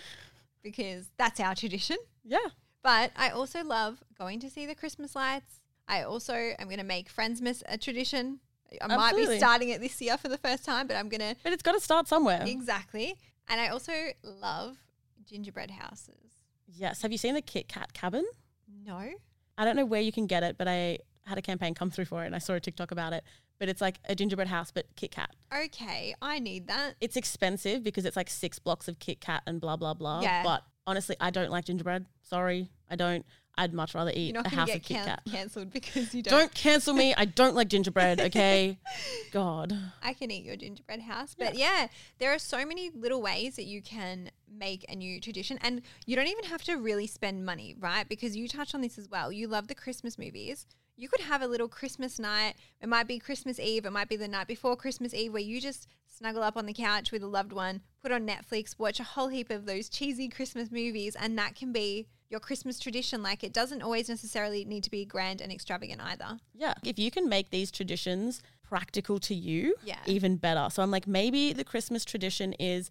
because 0.64 1.10
that's 1.18 1.40
our 1.40 1.56
tradition. 1.56 1.98
yeah. 2.26 2.38
But 2.82 3.12
I 3.18 3.30
also 3.30 3.62
love 3.64 4.02
going 4.18 4.40
to 4.40 4.50
see 4.50 4.66
the 4.66 4.74
Christmas 4.74 5.14
lights. 5.14 5.60
I 5.88 6.04
also 6.04 6.34
am 6.34 6.68
going 6.68 6.78
to 6.78 6.86
make 6.86 7.14
Friendsmas 7.14 7.62
a 7.68 7.78
tradition. 7.78 8.40
I 8.82 8.96
might 8.96 9.16
be 9.16 9.38
starting 9.38 9.70
it 9.70 9.82
this 9.82 10.00
year 10.00 10.16
for 10.18 10.30
the 10.30 10.38
first 10.38 10.64
time, 10.64 10.88
but 10.88 10.96
I'm 10.96 11.10
going 11.10 11.20
to 11.20 11.36
But 11.44 11.52
it's 11.52 11.64
got 11.64 11.74
to 11.74 11.82
start 11.82 12.08
somewhere. 12.08 12.44
exactly. 12.46 13.16
And 13.50 13.60
I 13.60 13.68
also 13.68 13.92
love 14.24 14.78
gingerbread 15.28 15.72
houses. 15.72 16.39
Yes. 16.76 17.02
Have 17.02 17.12
you 17.12 17.18
seen 17.18 17.34
the 17.34 17.42
Kit 17.42 17.68
Kat 17.68 17.94
cabin? 17.94 18.26
No. 18.86 19.10
I 19.58 19.66
don't 19.66 19.76
know 19.76 19.86
where 19.86 20.02
you 20.02 20.12
can 20.12 20.28
get 20.28 20.44
it, 20.44 20.58
but 20.58 20.68
I 20.68 21.00
had 21.26 21.38
a 21.38 21.42
campaign 21.42 21.74
come 21.74 21.92
through 21.92 22.06
for 22.06 22.24
it 22.24 22.28
and 22.28 22.36
I 22.36 22.40
saw 22.40 22.54
a 22.54 22.60
TikTok 22.60 22.92
about 22.92 23.14
it. 23.14 23.24
But 23.60 23.68
it's 23.68 23.82
like 23.82 24.00
a 24.08 24.16
gingerbread 24.16 24.48
house, 24.48 24.72
but 24.72 24.86
Kit 24.96 25.12
Kat. 25.12 25.36
Okay, 25.54 26.16
I 26.22 26.40
need 26.40 26.68
that. 26.68 26.96
It's 27.02 27.18
expensive 27.18 27.84
because 27.84 28.06
it's 28.06 28.16
like 28.16 28.30
six 28.30 28.58
blocks 28.58 28.88
of 28.88 29.00
Kit 29.00 29.20
Kat 29.20 29.44
and 29.46 29.60
blah, 29.60 29.76
blah, 29.76 29.94
blah. 29.94 30.22
Yeah. 30.22 30.44
But 30.44 30.64
honestly, 30.88 31.18
I 31.20 31.30
don't 31.30 31.52
like 31.52 31.66
gingerbread. 31.66 32.06
Sorry. 32.22 32.70
I 32.90 32.96
don't. 32.96 33.26
I'd 33.58 33.74
much 33.74 33.94
rather 33.94 34.12
eat 34.14 34.30
a 34.30 34.34
going 34.34 34.44
to 34.46 34.56
house 34.56 34.68
get 34.68 34.78
of 34.78 34.84
Kit 34.84 34.98
can- 34.98 35.06
Kat. 35.06 35.22
cancelled 35.30 35.72
because 35.72 36.16
you 36.16 36.24
don't. 36.24 36.40
Don't 36.40 36.54
cancel 36.54 36.94
me. 36.94 37.14
I 37.16 37.26
don't 37.26 37.56
like 37.56 37.68
gingerbread, 37.68 38.22
okay? 38.28 38.78
God. 39.32 39.78
I 40.02 40.14
can 40.14 40.32
eat 40.32 40.46
your 40.46 40.56
gingerbread 40.56 41.02
house. 41.02 41.36
But 41.38 41.56
yeah. 41.56 41.88
there 42.20 42.34
are 42.34 42.40
so 42.40 42.66
many 42.66 42.90
little 42.90 43.22
ways 43.22 43.58
that 43.58 43.66
you 43.66 43.82
can 43.82 44.32
make 44.50 44.86
a 44.90 44.96
new 44.96 45.20
tradition. 45.20 45.60
And 45.62 45.82
you 46.06 46.16
don't 46.16 46.28
even 46.28 46.46
have 46.46 46.64
to 46.64 46.76
really 46.76 47.08
spend 47.08 47.46
money, 47.46 47.76
right? 47.80 48.08
Because 48.08 48.36
you 48.36 48.48
touched 48.48 48.74
on 48.74 48.82
this 48.82 48.98
as 48.98 49.10
well. 49.10 49.32
You 49.32 49.48
love 49.48 49.68
the 49.68 49.76
Christmas 49.76 50.18
movies. 50.18 50.66
You 50.96 51.08
could 51.08 51.22
have 51.22 51.42
a 51.42 51.48
little 51.48 51.70
Christmas 51.70 52.20
night. 52.20 52.56
It 52.82 52.90
might 52.90 53.08
be 53.08 53.20
Christmas 53.20 53.60
Eve. 53.60 53.86
It 53.86 53.92
might 53.92 54.10
be 54.10 54.18
the 54.18 54.28
night 54.28 54.48
before 54.48 54.76
Christmas 54.76 55.14
Eve 55.14 55.32
where 55.32 55.42
you 55.42 55.62
just 55.62 55.88
snuggle 56.08 56.44
up 56.44 56.58
on 56.58 56.66
the 56.66 56.74
couch 56.74 57.12
with 57.12 57.24
a 57.24 57.28
loved 57.28 57.54
one, 57.54 57.82
put 58.02 58.12
on 58.12 58.28
Netflix, 58.28 58.78
watch 58.78 59.00
a 59.00 59.06
whole 59.06 59.30
heap 59.30 59.50
of 59.50 59.66
those 59.66 59.88
cheesy 59.88 60.28
Christmas 60.28 60.72
movies. 60.72 61.16
And 61.18 61.38
that 61.38 61.56
can 61.56 61.72
be 61.72 62.08
your 62.30 62.40
Christmas 62.40 62.80
tradition. 62.80 63.22
Like 63.24 63.44
it 63.44 63.52
doesn't 63.54 63.82
always 63.82 64.08
necessarily 64.08 64.64
need 64.66 64.84
to 64.84 64.92
be 64.92 65.04
grand 65.06 65.42
and 65.42 65.52
extravagant 65.52 66.02
either. 66.02 66.40
Yeah. 66.54 66.76
If 66.84 67.00
you 67.00 67.12
can 67.12 67.28
make 67.28 67.50
these 67.50 67.72
traditions 67.72 68.42
practical 68.64 69.20
to 69.20 69.34
you, 69.36 69.76
Yeah. 69.84 69.98
even 70.06 70.38
better. 70.38 70.68
So 70.72 70.84
I'm 70.84 70.92
like, 70.92 71.08
maybe 71.08 71.54
the 71.54 71.64
Christmas 71.64 72.06
tradition 72.06 72.54
is 72.54 72.90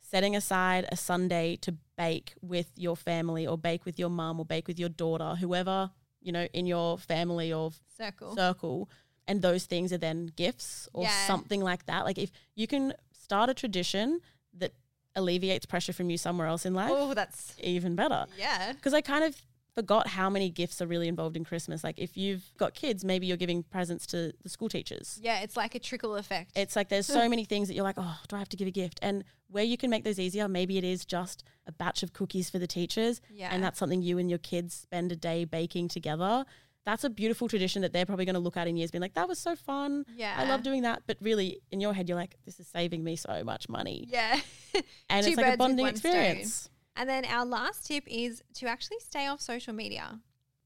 setting 0.00 0.34
aside 0.36 0.86
a 0.90 0.96
Sunday 0.96 1.56
to 1.56 1.72
bake 1.96 2.34
with 2.40 2.70
your 2.76 2.96
family 2.96 3.46
or 3.46 3.58
bake 3.58 3.84
with 3.84 3.98
your 3.98 4.08
mum 4.08 4.38
or 4.38 4.46
bake 4.46 4.68
with 4.68 4.78
your 4.78 4.88
daughter, 4.88 5.34
whoever, 5.34 5.90
you 6.20 6.32
know, 6.32 6.46
in 6.54 6.64
your 6.66 6.96
family 6.98 7.52
or 7.52 7.72
Circle. 7.96 8.34
circle. 8.36 8.88
And 9.26 9.42
those 9.42 9.66
things 9.66 9.92
are 9.92 9.98
then 9.98 10.26
gifts 10.36 10.88
or 10.94 11.02
Yeah. 11.02 11.26
something 11.26 11.60
like 11.60 11.84
that. 11.86 12.04
Like 12.04 12.16
if 12.16 12.30
you 12.54 12.66
can 12.66 12.94
start 13.12 13.50
a 13.50 13.54
tradition 13.54 14.20
that 14.54 14.72
alleviates 15.18 15.66
pressure 15.66 15.92
from 15.92 16.08
you 16.10 16.16
somewhere 16.18 16.46
else 16.46 16.64
in 16.64 16.74
life, 16.74 16.90
Oh, 16.94 17.12
that's 17.14 17.54
even 17.62 17.94
better. 17.94 18.26
yeah. 18.38 18.72
Because 18.72 18.94
I 18.94 19.00
kind 19.00 19.24
of 19.24 19.36
forgot 19.74 20.08
how 20.08 20.28
many 20.28 20.50
gifts 20.50 20.82
are 20.82 20.86
really 20.86 21.06
involved 21.06 21.36
in 21.36 21.44
Christmas. 21.44 21.84
Like 21.84 21.98
if 21.98 22.16
you've 22.16 22.42
got 22.56 22.74
kids, 22.74 23.04
maybe 23.04 23.26
you're 23.28 23.36
giving 23.36 23.62
presents 23.62 24.06
to 24.06 24.32
the 24.42 24.48
school 24.48 24.68
teachers. 24.68 25.20
Yeah, 25.22 25.40
it's 25.40 25.56
like 25.56 25.74
a 25.74 25.78
trickle 25.78 26.16
effect. 26.16 26.50
It's 26.56 26.74
like 26.74 26.88
there's 26.88 27.06
so 27.06 27.28
many 27.34 27.44
things 27.44 27.68
that 27.68 27.74
you're 27.74 27.84
like, 27.84 27.94
oh, 27.98 28.18
do 28.28 28.34
I 28.36 28.38
have 28.40 28.48
to 28.48 28.56
give 28.56 28.66
a 28.66 28.72
gift? 28.72 28.98
And 29.02 29.22
where 29.50 29.62
you 29.64 29.76
can 29.76 29.88
make 29.88 30.02
those 30.04 30.18
easier, 30.18 30.48
maybe 30.48 30.78
it 30.78 30.84
is 30.84 31.04
just 31.04 31.44
a 31.66 31.72
batch 31.72 32.02
of 32.02 32.12
cookies 32.12 32.50
for 32.50 32.58
the 32.58 32.66
teachers. 32.66 33.20
yeah. 33.30 33.50
And 33.52 33.62
that's 33.62 33.78
something 33.78 34.02
you 34.02 34.18
and 34.18 34.28
your 34.28 34.38
kids 34.40 34.74
spend 34.74 35.12
a 35.12 35.16
day 35.16 35.44
baking 35.44 35.88
together. 35.88 36.44
That's 36.88 37.04
a 37.04 37.10
beautiful 37.10 37.48
tradition 37.48 37.82
that 37.82 37.92
they're 37.92 38.06
probably 38.06 38.24
going 38.24 38.32
to 38.32 38.40
look 38.40 38.56
at 38.56 38.66
in 38.66 38.78
years, 38.78 38.90
being 38.90 39.02
like, 39.02 39.12
that 39.12 39.28
was 39.28 39.38
so 39.38 39.54
fun. 39.54 40.06
yeah. 40.16 40.34
I 40.38 40.48
love 40.48 40.62
doing 40.62 40.84
that. 40.84 41.02
But 41.06 41.18
really, 41.20 41.60
in 41.70 41.80
your 41.80 41.92
head, 41.92 42.08
you're 42.08 42.16
like, 42.16 42.36
this 42.46 42.58
is 42.58 42.66
saving 42.66 43.04
me 43.04 43.14
so 43.14 43.44
much 43.44 43.68
money. 43.68 44.06
Yeah. 44.08 44.40
And 45.10 45.26
it's 45.26 45.36
like 45.36 45.54
a 45.54 45.56
bonding 45.58 45.84
one 45.84 45.96
stone. 45.96 46.12
experience. 46.12 46.70
And 46.96 47.06
then 47.06 47.26
our 47.26 47.44
last 47.44 47.86
tip 47.86 48.04
is 48.06 48.42
to 48.54 48.66
actually 48.68 49.00
stay 49.00 49.26
off 49.26 49.42
social 49.42 49.74
media. 49.74 50.18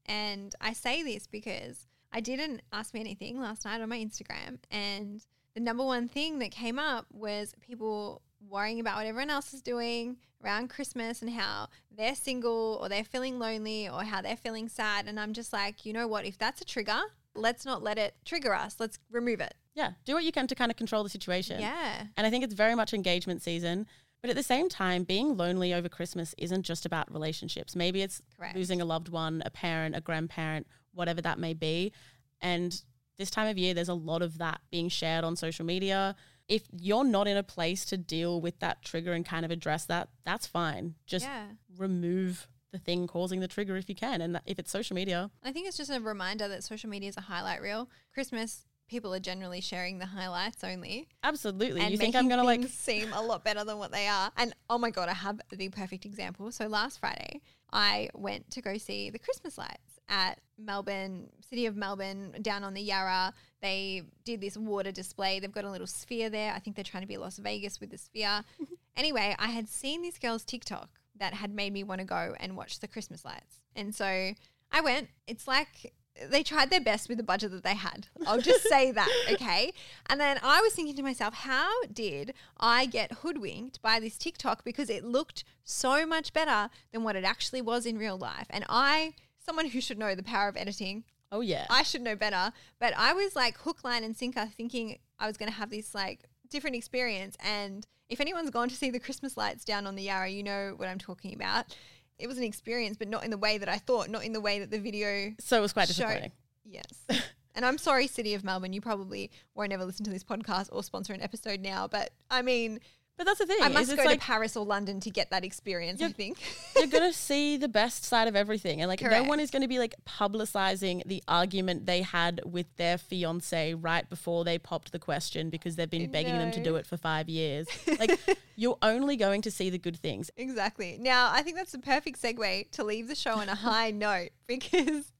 And 0.05 0.55
I 0.61 0.71
say 0.71 1.03
this 1.03 1.27
because 1.27 1.87
I 2.13 2.21
didn't 2.21 2.61
ask 2.71 2.93
me 2.93 3.01
anything 3.01 3.41
last 3.41 3.65
night 3.65 3.81
on 3.81 3.89
my 3.89 3.97
Instagram. 3.97 4.59
And 4.71 5.25
the 5.55 5.59
number 5.59 5.83
one 5.83 6.07
thing 6.07 6.39
that 6.39 6.51
came 6.51 6.79
up 6.79 7.05
was 7.11 7.53
people 7.59 8.21
worrying 8.47 8.79
about 8.79 8.95
what 8.95 9.07
everyone 9.07 9.29
else 9.29 9.53
is 9.53 9.61
doing 9.61 10.15
around 10.43 10.69
Christmas 10.69 11.21
and 11.21 11.31
how 11.31 11.69
they're 11.95 12.15
single 12.15 12.77
or 12.81 12.89
they're 12.89 13.03
feeling 13.03 13.39
lonely 13.39 13.87
or 13.87 14.03
how 14.03 14.21
they're 14.21 14.37
feeling 14.37 14.69
sad. 14.69 15.07
And 15.07 15.19
I'm 15.19 15.33
just 15.33 15.53
like, 15.53 15.85
you 15.85 15.93
know 15.93 16.07
what? 16.07 16.25
If 16.25 16.37
that's 16.37 16.61
a 16.61 16.65
trigger, 16.65 16.99
let's 17.35 17.65
not 17.65 17.83
let 17.83 17.97
it 17.97 18.15
trigger 18.25 18.53
us. 18.53 18.75
Let's 18.79 18.99
remove 19.11 19.39
it. 19.39 19.53
Yeah. 19.75 19.91
Do 20.05 20.13
what 20.13 20.23
you 20.23 20.31
can 20.31 20.47
to 20.47 20.55
kind 20.55 20.71
of 20.71 20.77
control 20.77 21.03
the 21.03 21.09
situation. 21.09 21.59
Yeah. 21.59 22.05
And 22.17 22.27
I 22.27 22.29
think 22.29 22.43
it's 22.43 22.53
very 22.53 22.75
much 22.75 22.93
engagement 22.93 23.41
season. 23.41 23.87
But 24.21 24.29
at 24.29 24.35
the 24.37 24.43
same 24.43 24.69
time, 24.69 25.03
being 25.03 25.35
lonely 25.35 25.73
over 25.73 25.89
Christmas 25.89 26.33
isn't 26.37 26.63
just 26.63 26.85
about 26.85 27.11
relationships. 27.11 27.75
Maybe 27.75 28.01
it's 28.01 28.21
Correct. 28.37 28.55
losing 28.55 28.81
a 28.81 28.85
loved 28.85 29.09
one, 29.09 29.43
a 29.45 29.49
parent, 29.49 29.95
a 29.95 30.01
grandparent, 30.01 30.65
whatever 30.93 31.21
that 31.21 31.39
may 31.39 31.53
be. 31.53 31.91
And 32.39 32.81
this 33.17 33.29
time 33.29 33.47
of 33.47 33.57
year, 33.57 33.73
there's 33.73 33.89
a 33.89 33.93
lot 33.93 34.21
of 34.21 34.37
that 34.37 34.61
being 34.71 34.87
shared 34.87 35.25
on 35.25 35.35
social 35.35 35.65
media. 35.65 36.15
If 36.53 36.67
you're 36.71 37.03
not 37.03 37.27
in 37.27 37.35
a 37.35 37.43
place 37.43 37.83
to 37.85 37.97
deal 37.97 38.39
with 38.39 38.59
that 38.59 38.83
trigger 38.83 39.13
and 39.13 39.25
kind 39.25 39.43
of 39.43 39.49
address 39.49 39.85
that, 39.85 40.09
that's 40.23 40.45
fine. 40.45 40.93
Just 41.07 41.25
yeah. 41.25 41.45
remove 41.77 42.47
the 42.71 42.77
thing 42.77 43.07
causing 43.07 43.39
the 43.39 43.47
trigger 43.47 43.75
if 43.75 43.89
you 43.89 43.95
can. 43.95 44.21
And 44.21 44.39
if 44.45 44.59
it's 44.59 44.69
social 44.69 44.95
media, 44.95 45.31
I 45.43 45.51
think 45.51 45.67
it's 45.67 45.77
just 45.77 45.89
a 45.89 45.99
reminder 45.99 46.47
that 46.47 46.63
social 46.63 46.89
media 46.89 47.09
is 47.09 47.17
a 47.17 47.21
highlight 47.21 47.61
reel. 47.61 47.89
Christmas, 48.13 48.65
people 48.87 49.13
are 49.13 49.19
generally 49.19 49.61
sharing 49.61 49.97
the 49.99 50.05
highlights 50.05 50.63
only. 50.63 51.07
absolutely. 51.23 51.81
and 51.81 51.91
you 51.91 51.97
think 51.97 52.15
I'm 52.15 52.27
going 52.27 52.39
to 52.39 52.45
like, 52.45 52.67
seem 52.67 53.11
a 53.13 53.21
lot 53.21 53.43
better 53.43 53.63
than 53.63 53.77
what 53.77 53.91
they 53.91 54.07
are. 54.07 54.31
And 54.37 54.53
oh 54.69 54.77
my 54.77 54.91
god, 54.91 55.09
I 55.09 55.13
have 55.13 55.39
the 55.51 55.69
perfect 55.69 56.05
example. 56.05 56.51
So 56.51 56.67
last 56.67 56.99
Friday, 56.99 57.41
I 57.71 58.09
went 58.13 58.51
to 58.51 58.61
go 58.61 58.77
see 58.77 59.09
the 59.09 59.19
Christmas 59.19 59.57
lights 59.57 59.92
at 60.09 60.39
Melbourne, 60.57 61.29
City 61.49 61.65
of 61.65 61.75
Melbourne, 61.75 62.35
down 62.41 62.63
on 62.63 62.73
the 62.73 62.81
Yarra. 62.81 63.33
They 63.61 64.03
did 64.25 64.41
this 64.41 64.57
water 64.57 64.91
display. 64.91 65.39
They've 65.39 65.51
got 65.51 65.63
a 65.63 65.71
little 65.71 65.87
sphere 65.87 66.29
there. 66.29 66.53
I 66.53 66.59
think 66.59 66.75
they're 66.75 66.83
trying 66.83 67.03
to 67.03 67.07
be 67.07 67.17
Las 67.17 67.37
Vegas 67.37 67.79
with 67.79 67.91
the 67.91 67.97
sphere. 67.97 68.43
anyway, 68.97 69.35
I 69.39 69.47
had 69.47 69.67
seen 69.69 70.01
this 70.01 70.19
girl's 70.19 70.43
TikTok 70.43 70.89
that 71.17 71.33
had 71.35 71.53
made 71.53 71.73
me 71.73 71.83
want 71.83 71.99
to 71.99 72.05
go 72.05 72.35
and 72.39 72.57
watch 72.57 72.79
the 72.79 72.87
Christmas 72.87 73.23
lights. 73.23 73.61
And 73.75 73.93
so 73.93 74.33
I 74.71 74.81
went. 74.81 75.09
It's 75.27 75.47
like 75.47 75.93
they 76.29 76.43
tried 76.43 76.69
their 76.69 76.81
best 76.81 77.09
with 77.09 77.17
the 77.17 77.23
budget 77.23 77.51
that 77.51 77.63
they 77.63 77.75
had. 77.75 78.07
I'll 78.25 78.41
just 78.41 78.63
say 78.69 78.91
that, 78.91 79.09
okay? 79.31 79.73
And 80.07 80.19
then 80.19 80.39
I 80.43 80.61
was 80.61 80.73
thinking 80.73 80.95
to 80.95 81.03
myself, 81.03 81.33
how 81.33 81.71
did 81.91 82.33
I 82.59 82.85
get 82.85 83.11
hoodwinked 83.11 83.81
by 83.81 83.99
this 83.99 84.17
TikTok 84.17 84.63
because 84.63 84.89
it 84.89 85.03
looked 85.03 85.43
so 85.63 86.05
much 86.05 86.33
better 86.33 86.69
than 86.91 87.03
what 87.03 87.15
it 87.15 87.23
actually 87.23 87.61
was 87.61 87.85
in 87.85 87.97
real 87.97 88.17
life? 88.17 88.47
And 88.49 88.65
I, 88.69 89.13
someone 89.45 89.69
who 89.69 89.81
should 89.81 89.97
know 89.97 90.15
the 90.15 90.23
power 90.23 90.47
of 90.47 90.57
editing, 90.57 91.03
oh, 91.31 91.41
yeah. 91.41 91.65
I 91.69 91.83
should 91.83 92.01
know 92.01 92.15
better, 92.15 92.51
but 92.79 92.93
I 92.97 93.13
was 93.13 93.35
like 93.35 93.57
hook, 93.57 93.83
line, 93.83 94.03
and 94.03 94.15
sinker 94.15 94.49
thinking 94.55 94.99
I 95.19 95.27
was 95.27 95.37
going 95.37 95.51
to 95.51 95.57
have 95.57 95.69
this 95.69 95.93
like 95.93 96.21
different 96.49 96.75
experience. 96.75 97.35
And 97.43 97.85
if 98.09 98.19
anyone's 98.19 98.49
gone 98.49 98.69
to 98.69 98.75
see 98.75 98.89
the 98.89 98.99
Christmas 98.99 99.37
lights 99.37 99.65
down 99.65 99.87
on 99.87 99.95
the 99.95 100.03
Yarra, 100.03 100.29
you 100.29 100.43
know 100.43 100.73
what 100.77 100.87
I'm 100.87 100.99
talking 100.99 101.33
about. 101.33 101.75
It 102.19 102.27
was 102.27 102.37
an 102.37 102.43
experience, 102.43 102.97
but 102.97 103.07
not 103.07 103.23
in 103.23 103.31
the 103.31 103.37
way 103.37 103.57
that 103.57 103.67
I 103.67 103.77
thought, 103.77 104.09
not 104.09 104.23
in 104.23 104.33
the 104.33 104.41
way 104.41 104.59
that 104.59 104.71
the 104.71 104.79
video 104.79 105.33
so 105.39 105.57
it 105.57 105.61
was 105.61 105.73
quite 105.73 105.87
Show- 105.87 106.05
disappointing. 106.05 106.31
Yes. 106.63 106.85
and 107.55 107.65
I'm 107.65 107.77
sorry, 107.77 108.07
City 108.07 108.33
of 108.33 108.43
Melbourne. 108.43 108.73
You 108.73 108.81
probably 108.81 109.31
won't 109.55 109.73
ever 109.73 109.85
listen 109.85 110.05
to 110.05 110.11
this 110.11 110.23
podcast 110.23 110.69
or 110.71 110.83
sponsor 110.83 111.13
an 111.13 111.21
episode 111.21 111.59
now. 111.59 111.87
But 111.87 112.11
I 112.29 112.41
mean, 112.41 112.79
But 113.15 113.27
that's 113.27 113.39
the 113.39 113.45
thing. 113.45 113.57
I 113.61 113.67
must 113.69 113.95
go 113.95 114.03
like, 114.03 114.19
to 114.19 114.25
Paris 114.25 114.57
or 114.57 114.65
London 114.65 114.99
to 115.01 115.11
get 115.11 115.29
that 115.29 115.45
experience, 115.45 116.01
I 116.01 116.11
think. 116.11 116.39
you're 116.75 116.87
gonna 116.87 117.13
see 117.13 117.57
the 117.57 117.67
best 117.67 118.05
side 118.05 118.27
of 118.27 118.35
everything, 118.35 118.81
and 118.81 118.89
like 118.89 119.01
no 119.01 119.23
one 119.23 119.39
is 119.39 119.51
gonna 119.51 119.67
be 119.67 119.77
like 119.77 119.93
publicizing 120.05 121.03
the 121.05 121.23
argument 121.27 121.85
they 121.85 122.01
had 122.01 122.41
with 122.43 122.65
their 122.77 122.97
fiance 122.97 123.75
right 123.75 124.09
before 124.09 124.43
they 124.43 124.57
popped 124.57 124.91
the 124.91 124.99
question 124.99 125.49
because 125.51 125.75
they've 125.75 125.89
been 125.89 126.09
begging 126.11 126.37
them 126.37 126.51
to 126.51 126.63
do 126.63 126.75
it 126.75 126.87
for 126.87 126.97
five 126.97 127.29
years. 127.29 127.67
Like 127.99 128.19
you're 128.55 128.77
only 128.81 129.15
going 129.15 129.43
to 129.43 129.51
see 129.51 129.69
the 129.69 129.77
good 129.77 129.97
things. 129.97 130.31
exactly. 130.35 130.97
Now, 130.99 131.31
I 131.31 131.41
think 131.41 131.57
that's 131.57 131.71
the 131.71 131.79
perfect 131.79 132.21
segue 132.21 132.71
to 132.71 132.83
leave 132.83 133.07
the 133.07 133.15
show 133.15 133.33
on 133.33 133.49
a 133.49 133.55
high 133.55 133.91
note 134.07 134.29
because 134.47 135.11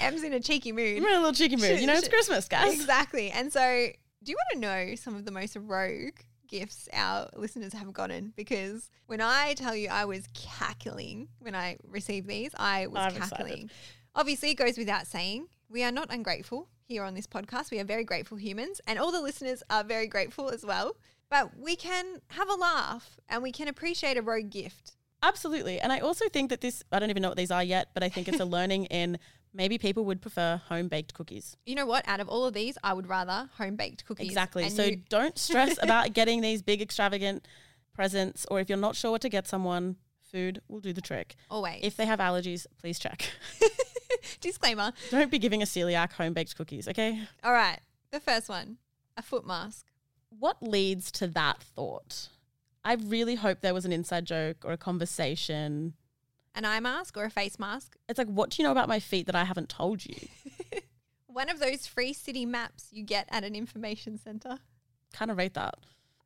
Em's 0.00 0.22
in 0.22 0.32
a 0.32 0.40
cheeky 0.40 0.72
mood. 0.72 0.98
You're 0.98 1.08
in 1.08 1.16
a 1.16 1.18
little 1.18 1.32
cheeky 1.32 1.56
mood, 1.56 1.80
you 1.80 1.86
know. 1.86 1.94
It's 1.94 2.08
Christmas, 2.08 2.48
guys. 2.48 2.74
Exactly. 2.74 3.30
And 3.30 3.52
so, 3.52 3.88
do 4.22 4.32
you 4.32 4.36
want 4.36 4.54
to 4.54 4.58
know 4.58 4.94
some 4.96 5.14
of 5.14 5.24
the 5.24 5.30
most 5.30 5.56
rogue 5.56 6.18
gifts 6.48 6.88
our 6.92 7.28
listeners 7.36 7.72
have 7.72 7.92
gotten? 7.92 8.32
Because 8.36 8.90
when 9.06 9.20
I 9.20 9.54
tell 9.54 9.74
you 9.76 9.88
I 9.88 10.04
was 10.04 10.26
cackling 10.34 11.28
when 11.40 11.54
I 11.54 11.76
received 11.86 12.28
these, 12.28 12.50
I 12.58 12.86
was 12.86 12.96
I'm 12.98 13.16
excited. 13.16 13.30
cackling. 13.30 13.70
Obviously, 14.14 14.50
it 14.50 14.54
goes 14.54 14.76
without 14.76 15.06
saying, 15.06 15.46
we 15.68 15.84
are 15.84 15.92
not 15.92 16.12
ungrateful 16.12 16.68
here 16.84 17.04
on 17.04 17.14
this 17.14 17.26
podcast. 17.26 17.70
We 17.70 17.78
are 17.78 17.84
very 17.84 18.04
grateful 18.04 18.38
humans, 18.38 18.80
and 18.86 18.98
all 18.98 19.12
the 19.12 19.20
listeners 19.20 19.62
are 19.70 19.84
very 19.84 20.06
grateful 20.06 20.50
as 20.50 20.64
well. 20.64 20.96
But 21.30 21.58
we 21.58 21.76
can 21.76 22.20
have 22.28 22.48
a 22.48 22.54
laugh 22.54 23.18
and 23.28 23.42
we 23.42 23.52
can 23.52 23.68
appreciate 23.68 24.16
a 24.16 24.22
rogue 24.22 24.48
gift. 24.48 24.92
Absolutely, 25.22 25.78
and 25.80 25.92
I 25.92 25.98
also 25.98 26.28
think 26.28 26.48
that 26.50 26.60
this. 26.60 26.82
I 26.90 26.98
don't 26.98 27.10
even 27.10 27.22
know 27.22 27.28
what 27.28 27.36
these 27.36 27.50
are 27.50 27.62
yet, 27.62 27.88
but 27.92 28.02
I 28.02 28.08
think 28.08 28.28
it's 28.28 28.40
a 28.40 28.44
learning 28.56 28.86
in 28.86 29.18
maybe 29.52 29.78
people 29.78 30.04
would 30.06 30.20
prefer 30.20 30.60
home 30.68 30.88
baked 30.88 31.14
cookies. 31.14 31.56
You 31.66 31.74
know 31.74 31.86
what? 31.86 32.06
Out 32.08 32.20
of 32.20 32.28
all 32.28 32.44
of 32.44 32.54
these, 32.54 32.76
I 32.82 32.92
would 32.92 33.06
rather 33.08 33.48
home 33.56 33.76
baked 33.76 34.04
cookies. 34.04 34.28
Exactly. 34.28 34.68
So 34.70 34.84
you- 34.84 35.02
don't 35.08 35.38
stress 35.38 35.78
about 35.82 36.12
getting 36.12 36.40
these 36.40 36.62
big 36.62 36.80
extravagant 36.82 37.46
presents, 37.94 38.46
or 38.50 38.60
if 38.60 38.68
you're 38.68 38.78
not 38.78 38.96
sure 38.96 39.10
what 39.10 39.22
to 39.22 39.28
get 39.28 39.46
someone, 39.48 39.96
food 40.30 40.60
will 40.68 40.80
do 40.80 40.92
the 40.92 41.00
trick. 41.00 41.34
always. 41.50 41.80
If 41.82 41.96
they 41.96 42.06
have 42.06 42.20
allergies, 42.20 42.66
please 42.78 42.98
check. 42.98 43.30
Disclaimer. 44.40 44.92
Don't 45.10 45.30
be 45.30 45.38
giving 45.38 45.62
a 45.62 45.66
celiac 45.66 46.12
home 46.12 46.32
baked 46.32 46.56
cookies, 46.56 46.88
okay? 46.88 47.20
All 47.42 47.52
right. 47.52 47.80
The 48.10 48.20
first 48.20 48.48
one 48.48 48.78
a 49.16 49.22
foot 49.22 49.46
mask. 49.46 49.86
What 50.38 50.62
leads 50.62 51.10
to 51.12 51.26
that 51.28 51.62
thought? 51.62 52.28
I 52.84 52.94
really 52.94 53.34
hope 53.34 53.60
there 53.60 53.74
was 53.74 53.84
an 53.84 53.92
inside 53.92 54.24
joke 54.26 54.58
or 54.64 54.72
a 54.72 54.76
conversation. 54.76 55.94
An 56.54 56.64
eye 56.64 56.80
mask 56.80 57.16
or 57.16 57.24
a 57.24 57.30
face 57.30 57.58
mask. 57.58 57.96
It's 58.08 58.18
like, 58.18 58.28
what 58.28 58.50
do 58.50 58.60
you 58.62 58.66
know 58.66 58.72
about 58.72 58.88
my 58.88 58.98
feet 59.00 59.26
that 59.26 59.36
I 59.36 59.44
haven't 59.44 59.68
told 59.68 60.04
you? 60.04 60.16
One 61.26 61.48
of 61.48 61.60
those 61.60 61.86
free 61.86 62.12
city 62.12 62.46
maps 62.46 62.88
you 62.90 63.04
get 63.04 63.28
at 63.30 63.44
an 63.44 63.54
information 63.54 64.18
center. 64.18 64.58
kind 65.12 65.30
of 65.30 65.36
rate 65.36 65.54
that. 65.54 65.74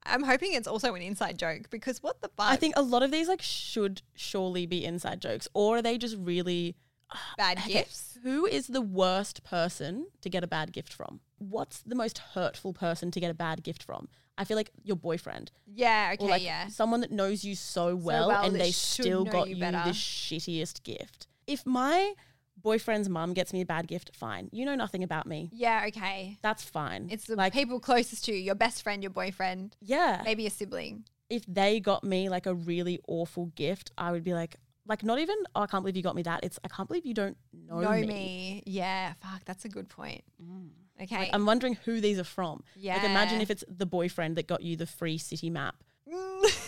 I'm 0.04 0.22
hoping 0.24 0.54
it's 0.54 0.66
also 0.66 0.94
an 0.94 1.02
inside 1.02 1.38
joke 1.38 1.70
because 1.70 2.02
what 2.02 2.20
the 2.22 2.28
fuck? 2.28 2.46
I 2.50 2.56
think 2.56 2.74
a 2.76 2.82
lot 2.82 3.02
of 3.02 3.10
these 3.10 3.28
like 3.28 3.42
should 3.42 4.02
surely 4.14 4.66
be 4.66 4.84
inside 4.84 5.20
jokes, 5.20 5.46
or 5.54 5.76
are 5.78 5.82
they 5.82 5.98
just 5.98 6.16
really 6.18 6.76
bad 7.36 7.58
Okay, 7.58 7.72
gifts. 7.74 8.18
Who 8.22 8.46
is 8.46 8.68
the 8.68 8.80
worst 8.80 9.44
person 9.44 10.06
to 10.22 10.30
get 10.30 10.42
a 10.42 10.46
bad 10.46 10.72
gift 10.72 10.92
from? 10.92 11.20
What's 11.38 11.82
the 11.82 11.94
most 11.94 12.18
hurtful 12.34 12.72
person 12.72 13.10
to 13.10 13.20
get 13.20 13.30
a 13.30 13.34
bad 13.34 13.62
gift 13.62 13.82
from? 13.82 14.08
I 14.38 14.44
feel 14.44 14.56
like 14.56 14.70
your 14.82 14.96
boyfriend 14.96 15.52
Yeah, 15.66 16.12
okay, 16.14 16.24
or 16.24 16.30
like 16.30 16.42
yeah. 16.42 16.68
someone 16.68 17.00
that 17.00 17.10
knows 17.10 17.44
you 17.44 17.54
so 17.54 17.94
well, 17.94 18.28
well 18.28 18.44
and 18.44 18.58
they 18.58 18.70
still 18.70 19.24
got 19.24 19.48
you 19.48 19.56
you, 19.56 19.60
the 19.60 19.92
shittiest 19.92 20.82
gift. 20.82 21.26
If 21.46 21.66
my 21.66 22.14
boyfriend's 22.56 23.08
mum 23.08 23.34
gets 23.34 23.52
me 23.52 23.60
a 23.60 23.66
bad 23.66 23.88
gift, 23.88 24.12
fine. 24.14 24.48
You 24.52 24.64
know 24.64 24.74
nothing 24.74 25.02
about 25.02 25.26
me. 25.26 25.50
Yeah, 25.52 25.84
okay. 25.88 26.38
That's 26.42 26.62
fine. 26.62 27.08
It's 27.10 27.26
the 27.26 27.36
like 27.36 27.52
people 27.52 27.80
closest 27.80 28.24
to 28.26 28.32
you, 28.32 28.38
your 28.38 28.54
best 28.54 28.82
friend, 28.82 29.02
your 29.02 29.10
boyfriend, 29.10 29.76
yeah. 29.80 30.22
maybe 30.24 30.46
a 30.46 30.50
sibling. 30.50 31.04
If 31.28 31.44
they 31.46 31.80
got 31.80 32.04
me 32.04 32.28
like 32.28 32.46
a 32.46 32.54
really 32.54 33.00
awful 33.08 33.46
gift, 33.54 33.90
I 33.96 34.12
would 34.12 34.24
be 34.24 34.34
like 34.34 34.56
like 34.86 35.04
not 35.04 35.18
even 35.18 35.36
oh, 35.54 35.62
I 35.62 35.66
can't 35.66 35.82
believe 35.82 35.96
you 35.96 36.02
got 36.02 36.16
me 36.16 36.22
that. 36.22 36.44
It's 36.44 36.58
I 36.64 36.68
can't 36.68 36.88
believe 36.88 37.06
you 37.06 37.14
don't 37.14 37.36
know, 37.52 37.80
Know 37.80 37.92
me. 37.92 38.06
me. 38.06 38.62
Yeah, 38.66 39.12
fuck, 39.20 39.44
that's 39.44 39.64
a 39.64 39.68
good 39.68 39.88
point. 39.88 40.22
Mm. 40.42 40.70
Okay. 41.02 41.18
Like, 41.18 41.30
I'm 41.32 41.46
wondering 41.46 41.74
who 41.84 42.00
these 42.00 42.18
are 42.18 42.24
from. 42.24 42.62
yeah. 42.76 42.94
Like 42.94 43.04
imagine 43.04 43.40
if 43.40 43.50
it's 43.50 43.64
the 43.68 43.86
boyfriend 43.86 44.36
that 44.36 44.46
got 44.46 44.62
you 44.62 44.76
the 44.76 44.86
free 44.86 45.18
city 45.18 45.50
map. 45.50 45.76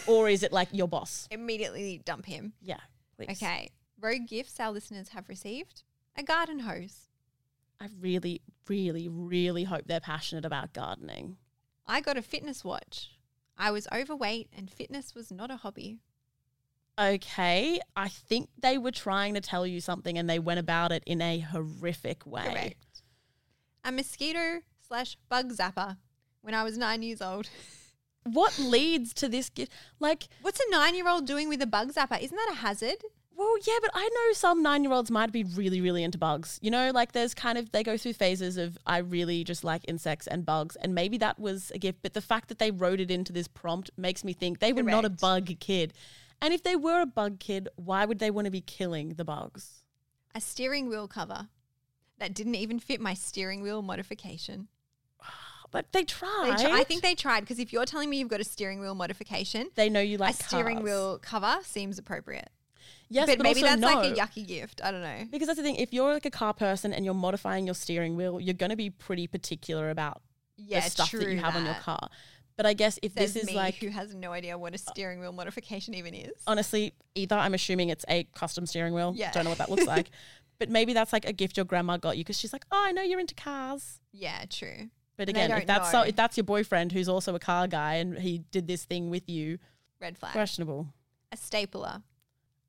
Or 0.07 0.29
is 0.29 0.43
it 0.43 0.53
like 0.53 0.69
your 0.73 0.87
boss? 0.87 1.27
Immediately 1.31 2.03
dump 2.05 2.27
him. 2.27 2.53
Yeah. 2.61 2.81
Please. 3.17 3.31
Okay. 3.43 3.71
Rogue 4.01 4.27
gifts 4.29 4.61
our 4.61 4.71
listeners 4.71 5.09
have 5.11 5.29
received 5.29 5.83
a 6.17 6.23
garden 6.23 6.61
hose. 6.61 7.09
I 7.81 7.89
really, 8.01 8.43
really, 8.69 9.09
really 9.09 9.65
hope 9.65 9.85
they're 9.87 10.01
passionate 10.01 10.45
about 10.45 10.75
gardening. 10.75 11.39
I 11.87 12.01
got 12.03 12.17
a 12.19 12.23
fitness 12.23 12.65
watch. 12.65 13.11
I 13.57 13.71
was 13.71 13.89
overweight 13.93 14.49
and 14.57 14.71
fitness 14.71 15.15
was 15.15 15.31
not 15.33 15.51
a 15.51 15.57
hobby. 15.57 15.99
Okay, 16.99 17.81
I 17.97 18.09
think 18.09 18.51
they 18.59 18.79
were 18.79 18.93
trying 18.93 19.35
to 19.35 19.41
tell 19.41 19.67
you 19.67 19.81
something 19.81 20.17
and 20.17 20.29
they 20.31 20.39
went 20.39 20.61
about 20.61 20.93
it 20.93 21.03
in 21.07 21.21
a 21.21 21.41
horrific 21.41 22.25
way. 22.27 22.45
Correct. 22.45 22.94
A 23.85 23.93
mosquito 23.93 24.63
slash 24.87 25.17
bug 25.29 25.53
zapper 25.53 25.99
when 26.41 26.55
I 26.55 26.63
was 26.63 26.79
nine 26.79 27.03
years 27.03 27.23
old. 27.23 27.49
What 28.27 28.59
leads 28.59 29.13
to 29.15 29.29
this 29.29 29.51
gift? 29.51 29.71
Like, 30.01 30.29
What's 30.41 30.59
a 30.59 30.71
nine 30.71 30.95
year 30.95 31.07
old 31.07 31.27
doing 31.27 31.51
with 31.51 31.61
a 31.61 31.67
bug 31.67 31.93
zapper? 31.93 32.19
Isn't 32.19 32.35
that 32.35 32.53
a 32.53 32.55
hazard? 32.55 33.05
well, 33.37 33.57
yeah, 33.67 33.79
but 33.81 33.91
I 33.95 34.09
know 34.09 34.33
some 34.33 34.63
nine 34.63 34.85
year 34.85 34.93
olds 34.93 35.11
might 35.11 35.33
be 35.33 35.45
really, 35.45 35.81
really 35.81 36.03
into 36.03 36.19
bugs. 36.19 36.59
You 36.63 36.71
know, 36.71 36.91
like 36.93 37.13
there's 37.13 37.35
kind 37.35 37.59
of, 37.59 37.73
they 37.73 37.83
go 37.83 37.97
through 37.97 38.15
phases 38.15 38.57
of, 38.57 38.79
I 38.87 38.99
really 38.99 39.45
just 39.45 39.65
like 39.65 39.83
insects 39.89 40.27
and 40.27 40.47
bugs. 40.47 40.77
And 40.77 40.95
maybe 40.95 41.19
that 41.19 41.39
was 41.39 41.73
a 41.75 41.79
gift. 41.79 41.99
But 42.03 42.15
the 42.15 42.21
fact 42.21 42.49
that 42.49 42.59
they 42.59 42.71
wrote 42.71 43.01
it 43.01 43.11
into 43.11 43.33
this 43.33 43.49
prompt 43.49 43.91
makes 43.97 44.25
me 44.25 44.33
think 44.33 44.61
they 44.61 44.73
were 44.73 44.83
not 44.83 45.05
a 45.05 45.11
bug 45.11 45.51
kid. 45.61 45.93
And 46.41 46.55
if 46.55 46.63
they 46.63 46.77
were 46.77 47.01
a 47.01 47.07
bug 47.07 47.41
kid, 47.41 47.69
why 47.77 48.05
would 48.05 48.19
they 48.19 48.31
want 48.31 48.45
to 48.47 48.51
be 48.51 48.61
killing 48.61 49.11
the 49.11 49.25
bugs? 49.25 49.83
A 50.35 50.41
steering 50.41 50.89
wheel 50.89 51.09
cover 51.09 51.49
that 52.25 52.33
didn't 52.35 52.55
even 52.55 52.79
fit 52.79 53.01
my 53.01 53.15
steering 53.15 53.61
wheel 53.63 53.83
modification. 53.83 54.69
But 55.71 55.91
they 55.93 56.01
They 56.01 56.05
tried. 56.05 56.59
tr- 56.59 56.69
I 56.69 56.85
think 56.85 57.03
they 57.03 57.17
tried 57.17 57.41
because 57.41 57.59
if 57.59 57.73
you're 57.73 57.85
telling 57.85 58.09
me 58.09 58.19
you've 58.19 58.29
got 58.29 58.41
a 58.41 58.45
steering 58.45 58.79
wheel 58.79 58.95
modification, 58.95 59.71
they 59.75 59.89
know 59.91 60.01
you 60.01 60.19
like 60.19 60.39
a 60.39 60.45
steering 60.45 60.77
cars. 60.77 60.85
wheel 60.85 61.19
cover 61.21 61.59
seems 61.63 61.99
appropriate. 61.99 62.49
Yes, 63.09 63.27
but, 63.27 63.39
but, 63.39 63.43
maybe 63.45 63.63
that's 63.63 63.81
no. 63.81 63.89
like 63.89 64.13
a 64.13 64.15
yucky 64.15 64.47
gift. 64.47 64.81
I 64.85 64.93
don't 64.93 65.03
know. 65.03 65.25
Because 65.33 65.49
that's 65.49 65.57
the 65.57 65.65
thing. 65.65 65.75
If 65.77 65.93
you're 65.93 66.13
like 66.13 66.27
a 66.27 66.31
car 66.31 66.55
person 66.55 66.93
and 66.93 67.05
you're 67.05 67.13
modifying 67.13 67.67
your 67.67 67.75
steering 67.75 68.15
wheel, 68.15 68.41
you're 68.41 68.55
going 68.55 68.71
to 68.71 68.77
be 68.77 68.89
pretty 68.89 69.27
particular 69.27 69.91
about 69.91 70.23
Yeah, 70.57 70.81
the 70.81 70.91
stuff 70.91 71.11
that 71.11 71.29
you 71.29 71.39
have 71.41 71.57
on 71.57 71.65
your 71.65 71.75
car. 71.75 72.09
But 72.57 72.67
I 72.67 72.73
guess 72.73 73.01
if 73.03 73.15
Says 73.15 73.35
this 73.35 73.49
is 73.49 73.53
like, 73.53 73.75
who 73.77 73.89
has 73.89 74.15
no 74.15 74.31
idea 74.31 74.57
what 74.57 74.75
a 74.77 74.79
steering 74.79 75.19
wheel 75.19 75.33
modification 75.33 75.95
even 75.95 76.15
is. 76.15 76.31
honestly, 76.47 76.95
either 77.17 77.35
I'm 77.37 77.53
assuming 77.55 77.89
it's 77.89 78.05
a 78.09 78.25
custom 78.37 78.65
steering 78.67 78.95
wheel. 78.95 79.13
Yeah. 79.17 79.33
Don't 79.33 79.43
know 79.43 79.51
what 79.51 79.59
that 79.59 79.71
looks 79.71 79.87
like. 79.87 80.11
But 80.59 80.69
maybe 80.71 80.93
that's 80.93 81.13
like 81.13 81.25
a 81.29 81.33
gift 81.33 81.57
your 81.57 81.65
grandma 81.67 81.97
got 81.97 82.17
you 82.17 82.25
because 82.25 82.39
she's 82.39 82.53
like, 82.53 82.65
oh, 82.71 82.85
I 82.87 82.93
know 82.93 83.03
you're 83.03 83.21
into 83.21 83.35
cars. 83.35 84.01
Yeah, 84.13 84.45
true. 84.49 84.91
But 85.17 85.29
And 85.29 85.37
they 85.37 85.43
again, 85.45 85.51
if 85.51 85.57
don't 85.59 85.67
that's 85.67 85.91
so, 85.91 85.99
know. 86.03 86.09
if 86.09 86.17
that's 86.17 86.37
your 86.37 86.45
boyfriend 86.45 86.93
who's 86.93 87.09
also 87.09 87.35
a 87.35 87.39
car 87.39 87.67
guy 87.69 87.95
and 87.95 88.19
he 88.19 88.39
did 88.51 88.67
this 88.67 88.85
thing 88.85 89.11
with 89.11 89.29
you, 89.29 89.59
Red 90.01 90.17
flag. 90.19 90.33
questionable. 90.33 90.89
A 91.33 91.37
stapler. 91.37 92.03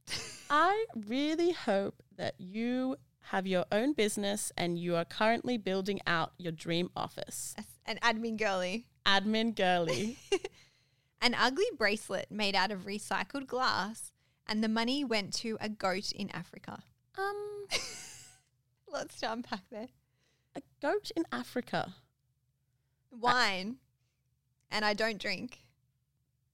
I 0.49 0.85
really 1.07 1.51
hope 1.51 2.01
that 2.17 2.35
you 2.37 2.97
have 3.29 3.47
your 3.47 3.65
own 3.71 3.93
business 3.93 4.51
and 4.55 4.77
you 4.77 4.95
are 4.95 5.05
currently 5.05 5.57
building 5.57 5.99
out 6.05 6.33
your 6.37 6.51
dream 6.51 6.89
office. 6.95 7.55
A 7.57 7.61
s- 7.61 7.65
An 7.85 7.97
admin 8.03 8.37
girly. 8.37 8.85
Admin 9.05 9.55
girly. 9.55 10.17
An 11.21 11.33
ugly 11.33 11.65
bracelet 11.77 12.27
made 12.29 12.53
out 12.55 12.71
of 12.71 12.81
recycled 12.85 13.47
glass, 13.47 14.11
and 14.47 14.63
the 14.63 14.67
money 14.69 15.03
went 15.03 15.33
to 15.35 15.57
a 15.59 15.69
goat 15.69 16.11
in 16.11 16.29
Africa. 16.31 16.83
Um, 17.17 17.67
Lots 18.91 19.19
to 19.19 19.31
unpack 19.31 19.61
there. 19.71 19.87
a 20.55 20.61
goat 20.81 21.11
in 21.15 21.25
Africa. 21.31 21.95
Wine, 23.11 23.77
and 24.69 24.83
I 24.85 24.93
don't 24.93 25.19
drink. 25.19 25.59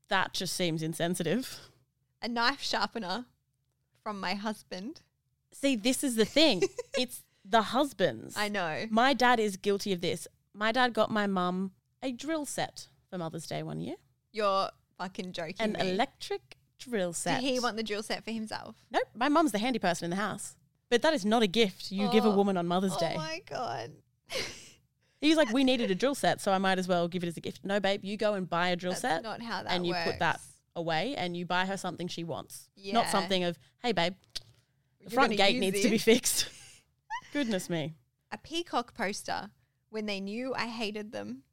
That 0.09 0.33
just 0.33 0.55
seems 0.55 0.83
insensitive. 0.83 1.59
A 2.21 2.27
knife 2.27 2.61
sharpener 2.61 3.25
from 4.03 4.19
my 4.19 4.33
husband. 4.35 5.01
See, 5.51 5.75
this 5.75 6.03
is 6.03 6.15
the 6.15 6.25
thing. 6.25 6.63
it's 6.97 7.23
the 7.43 7.61
husbands. 7.61 8.35
I 8.37 8.47
know. 8.47 8.85
My 8.89 9.13
dad 9.13 9.39
is 9.39 9.57
guilty 9.57 9.93
of 9.93 10.01
this. 10.01 10.27
My 10.53 10.71
dad 10.71 10.93
got 10.93 11.09
my 11.11 11.27
mum 11.27 11.71
a 12.03 12.11
drill 12.11 12.45
set 12.45 12.87
for 13.09 13.17
Mother's 13.17 13.47
Day 13.47 13.63
one 13.63 13.79
year. 13.79 13.95
You're 14.31 14.69
fucking 14.97 15.33
joking. 15.33 15.55
An 15.59 15.73
me. 15.73 15.91
electric 15.91 16.57
drill 16.81 17.13
set. 17.13 17.41
Did 17.41 17.47
he 17.49 17.59
want 17.59 17.77
the 17.77 17.83
drill 17.83 18.03
set 18.03 18.23
for 18.23 18.31
himself? 18.31 18.75
Nope, 18.91 19.03
my 19.15 19.29
mum's 19.29 19.51
the 19.51 19.59
handy 19.59 19.79
person 19.79 20.05
in 20.05 20.09
the 20.11 20.15
house. 20.17 20.55
But 20.89 21.01
that 21.03 21.13
is 21.13 21.23
not 21.25 21.41
a 21.41 21.47
gift 21.47 21.91
you 21.91 22.09
give 22.11 22.25
a 22.25 22.29
Oh. 22.29 22.35
woman 22.35 22.57
on 22.57 22.67
Mother's 22.67 22.95
Day. 22.97 23.13
Oh 23.15 23.19
my 23.19 23.41
god. 23.49 23.91
He's 25.21 25.37
like, 25.37 25.53
we 25.53 25.63
needed 25.63 25.91
a 25.91 25.95
drill 25.95 26.15
set, 26.15 26.41
so 26.41 26.51
I 26.51 26.57
might 26.57 26.79
as 26.79 26.87
well 26.87 27.07
give 27.07 27.23
it 27.23 27.27
as 27.27 27.37
a 27.37 27.41
gift. 27.41 27.61
No, 27.63 27.79
babe, 27.79 28.03
you 28.03 28.17
go 28.17 28.33
and 28.33 28.49
buy 28.49 28.69
a 28.69 28.75
drill 28.75 28.91
That's 28.93 29.01
set 29.01 29.21
not 29.23 29.41
how 29.41 29.61
that 29.63 29.71
and 29.71 29.85
you 29.85 29.93
put 30.03 30.17
that 30.19 30.41
away 30.75 31.15
and 31.15 31.37
you 31.37 31.45
buy 31.45 31.65
her 31.65 31.77
something 31.77 32.07
she 32.07 32.23
wants. 32.23 32.69
Not 32.91 33.07
something 33.09 33.43
of, 33.43 33.59
hey, 33.83 33.91
babe, 33.91 34.15
the 34.33 34.41
You're 35.03 35.11
front 35.11 35.37
gate 35.37 35.59
needs 35.59 35.81
to 35.81 35.89
be 35.89 35.97
fixed. 35.99 36.47
Goodness 37.33 37.69
me. 37.69 37.93
A 38.31 38.37
peacock 38.39 38.93
poster 38.95 39.51
when 39.89 40.07
they 40.07 40.19
knew 40.19 40.53
I 40.55 40.67
hated 40.67 41.11
them. 41.11 41.43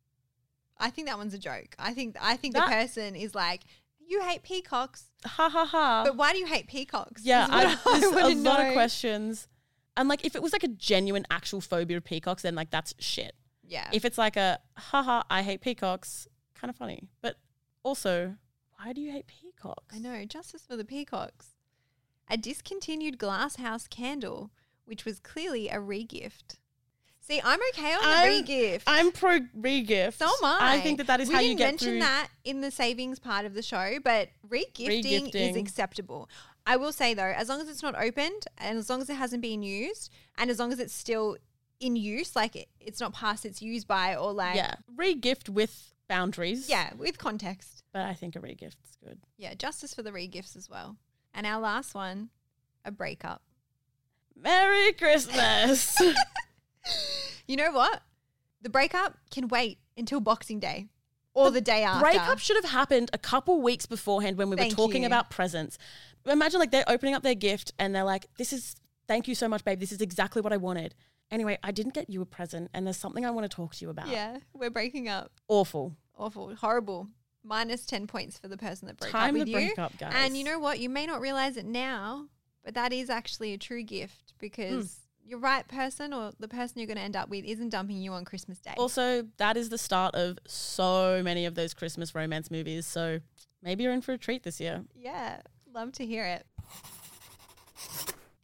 I 0.79 0.91
think 0.91 1.09
that 1.09 1.18
one's 1.18 1.35
a 1.35 1.39
joke. 1.39 1.74
I 1.79 1.93
think 1.93 2.16
I 2.20 2.37
think 2.37 2.55
That- 2.55 2.66
the 2.68 2.72
person 2.74 3.14
is 3.16 3.35
like, 3.35 3.62
you 4.09 4.23
hate 4.23 4.43
peacocks, 4.43 5.05
Ha 5.25 5.49
ha 5.49 5.65
ha. 5.67 6.03
but 6.05 6.17
why 6.17 6.33
do 6.33 6.39
you 6.39 6.47
hate 6.47 6.67
peacocks? 6.67 7.23
yeah, 7.25 7.47
I, 7.51 7.77
there's 8.01 8.13
a 8.13 8.35
lot 8.41 8.61
know. 8.61 8.69
of 8.69 8.73
questions. 8.73 9.47
And 9.97 10.09
like, 10.09 10.25
if 10.25 10.35
it 10.37 10.43
was 10.43 10.53
like 10.53 10.63
a 10.65 10.69
genuine, 10.69 11.27
actual 11.31 11.61
phobia 11.61 11.97
of 11.97 12.05
peacocks, 12.05 12.43
then 12.43 12.55
like 12.55 12.71
that's 12.71 12.95
shit. 12.99 13.35
Yeah, 13.65 13.91
If 13.93 14.05
it's 14.07 14.17
like 14.17 14.37
a, 14.37 14.61
haha, 14.77 15.23
I 15.29 15.43
hate 15.43 15.61
peacocks, 15.61 16.27
kind 16.55 16.71
of 16.71 16.77
funny. 16.77 17.09
But 17.21 17.37
also, 17.83 18.37
why 18.79 18.95
do 18.95 19.01
you 19.03 19.13
hate 19.13 19.27
peacocks? 19.27 19.95
I 19.95 19.99
know 19.99 20.25
justice 20.25 20.63
for 20.67 20.75
the 20.77 20.85
peacocks. 20.87 21.49
A 22.31 22.37
discontinued 22.39 23.19
glass 23.19 23.57
house 23.57 23.87
candle, 23.87 24.53
which 24.87 25.05
was 25.05 25.19
clearly 25.21 25.69
a 25.69 25.75
regift. 25.77 26.57
See, 27.29 27.41
I'm 27.45 27.61
okay 27.74 27.93
on 27.93 28.01
the 28.01 28.09
I'm- 28.09 28.45
regift. 28.45 28.83
I'm 28.87 29.12
pro 29.12 29.41
regift. 29.61 30.14
So 30.14 30.24
am 30.26 30.45
I. 30.45 30.76
I 30.76 30.81
think 30.81 30.97
that 30.99 31.07
that 31.09 31.20
is 31.20 31.29
we 31.29 31.35
how 31.35 31.41
you 31.43 31.55
get 31.55 31.66
mention 31.66 31.89
through. 31.91 31.99
that 32.01 32.29
in 32.45 32.62
the 32.62 32.70
savings 32.70 33.18
part 33.18 33.45
of 33.45 33.53
the 33.55 33.62
show, 33.62 33.99
but 34.03 34.31
regifting, 34.49 35.35
is 35.35 35.55
acceptable. 35.57 36.29
I 36.66 36.76
will 36.76 36.93
say 36.93 37.12
though, 37.14 37.22
as 37.37 37.49
long 37.51 37.61
as 37.61 37.68
it's 37.68 37.83
not 37.83 37.95
opened 38.01 38.47
and 38.57 38.79
as 38.79 38.89
long 38.89 39.03
as 39.03 39.11
it 39.11 39.16
hasn't 39.16 39.43
been 39.43 39.62
used 39.62 40.11
and 40.39 40.51
as 40.51 40.59
long 40.59 40.72
as 40.72 40.79
it's 40.79 40.95
still 40.95 41.37
in 41.81 41.97
use, 41.97 42.35
like 42.35 42.57
it, 42.57 42.68
it's 42.81 42.99
not 43.01 43.12
past 43.12 43.45
its 43.45 43.61
use 43.62 43.85
by 43.85 44.16
or 44.16 44.33
like 44.33 44.57
Yeah, 44.57 44.74
regift 44.97 45.49
with 45.51 45.93
boundaries. 46.09 46.68
yeah, 46.68 46.93
with 46.97 47.18
context. 47.18 47.85
but 47.93 48.03
I 48.03 48.14
think 48.14 48.37
a 48.37 48.41
regift's 48.41 48.97
good. 49.05 49.18
Yeah, 49.37 49.53
justice 49.55 49.93
for 49.93 50.03
the 50.03 50.11
regifts 50.12 50.57
as 50.57 50.68
well. 50.70 50.97
And 51.35 51.47
our 51.47 51.61
last 51.61 51.95
one, 51.95 52.31
a 52.87 52.91
breakup. 52.91 53.43
Merry 54.35 54.93
Christmas. 54.95 55.95
You 57.47 57.57
know 57.57 57.72
what? 57.72 58.03
The 58.62 58.68
breakup 58.70 59.16
can 59.30 59.49
wait 59.49 59.78
until 59.97 60.20
Boxing 60.20 60.61
Day 60.61 60.89
or 61.34 61.51
the, 61.51 61.61
day 61.61 61.82
after. 61.82 62.01
Breakup 62.05 62.39
should 62.39 62.57
have 62.57 62.70
happened 62.72 63.11
a 63.12 63.18
couple 63.18 63.61
weeks 63.62 63.86
beforehand 63.86 64.36
when 64.36 64.51
we 64.51 64.57
Thank 64.57 64.72
were 64.72 64.76
talking 64.76 65.03
you. 65.03 65.07
about 65.07 65.30
presents. 65.30 65.78
Imagine 66.26 66.61
like 66.61 66.70
they're 66.72 66.84
opening 66.89 67.14
up 67.14 67.22
their 67.22 67.34
gift 67.34 67.72
and 67.78 67.95
they're 67.95 68.05
like, 68.05 68.26
"This 68.36 68.53
is 68.53 68.76
thank 69.07 69.28
you 69.28 69.34
so 69.34 69.49
much, 69.49 69.64
babe. 69.64 69.80
This 69.80 69.93
is 69.93 70.01
exactly 70.01 70.43
what 70.43 70.53
I 70.53 70.57
wanted." 70.57 70.95
Anyway, 71.30 71.59
I 71.62 71.70
didn't 71.72 71.95
get 71.95 72.09
you 72.11 72.20
a 72.22 72.26
present, 72.26 72.70
and 72.74 72.86
there's 72.86 72.97
something 72.97 73.24
I 73.24 73.30
want 73.30 73.51
to 73.51 73.55
talk 73.55 73.74
to 73.76 73.84
you 73.84 73.91
about. 73.91 74.09
Yeah, 74.09 74.39
we're 74.55 74.70
breaking 74.70 75.09
up. 75.09 75.30
Awful. 75.47 75.95
Awful, 76.16 76.55
horrible. 76.57 77.09
Minus 77.45 77.86
10 77.86 78.07
points 78.07 78.39
for 78.39 78.49
the 78.49 78.57
person 78.57 78.89
that 78.89 78.97
broke 78.99 79.11
Time 79.12 79.30
up 79.30 79.34
with 79.34 79.45
to 79.45 79.51
you. 79.51 79.57
break 79.57 79.78
up, 79.78 79.97
guys. 79.99 80.12
And 80.16 80.36
you 80.36 80.43
know 80.45 80.59
what? 80.59 80.80
You 80.80 80.89
may 80.91 81.07
not 81.07 81.20
realize 81.20 81.57
it 81.57 81.64
now, 81.66 82.26
but 82.64 82.74
that 82.74 82.93
is 82.93 83.09
actually 83.09 83.53
a 83.55 83.59
true 83.59 83.82
gift 83.84 84.32
because 84.39 84.95
Hmm. 84.95 85.08
Your 85.29 85.39
right 85.39 85.66
person 85.68 86.12
or 86.14 86.33
the 86.41 86.49
person 86.49 86.79
you're 86.79 86.87
going 86.87 86.97
to 86.97 87.03
end 87.03 87.16
up 87.16 87.29
with 87.29 87.45
isn't 87.45 87.68
dumping 87.68 87.99
you 87.99 88.12
on 88.12 88.24
Christmas 88.24 88.59
Day. 88.59 88.74
Also, 88.79 89.26
that 89.37 89.57
is 89.57 89.68
the 89.68 89.76
start 89.79 90.14
of 90.14 90.39
so 90.47 91.20
many 91.22 91.45
of 91.45 91.55
those 91.55 91.74
Christmas 91.74 92.14
romance 92.14 92.51
movies. 92.51 92.87
So 92.87 93.20
maybe 93.62 93.85
you're 93.85 93.93
in 93.93 94.01
for 94.01 94.12
a 94.12 94.18
treat 94.18 94.43
this 94.43 94.59
year. 94.61 94.85
yeah, 94.95 95.43
love 95.72 95.93
to 95.93 96.07
hear 96.07 96.24
it. 96.24 96.47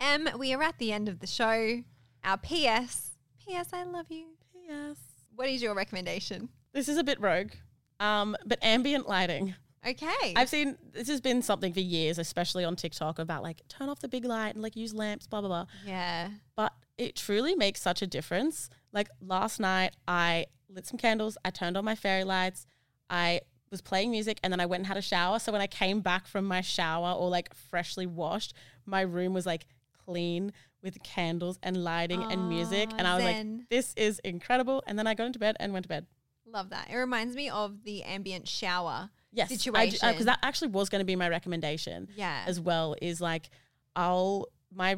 Em, 0.00 0.28
we 0.38 0.52
are 0.52 0.62
at 0.62 0.78
the 0.78 0.92
end 0.92 1.08
of 1.08 1.20
the 1.20 1.26
show. 1.26 1.82
Our 2.22 2.36
PS. 2.36 3.16
PS, 3.40 3.72
I 3.72 3.84
love 3.84 4.10
you. 4.10 4.26
PS. 4.52 4.98
What 5.34 5.48
is 5.48 5.62
your 5.62 5.74
recommendation? 5.74 6.50
This 6.72 6.88
is 6.88 6.96
a 6.98 7.04
bit 7.04 7.20
rogue, 7.20 7.52
um, 8.00 8.36
but 8.44 8.58
ambient 8.62 9.08
lighting. 9.08 9.54
Okay. 9.86 10.32
I've 10.36 10.48
seen 10.48 10.76
this 10.92 11.08
has 11.08 11.20
been 11.20 11.42
something 11.42 11.72
for 11.72 11.80
years, 11.80 12.18
especially 12.18 12.64
on 12.64 12.76
TikTok, 12.76 13.18
about 13.18 13.42
like 13.42 13.60
turn 13.68 13.88
off 13.88 14.00
the 14.00 14.08
big 14.08 14.24
light 14.24 14.54
and 14.54 14.62
like 14.62 14.76
use 14.76 14.94
lamps, 14.94 15.26
blah 15.26 15.40
blah 15.40 15.48
blah. 15.48 15.66
yeah. 15.86 16.30
But 16.56 16.72
it 16.96 17.16
truly 17.16 17.54
makes 17.54 17.80
such 17.80 18.02
a 18.02 18.06
difference. 18.06 18.70
Like 18.92 19.08
last 19.20 19.60
night, 19.60 19.94
I 20.06 20.46
lit 20.68 20.86
some 20.86 20.98
candles, 20.98 21.36
I 21.44 21.50
turned 21.50 21.76
on 21.76 21.84
my 21.84 21.94
fairy 21.94 22.24
lights, 22.24 22.66
I 23.10 23.42
was 23.70 23.80
playing 23.80 24.10
music, 24.10 24.38
and 24.42 24.52
then 24.52 24.60
I 24.60 24.66
went 24.66 24.80
and 24.80 24.86
had 24.86 24.96
a 24.96 25.02
shower. 25.02 25.38
So 25.38 25.52
when 25.52 25.60
I 25.60 25.66
came 25.66 26.00
back 26.00 26.26
from 26.26 26.44
my 26.44 26.60
shower 26.60 27.12
or 27.12 27.28
like 27.28 27.52
freshly 27.54 28.06
washed, 28.06 28.54
my 28.86 29.00
room 29.02 29.34
was 29.34 29.46
like 29.46 29.66
clean 30.04 30.52
with 30.82 31.02
candles 31.02 31.58
and 31.62 31.82
lighting 31.82 32.22
and 32.22 32.48
music, 32.48 32.90
and 32.98 33.06
I 33.06 33.16
was 33.16 33.24
zen. 33.24 33.58
like, 33.58 33.68
"This 33.70 33.94
is 33.96 34.18
incredible." 34.20 34.82
And 34.86 34.98
then 34.98 35.06
I 35.06 35.14
got 35.14 35.26
into 35.26 35.38
bed 35.38 35.56
and 35.58 35.72
went 35.72 35.84
to 35.84 35.88
bed. 35.88 36.06
Love 36.46 36.70
that. 36.70 36.88
It 36.90 36.96
reminds 36.96 37.34
me 37.34 37.48
of 37.48 37.82
the 37.84 38.02
ambient 38.04 38.46
shower 38.46 39.10
Yes, 39.34 39.50
uh, 39.50 39.56
situation. 39.56 40.08
because 40.10 40.26
that 40.26 40.38
actually 40.42 40.68
was 40.68 40.88
going 40.88 41.00
to 41.00 41.04
be 41.04 41.16
my 41.16 41.28
recommendation. 41.28 42.08
yeah. 42.14 42.44
as 42.46 42.58
well 42.60 42.94
is 43.02 43.20
like 43.20 43.50
I'll 43.96 44.48
my 44.74 44.96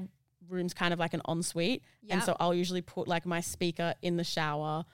room's 0.49 0.75
kind 0.75 0.93
of 0.93 0.99
like 1.01 1.13
an 1.15 1.23
ensuite, 1.29 1.83
and 2.09 2.23
so 2.23 2.37
I'll 2.39 2.55
usually 2.55 2.83
put 2.83 3.09
like 3.09 3.27
my 3.27 3.41
speaker 3.41 3.95
in 4.03 4.17
the 4.17 4.25
shower 4.25 4.85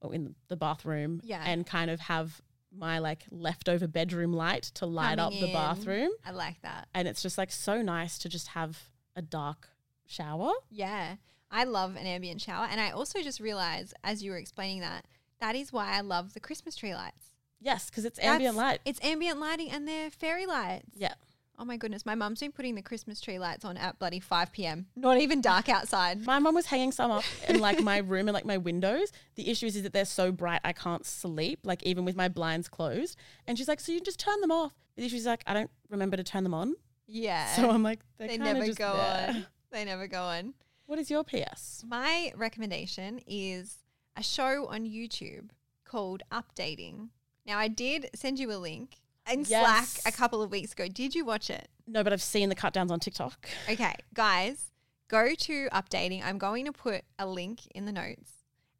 or 0.00 0.14
in 0.14 0.34
the 0.48 0.56
bathroom, 0.56 1.20
Yeah. 1.22 1.42
and 1.46 1.66
kind 1.66 1.90
of 1.90 2.00
have 2.00 2.40
my 2.74 2.98
like 2.98 3.24
leftover 3.30 3.86
bedroom 3.86 4.32
light 4.32 4.62
to 4.74 4.86
light 4.86 5.18
up 5.18 5.32
the 5.32 5.46
in. 5.46 5.52
bathroom. 5.52 6.10
I 6.24 6.30
like 6.30 6.60
that. 6.62 6.88
And 6.94 7.06
it's 7.06 7.20
just 7.22 7.36
like 7.38 7.52
so 7.52 7.82
nice 7.82 8.18
to 8.20 8.28
just 8.28 8.48
have 8.48 8.88
a 9.14 9.20
dark 9.22 9.68
shower. 10.06 10.50
Yeah. 10.70 11.16
I 11.50 11.64
love 11.64 11.96
an 11.96 12.06
ambient 12.06 12.40
shower. 12.40 12.66
And 12.70 12.80
I 12.80 12.90
also 12.90 13.20
just 13.22 13.38
realized 13.40 13.92
as 14.02 14.22
you 14.24 14.30
were 14.30 14.38
explaining 14.38 14.80
that, 14.80 15.04
that 15.40 15.54
is 15.54 15.70
why 15.70 15.92
I 15.92 16.00
love 16.00 16.32
the 16.32 16.40
Christmas 16.40 16.74
tree 16.74 16.94
lights. 16.94 17.31
Yes, 17.62 17.88
because 17.88 18.04
it's 18.04 18.18
ambient 18.18 18.56
That's- 18.56 18.72
light. 18.72 18.80
It's 18.84 19.02
ambient 19.04 19.38
lighting 19.38 19.70
and 19.70 19.86
they're 19.86 20.10
fairy 20.10 20.46
lights. 20.46 20.90
Yeah. 20.94 21.14
Oh 21.58 21.64
my 21.64 21.76
goodness. 21.76 22.04
My 22.04 22.14
mum's 22.16 22.40
been 22.40 22.50
putting 22.50 22.74
the 22.74 22.82
Christmas 22.82 23.20
tree 23.20 23.38
lights 23.38 23.64
on 23.64 23.76
at 23.76 23.98
bloody 23.98 24.18
5 24.18 24.52
p.m. 24.52 24.86
Not 24.96 25.18
even 25.20 25.40
dark 25.52 25.68
outside. 25.68 26.24
My 26.26 26.38
mum 26.40 26.54
was 26.54 26.66
hanging 26.66 26.90
some 26.92 27.10
up 27.12 27.24
in 27.48 27.60
like 27.60 27.80
my 27.80 27.98
room 27.98 28.26
and 28.26 28.32
like 28.34 28.44
my 28.46 28.56
windows. 28.56 29.12
The 29.36 29.48
issue 29.48 29.66
is, 29.66 29.76
is 29.76 29.82
that 29.84 29.92
they're 29.92 30.04
so 30.04 30.32
bright 30.32 30.60
I 30.64 30.72
can't 30.72 31.06
sleep, 31.06 31.60
like 31.62 31.82
even 31.84 32.04
with 32.04 32.16
my 32.16 32.28
blinds 32.28 32.68
closed. 32.68 33.16
And 33.46 33.56
she's 33.56 33.68
like, 33.68 33.80
So 33.80 33.92
you 33.92 34.00
just 34.00 34.18
turn 34.18 34.40
them 34.40 34.50
off. 34.50 34.74
The 34.96 35.04
issue 35.04 35.16
is 35.16 35.26
like 35.26 35.44
I 35.46 35.54
don't 35.54 35.70
remember 35.88 36.16
to 36.16 36.24
turn 36.24 36.42
them 36.42 36.54
on. 36.54 36.74
Yeah. 37.06 37.46
So 37.54 37.70
I'm 37.70 37.82
like, 37.82 38.00
they're 38.18 38.28
they 38.28 38.38
never 38.38 38.72
go 38.72 38.92
on. 38.92 39.46
They 39.70 39.84
never 39.86 40.06
go 40.06 40.20
on. 40.22 40.52
What 40.84 40.98
is 40.98 41.10
your 41.10 41.24
PS? 41.24 41.82
My 41.88 42.30
recommendation 42.36 43.20
is 43.26 43.78
a 44.18 44.22
show 44.22 44.66
on 44.66 44.84
YouTube 44.84 45.48
called 45.84 46.22
Updating. 46.30 47.08
Now, 47.46 47.58
I 47.58 47.68
did 47.68 48.10
send 48.14 48.38
you 48.38 48.52
a 48.52 48.56
link 48.56 48.96
in 49.30 49.44
Yes. 49.44 49.90
Slack 50.00 50.14
a 50.14 50.16
couple 50.16 50.42
of 50.42 50.50
weeks 50.50 50.72
ago. 50.72 50.88
Did 50.88 51.14
you 51.14 51.24
watch 51.24 51.50
it? 51.50 51.68
No, 51.86 52.04
but 52.04 52.12
I've 52.12 52.22
seen 52.22 52.48
the 52.48 52.54
cut 52.54 52.72
downs 52.72 52.92
on 52.92 53.00
TikTok. 53.00 53.48
Okay, 53.68 53.94
guys, 54.14 54.70
go 55.08 55.34
to 55.34 55.68
Updating. 55.70 56.24
I'm 56.24 56.38
going 56.38 56.64
to 56.66 56.72
put 56.72 57.02
a 57.18 57.26
link 57.26 57.60
in 57.74 57.84
the 57.86 57.92
notes. 57.92 58.30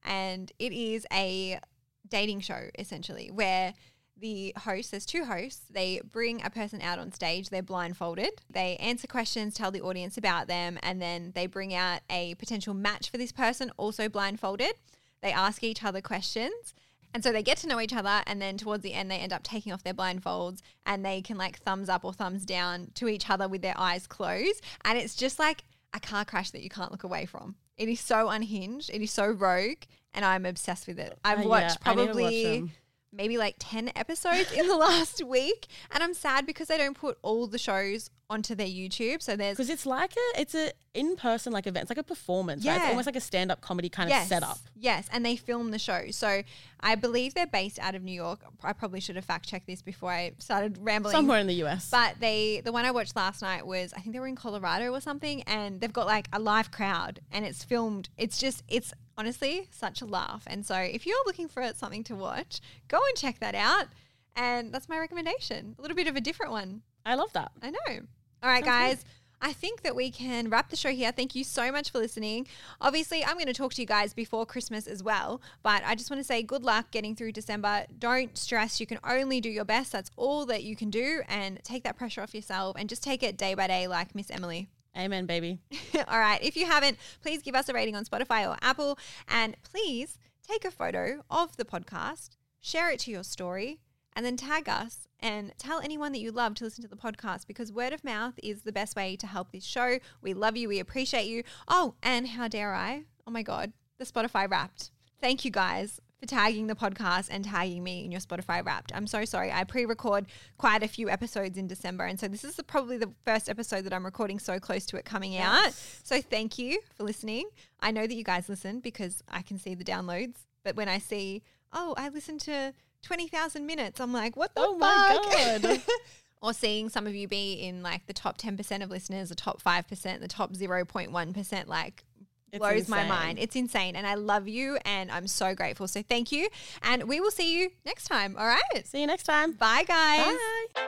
And 0.04 0.50
it 0.58 0.72
is 0.72 1.06
a 1.12 1.60
dating 2.08 2.40
show, 2.40 2.68
essentially, 2.78 3.30
where 3.30 3.74
the 4.16 4.52
host, 4.56 4.90
there's 4.90 5.06
two 5.06 5.24
hosts, 5.24 5.62
they 5.70 6.00
bring 6.10 6.44
a 6.44 6.50
person 6.50 6.80
out 6.80 6.98
on 6.98 7.10
stage, 7.12 7.50
they're 7.50 7.62
blindfolded, 7.62 8.30
they 8.48 8.76
answer 8.76 9.06
questions, 9.06 9.54
tell 9.54 9.70
the 9.70 9.80
audience 9.80 10.16
about 10.16 10.46
them, 10.46 10.78
and 10.82 11.02
then 11.02 11.32
they 11.34 11.46
bring 11.46 11.74
out 11.74 12.00
a 12.08 12.34
potential 12.36 12.74
match 12.74 13.10
for 13.10 13.16
this 13.18 13.32
person, 13.32 13.72
also 13.76 14.08
blindfolded. 14.08 14.74
They 15.22 15.32
ask 15.32 15.64
each 15.64 15.82
other 15.82 16.00
questions. 16.00 16.74
And 17.14 17.22
so 17.22 17.32
they 17.32 17.42
get 17.42 17.58
to 17.58 17.66
know 17.66 17.80
each 17.80 17.92
other, 17.92 18.22
and 18.26 18.40
then 18.40 18.56
towards 18.56 18.82
the 18.82 18.94
end, 18.94 19.10
they 19.10 19.18
end 19.18 19.32
up 19.32 19.42
taking 19.42 19.72
off 19.72 19.82
their 19.82 19.94
blindfolds 19.94 20.60
and 20.86 21.04
they 21.04 21.20
can 21.20 21.36
like 21.36 21.58
thumbs 21.58 21.88
up 21.88 22.04
or 22.04 22.12
thumbs 22.12 22.44
down 22.44 22.88
to 22.94 23.08
each 23.08 23.28
other 23.28 23.48
with 23.48 23.62
their 23.62 23.78
eyes 23.78 24.06
closed. 24.06 24.62
And 24.84 24.98
it's 24.98 25.14
just 25.14 25.38
like 25.38 25.64
a 25.92 26.00
car 26.00 26.24
crash 26.24 26.50
that 26.50 26.62
you 26.62 26.70
can't 26.70 26.90
look 26.90 27.04
away 27.04 27.26
from. 27.26 27.56
It 27.76 27.88
is 27.88 28.00
so 28.00 28.28
unhinged, 28.28 28.90
it 28.90 29.02
is 29.02 29.10
so 29.10 29.26
rogue, 29.26 29.84
and 30.14 30.24
I'm 30.24 30.46
obsessed 30.46 30.86
with 30.86 30.98
it. 30.98 31.18
I've 31.24 31.38
Uh, 31.38 31.42
yeah, 31.42 31.48
watched 31.48 31.78
I 31.84 31.94
need 31.94 32.00
to 32.00 32.06
watch 32.06 32.14
probably. 32.16 32.72
Maybe 33.12 33.38
like 33.38 33.56
10 33.58 33.92
episodes 33.94 34.50
in 34.52 34.66
the 34.66 34.76
last 34.88 35.22
week, 35.24 35.66
and 35.90 36.02
I'm 36.02 36.14
sad 36.14 36.46
because 36.46 36.68
they 36.68 36.78
don't 36.78 36.96
put 36.96 37.18
all 37.22 37.46
the 37.46 37.58
shows 37.58 38.10
onto 38.30 38.54
their 38.54 38.66
YouTube. 38.66 39.20
So 39.20 39.36
there's 39.36 39.56
Because 39.58 39.68
it's 39.68 39.84
like 39.84 40.12
a, 40.12 40.40
it's 40.40 40.54
a 40.54 40.72
in 40.94 41.16
person 41.16 41.52
like 41.52 41.66
event. 41.66 41.82
It's 41.82 41.90
like 41.90 41.98
a 41.98 42.02
performance. 42.02 42.64
Right? 42.64 42.76
It's 42.76 42.84
Yeah. 42.84 42.90
almost 42.90 43.06
like 43.06 43.16
a 43.16 43.20
stand 43.20 43.50
up 43.50 43.60
comedy 43.60 43.90
kind 43.90 44.08
yes, 44.08 44.24
of 44.24 44.28
setup. 44.28 44.58
Yes, 44.74 45.06
and 45.12 45.24
they 45.24 45.36
film 45.36 45.70
the 45.70 45.78
show. 45.78 46.10
So 46.10 46.42
I 46.80 46.94
believe 46.94 47.34
they're 47.34 47.46
based 47.46 47.78
out 47.78 47.94
of 47.94 48.02
New 48.02 48.12
York. 48.12 48.40
I 48.64 48.72
probably 48.72 49.00
should 49.00 49.16
have 49.16 49.24
fact 49.26 49.46
checked 49.46 49.66
this 49.66 49.82
before 49.82 50.10
I 50.10 50.32
started 50.38 50.78
rambling. 50.80 51.12
Somewhere 51.12 51.38
in 51.40 51.46
the 51.46 51.62
US. 51.64 51.90
But 51.90 52.16
they, 52.20 52.62
the 52.64 52.72
one 52.72 52.86
I 52.86 52.90
watched 52.90 53.14
last 53.14 53.42
night 53.42 53.66
was, 53.66 53.92
I 53.92 54.00
think 54.00 54.14
they 54.14 54.20
were 54.20 54.26
in 54.26 54.36
Colorado 54.36 54.90
or 54.92 55.00
something, 55.02 55.42
and 55.42 55.80
they've 55.80 55.92
got 55.92 56.06
like 56.06 56.28
a 56.32 56.38
live 56.38 56.70
crowd, 56.70 57.20
and 57.30 57.44
it's 57.44 57.62
filmed. 57.62 58.08
It's 58.16 58.38
just, 58.38 58.62
it's 58.66 58.94
honestly 59.22 59.68
such 59.70 60.02
a 60.02 60.04
laugh. 60.04 60.42
And 60.48 60.66
so, 60.66 60.74
if 60.76 61.06
you're 61.06 61.24
looking 61.26 61.46
for 61.46 61.62
something 61.76 62.02
to 62.04 62.16
watch, 62.16 62.60
go 62.88 62.96
and 62.96 63.16
check 63.16 63.38
that 63.38 63.54
out. 63.54 63.86
And 64.34 64.72
that's 64.74 64.88
my 64.88 64.98
recommendation. 64.98 65.76
A 65.78 65.82
little 65.82 65.96
bit 65.96 66.08
of 66.08 66.16
a 66.16 66.20
different 66.20 66.50
one. 66.50 66.82
I 67.06 67.14
love 67.14 67.32
that. 67.34 67.52
I 67.62 67.70
know. 67.70 68.00
All 68.42 68.50
right, 68.50 68.64
Sounds 68.64 68.90
good. 68.90 68.96
guys. 68.96 69.04
I 69.44 69.52
think 69.52 69.82
that 69.82 69.94
we 69.94 70.10
can 70.10 70.50
wrap 70.50 70.70
the 70.70 70.76
show 70.76 70.90
here. 70.90 71.12
Thank 71.12 71.34
you 71.34 71.44
so 71.44 71.70
much 71.70 71.90
for 71.90 71.98
listening. 71.98 72.46
Obviously, 72.80 73.24
I'm 73.24 73.34
going 73.34 73.46
to 73.46 73.52
talk 73.52 73.74
to 73.74 73.82
you 73.82 73.86
guys 73.86 74.14
before 74.14 74.46
Christmas 74.46 74.86
as 74.86 75.02
well, 75.02 75.40
but 75.62 75.82
I 75.84 75.94
just 75.96 76.10
want 76.10 76.20
to 76.20 76.24
say 76.24 76.42
good 76.42 76.62
luck 76.62 76.90
getting 76.92 77.14
through 77.16 77.32
December. 77.32 77.86
Don't 77.98 78.36
stress. 78.38 78.80
You 78.80 78.86
can 78.86 78.98
only 79.04 79.40
do 79.40 79.50
your 79.50 79.64
best. 79.64 79.92
That's 79.92 80.10
all 80.16 80.46
that 80.46 80.62
you 80.62 80.74
can 80.76 80.90
do. 80.90 81.22
And 81.28 81.62
take 81.64 81.82
that 81.84 81.96
pressure 81.96 82.22
off 82.22 82.34
yourself 82.34 82.76
and 82.78 82.88
just 82.88 83.02
take 83.02 83.22
it 83.22 83.36
day 83.36 83.54
by 83.54 83.66
day, 83.68 83.86
like 83.86 84.14
Miss 84.14 84.30
Emily. 84.30 84.68
Amen, 84.97 85.26
baby. 85.26 85.59
All 86.09 86.18
right. 86.18 86.43
If 86.43 86.57
you 86.57 86.66
haven't, 86.66 86.99
please 87.22 87.43
give 87.43 87.55
us 87.55 87.68
a 87.68 87.72
rating 87.72 87.97
on 87.97 88.05
Spotify 88.05 88.49
or 88.49 88.57
Apple. 88.61 88.99
And 89.28 89.57
please 89.62 90.18
take 90.47 90.64
a 90.64 90.70
photo 90.70 91.22
of 91.30 91.57
the 91.57 91.64
podcast, 91.64 92.30
share 92.61 92.90
it 92.90 92.99
to 93.01 93.11
your 93.11 93.24
story, 93.24 93.80
and 94.14 94.26
then 94.26 94.36
tag 94.36 94.68
us 94.68 95.09
and 95.20 95.53
tell 95.57 95.80
anyone 95.80 96.12
that 96.12 96.20
you 96.20 96.30
love 96.30 96.55
to 96.57 96.64
listen 96.64 96.82
to 96.82 96.88
the 96.88 96.97
podcast 96.97 97.47
because 97.47 97.72
word 97.72 97.93
of 97.93 98.05
mouth 98.05 98.34
is 98.43 98.62
the 98.62 98.72
best 98.72 98.97
way 98.97 99.16
to 99.16 99.26
help 99.26 99.53
this 99.53 99.64
show. 99.64 99.99
We 100.20 100.34
love 100.34 100.57
you. 100.57 100.68
We 100.68 100.80
appreciate 100.80 101.26
you. 101.26 101.45
Oh, 101.68 101.95
and 102.03 102.28
how 102.28 102.49
dare 102.49 102.74
I? 102.74 103.05
Oh 103.26 103.30
my 103.30 103.43
God, 103.43 103.72
the 103.99 104.05
Spotify 104.05 104.51
wrapped. 104.51 104.90
Thank 105.20 105.45
you 105.45 105.51
guys 105.51 106.01
for 106.22 106.28
tagging 106.28 106.68
the 106.68 106.76
podcast 106.76 107.26
and 107.32 107.44
tagging 107.44 107.82
me 107.82 108.04
in 108.04 108.12
your 108.12 108.20
Spotify 108.20 108.64
wrapped. 108.64 108.92
I'm 108.94 109.08
so 109.08 109.24
sorry. 109.24 109.50
I 109.50 109.64
pre 109.64 109.84
record 109.86 110.26
quite 110.56 110.84
a 110.84 110.88
few 110.88 111.10
episodes 111.10 111.58
in 111.58 111.66
December. 111.66 112.04
And 112.04 112.18
so 112.18 112.28
this 112.28 112.44
is 112.44 112.54
the, 112.54 112.62
probably 112.62 112.96
the 112.96 113.10
first 113.26 113.48
episode 113.48 113.82
that 113.82 113.92
I'm 113.92 114.04
recording 114.04 114.38
so 114.38 114.60
close 114.60 114.86
to 114.86 114.96
it 114.96 115.04
coming 115.04 115.36
out. 115.36 115.72
So 116.04 116.20
thank 116.20 116.58
you 116.58 116.80
for 116.94 117.02
listening. 117.02 117.48
I 117.80 117.90
know 117.90 118.06
that 118.06 118.14
you 118.14 118.22
guys 118.22 118.48
listen 118.48 118.78
because 118.78 119.24
I 119.28 119.42
can 119.42 119.58
see 119.58 119.74
the 119.74 119.82
downloads. 119.82 120.36
But 120.64 120.76
when 120.76 120.88
I 120.88 120.98
see, 120.98 121.42
oh, 121.72 121.94
I 121.98 122.08
listened 122.08 122.38
to 122.42 122.72
20,000 123.02 123.66
minutes, 123.66 124.00
I'm 124.00 124.12
like, 124.12 124.36
what 124.36 124.54
the 124.54 124.60
Oh 124.60 124.78
my 124.78 125.18
fuck? 125.24 125.62
God. 125.62 125.82
or 126.40 126.52
seeing 126.52 126.88
some 126.88 127.08
of 127.08 127.16
you 127.16 127.26
be 127.26 127.54
in 127.54 127.82
like 127.82 128.06
the 128.06 128.12
top 128.12 128.38
10% 128.38 128.84
of 128.84 128.90
listeners, 128.90 129.30
the 129.30 129.34
top 129.34 129.60
5%, 129.60 130.20
the 130.20 130.28
top 130.28 130.52
0.1%, 130.52 131.66
like 131.66 132.04
It's 132.53 132.59
blows 132.59 132.86
my 132.86 133.07
mind. 133.07 133.38
It's 133.38 133.57
insane. 133.57 133.96
And 133.96 134.07
I 134.07 134.14
love 134.14 134.46
you 134.46 134.78
and 134.84 135.11
I'm 135.11 135.26
so 135.26 135.55
grateful. 135.55 135.88
So 135.88 136.03
thank 136.03 136.30
you. 136.30 136.48
And 136.82 137.05
we 137.05 137.18
will 137.18 137.30
see 137.30 137.59
you 137.59 137.70
next 137.86 138.05
time. 138.05 138.36
All 138.38 138.46
right. 138.46 138.86
See 138.86 139.00
you 139.00 139.07
next 139.07 139.24
time. 139.24 139.53
Bye, 139.53 139.84
guys. 139.84 140.36
Bye. 140.74 140.82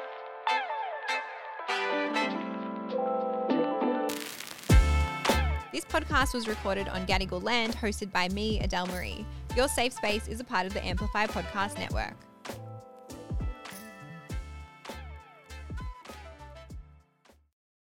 This 5.72 5.86
podcast 5.86 6.34
was 6.34 6.46
recorded 6.46 6.88
on 6.88 7.06
Gadigal 7.06 7.42
land, 7.42 7.74
hosted 7.76 8.12
by 8.12 8.28
me, 8.28 8.60
Adele 8.60 8.86
Marie. 8.86 9.26
Your 9.56 9.68
safe 9.68 9.94
space 9.94 10.28
is 10.28 10.40
a 10.40 10.44
part 10.44 10.66
of 10.66 10.74
the 10.74 10.84
Amplify 10.84 11.26
Podcast 11.26 11.78
Network. 11.78 12.14